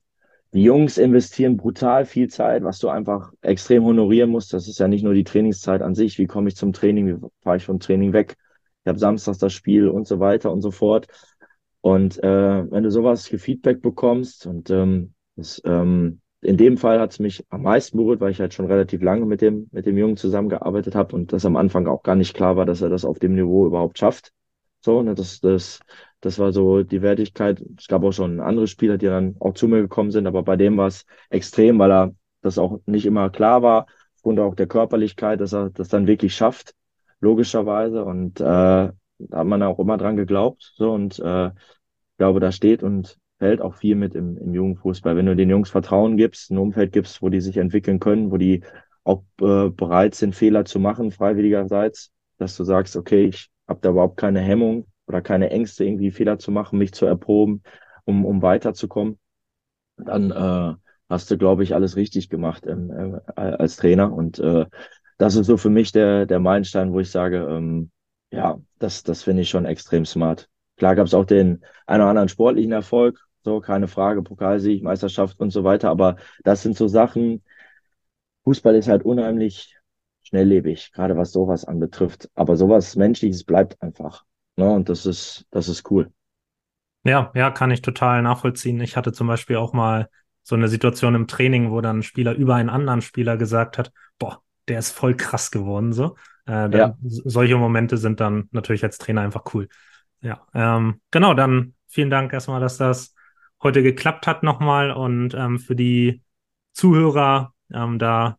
Die 0.53 0.63
Jungs 0.63 0.97
investieren 0.97 1.57
brutal 1.57 2.05
viel 2.05 2.29
Zeit, 2.29 2.63
was 2.63 2.79
du 2.79 2.89
einfach 2.89 3.33
extrem 3.41 3.83
honorieren 3.83 4.29
musst. 4.29 4.53
Das 4.53 4.67
ist 4.67 4.79
ja 4.79 4.87
nicht 4.87 5.03
nur 5.03 5.13
die 5.13 5.25
Trainingszeit 5.25 5.81
an 5.81 5.95
sich. 5.95 6.17
Wie 6.17 6.27
komme 6.27 6.47
ich 6.49 6.55
zum 6.55 6.73
Training? 6.73 7.07
Wie 7.07 7.27
fahre 7.41 7.57
ich 7.57 7.65
vom 7.65 7.79
Training 7.79 8.13
weg? 8.13 8.37
Ich 8.85 8.89
habe 8.89 8.99
samstags 8.99 9.39
das 9.39 9.51
Spiel 9.51 9.87
und 9.89 10.07
so 10.07 10.19
weiter 10.19 10.51
und 10.51 10.61
so 10.61 10.69
fort. 10.69 11.07
Und 11.81 12.23
äh, 12.23 12.71
wenn 12.71 12.83
du 12.83 12.91
sowas 12.91 13.27
Feedback 13.27 13.81
bekommst 13.81 14.45
und 14.45 14.69
ähm, 14.69 15.15
das, 15.35 15.59
ähm, 15.65 16.21
in 16.41 16.57
dem 16.57 16.77
Fall 16.77 16.99
hat 16.99 17.11
es 17.11 17.19
mich 17.19 17.43
am 17.49 17.63
meisten 17.63 17.97
berührt, 17.97 18.21
weil 18.21 18.29
ich 18.29 18.39
halt 18.39 18.53
schon 18.53 18.67
relativ 18.67 19.01
lange 19.01 19.25
mit 19.25 19.41
dem, 19.41 19.67
mit 19.71 19.87
dem 19.87 19.97
Jungen 19.97 20.17
zusammengearbeitet 20.17 20.93
habe 20.93 21.15
und 21.15 21.33
das 21.33 21.45
am 21.45 21.55
Anfang 21.55 21.87
auch 21.87 22.03
gar 22.03 22.15
nicht 22.15 22.35
klar 22.35 22.57
war, 22.57 22.67
dass 22.67 22.81
er 22.81 22.89
das 22.89 23.05
auf 23.05 23.17
dem 23.17 23.33
Niveau 23.33 23.65
überhaupt 23.65 23.97
schafft. 23.97 24.31
So, 24.81 25.01
ne, 25.01 25.15
das, 25.15 25.39
das, 25.39 25.79
das 26.21 26.37
war 26.37 26.51
so 26.51 26.83
die 26.83 27.01
Wertigkeit. 27.01 27.63
Es 27.79 27.87
gab 27.87 28.03
auch 28.03 28.11
schon 28.11 28.39
andere 28.39 28.67
Spieler, 28.67 28.99
die 28.99 29.07
dann 29.07 29.35
auch 29.39 29.55
zu 29.55 29.67
mir 29.67 29.81
gekommen 29.81 30.11
sind, 30.11 30.27
aber 30.27 30.43
bei 30.43 30.57
dem 30.57 30.77
war 30.77 30.87
es 30.87 31.05
extrem, 31.31 31.79
weil 31.79 31.91
er 31.91 32.15
das 32.41 32.59
auch 32.59 32.79
nicht 32.85 33.07
immer 33.07 33.31
klar 33.31 33.63
war, 33.63 33.87
aufgrund 34.15 34.39
auch 34.39 34.53
der 34.53 34.67
Körperlichkeit, 34.67 35.41
dass 35.41 35.53
er 35.53 35.71
das 35.71 35.87
dann 35.87 36.05
wirklich 36.05 36.35
schafft, 36.35 36.75
logischerweise. 37.19 38.03
Und 38.03 38.39
äh, 38.39 38.43
da 38.43 38.93
hat 39.31 39.47
man 39.47 39.63
auch 39.63 39.79
immer 39.79 39.97
dran 39.97 40.15
geglaubt. 40.15 40.73
So, 40.75 40.91
und 40.91 41.19
äh, 41.19 41.51
glaube, 42.17 42.39
da 42.39 42.51
steht 42.51 42.83
und 42.83 43.17
fällt 43.39 43.61
auch 43.61 43.75
viel 43.75 43.95
mit 43.95 44.15
im, 44.15 44.37
im 44.37 44.53
Jugendfußball. 44.53 45.15
Wenn 45.15 45.25
du 45.25 45.35
den 45.35 45.49
Jungs 45.49 45.69
Vertrauen 45.69 46.17
gibst, 46.17 46.51
ein 46.51 46.57
Umfeld 46.57 46.91
gibst, 46.91 47.21
wo 47.21 47.29
die 47.29 47.41
sich 47.41 47.57
entwickeln 47.57 47.99
können, 47.99 48.31
wo 48.31 48.37
die 48.37 48.63
auch 49.03 49.23
äh, 49.41 49.69
bereit 49.69 50.15
sind, 50.15 50.35
Fehler 50.35 50.65
zu 50.65 50.79
machen, 50.79 51.11
freiwilligerseits, 51.11 52.11
dass 52.37 52.55
du 52.55 52.63
sagst, 52.63 52.95
okay, 52.95 53.25
ich 53.25 53.49
habe 53.67 53.79
da 53.81 53.89
überhaupt 53.89 54.17
keine 54.17 54.39
Hemmung 54.39 54.87
oder 55.07 55.21
keine 55.21 55.49
Ängste, 55.51 55.85
irgendwie 55.85 56.11
Fehler 56.11 56.39
zu 56.39 56.51
machen, 56.51 56.79
mich 56.79 56.93
zu 56.93 57.05
erproben, 57.05 57.61
um, 58.05 58.25
um 58.25 58.41
weiterzukommen, 58.41 59.19
dann 59.97 60.31
äh, 60.31 60.73
hast 61.09 61.29
du, 61.29 61.37
glaube 61.37 61.63
ich, 61.63 61.75
alles 61.75 61.95
richtig 61.95 62.29
gemacht 62.29 62.65
ähm, 62.67 63.19
äh, 63.35 63.41
als 63.41 63.75
Trainer. 63.77 64.11
Und 64.11 64.39
äh, 64.39 64.65
das 65.17 65.35
ist 65.35 65.47
so 65.47 65.57
für 65.57 65.69
mich 65.69 65.91
der, 65.91 66.25
der 66.25 66.39
Meilenstein, 66.39 66.91
wo 66.91 66.99
ich 66.99 67.11
sage, 67.11 67.37
ähm, 67.49 67.91
ja, 68.31 68.59
das, 68.79 69.03
das 69.03 69.23
finde 69.23 69.43
ich 69.43 69.49
schon 69.49 69.65
extrem 69.65 70.05
smart. 70.05 70.49
Klar 70.77 70.95
gab 70.95 71.07
es 71.07 71.13
auch 71.13 71.25
den 71.25 71.63
einen 71.85 72.01
oder 72.01 72.09
anderen 72.09 72.29
sportlichen 72.29 72.71
Erfolg, 72.73 73.19
so 73.43 73.61
keine 73.61 73.87
Frage, 73.87 74.21
Pokalsieg, 74.23 74.83
Meisterschaft 74.83 75.39
und 75.39 75.51
so 75.51 75.63
weiter, 75.63 75.89
aber 75.89 76.17
das 76.43 76.63
sind 76.63 76.75
so 76.75 76.87
Sachen, 76.87 77.43
Fußball 78.43 78.75
ist 78.75 78.87
halt 78.87 79.03
unheimlich 79.03 79.77
schnelllebig, 80.23 80.91
gerade 80.91 81.15
was 81.17 81.31
sowas 81.31 81.65
anbetrifft, 81.65 82.29
aber 82.35 82.57
sowas 82.57 82.95
Menschliches 82.95 83.43
bleibt 83.43 83.81
einfach, 83.81 84.25
ne? 84.57 84.69
und 84.71 84.89
das 84.89 85.05
ist, 85.05 85.45
das 85.51 85.69
ist 85.69 85.89
cool. 85.91 86.11
Ja, 87.03 87.31
ja, 87.35 87.51
kann 87.51 87.69
ich 87.69 87.83
total 87.83 88.23
nachvollziehen. 88.23 88.81
Ich 88.81 88.97
hatte 88.97 89.13
zum 89.13 89.27
Beispiel 89.27 89.57
auch 89.57 89.73
mal 89.73 90.09
so 90.41 90.55
eine 90.55 90.67
Situation 90.67 91.13
im 91.13 91.27
Training, 91.27 91.69
wo 91.71 91.79
dann 91.79 91.99
ein 91.99 92.03
Spieler 92.03 92.33
über 92.33 92.55
einen 92.55 92.69
anderen 92.69 93.01
Spieler 93.01 93.37
gesagt 93.37 93.77
hat, 93.77 93.91
boah, 94.17 94.41
der 94.67 94.79
ist 94.79 94.91
voll 94.91 95.15
krass 95.15 95.51
geworden, 95.51 95.93
so. 95.93 96.15
Äh, 96.47 96.75
ja. 96.77 96.97
Solche 97.03 97.57
Momente 97.57 97.97
sind 97.97 98.19
dann 98.19 98.49
natürlich 98.51 98.83
als 98.83 98.97
Trainer 98.97 99.21
einfach 99.21 99.43
cool. 99.53 99.67
Ja, 100.21 100.45
ähm, 100.53 101.01
genau, 101.11 101.33
dann 101.33 101.73
vielen 101.87 102.09
Dank 102.09 102.33
erstmal, 102.33 102.59
dass 102.59 102.77
das 102.77 103.15
heute 103.61 103.83
geklappt 103.83 104.27
hat 104.27 104.43
nochmal 104.43 104.91
und 104.91 105.33
ähm, 105.33 105.59
für 105.59 105.75
die 105.75 106.21
Zuhörer, 106.73 107.53
ähm, 107.73 107.99
da 107.99 108.37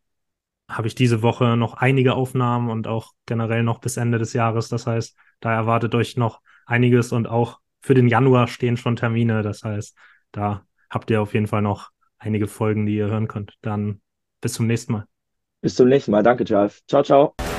habe 0.69 0.89
ich 0.89 0.95
diese 0.95 1.23
Woche 1.23 1.57
noch 1.57 1.75
einige 1.75 2.15
Aufnahmen 2.15 2.71
und 2.71 2.87
auch 2.89 3.13
generell 3.25 3.63
noch 3.63 3.79
bis 3.79 3.97
Ende 3.97 4.19
des 4.19 4.33
Jahres. 4.33 4.69
Das 4.69 4.87
heißt, 4.87 5.17
da 5.41 5.53
erwartet 5.55 5.95
euch 5.95 6.17
noch 6.17 6.41
einiges 6.67 7.13
und 7.13 7.29
auch 7.29 7.61
für 7.81 7.95
den 7.95 8.09
Januar 8.09 8.49
stehen 8.49 8.77
schon 8.77 8.97
Termine. 8.97 9.43
Das 9.43 9.63
heißt, 9.63 9.97
da 10.33 10.67
habt 10.91 11.11
ihr 11.11 11.23
auf 11.23 11.35
jeden 11.35 11.47
Fall 11.47 11.63
noch 11.63 11.91
einige 12.19 12.49
Folgen, 12.49 12.87
die 12.87 12.97
ihr 12.97 13.07
hören 13.07 13.29
könnt. 13.29 13.55
Dann 13.63 14.01
bis 14.41 14.55
zum 14.55 14.67
nächsten 14.67 14.93
Mal. 14.93 15.16
Bis 15.67 15.75
zum 15.75 15.89
nächsten 15.89 16.13
Mal. 16.13 16.23
Danke, 16.23 16.45
Charles. 16.45 16.81
Ciao, 16.87 17.03
ciao. 17.03 17.56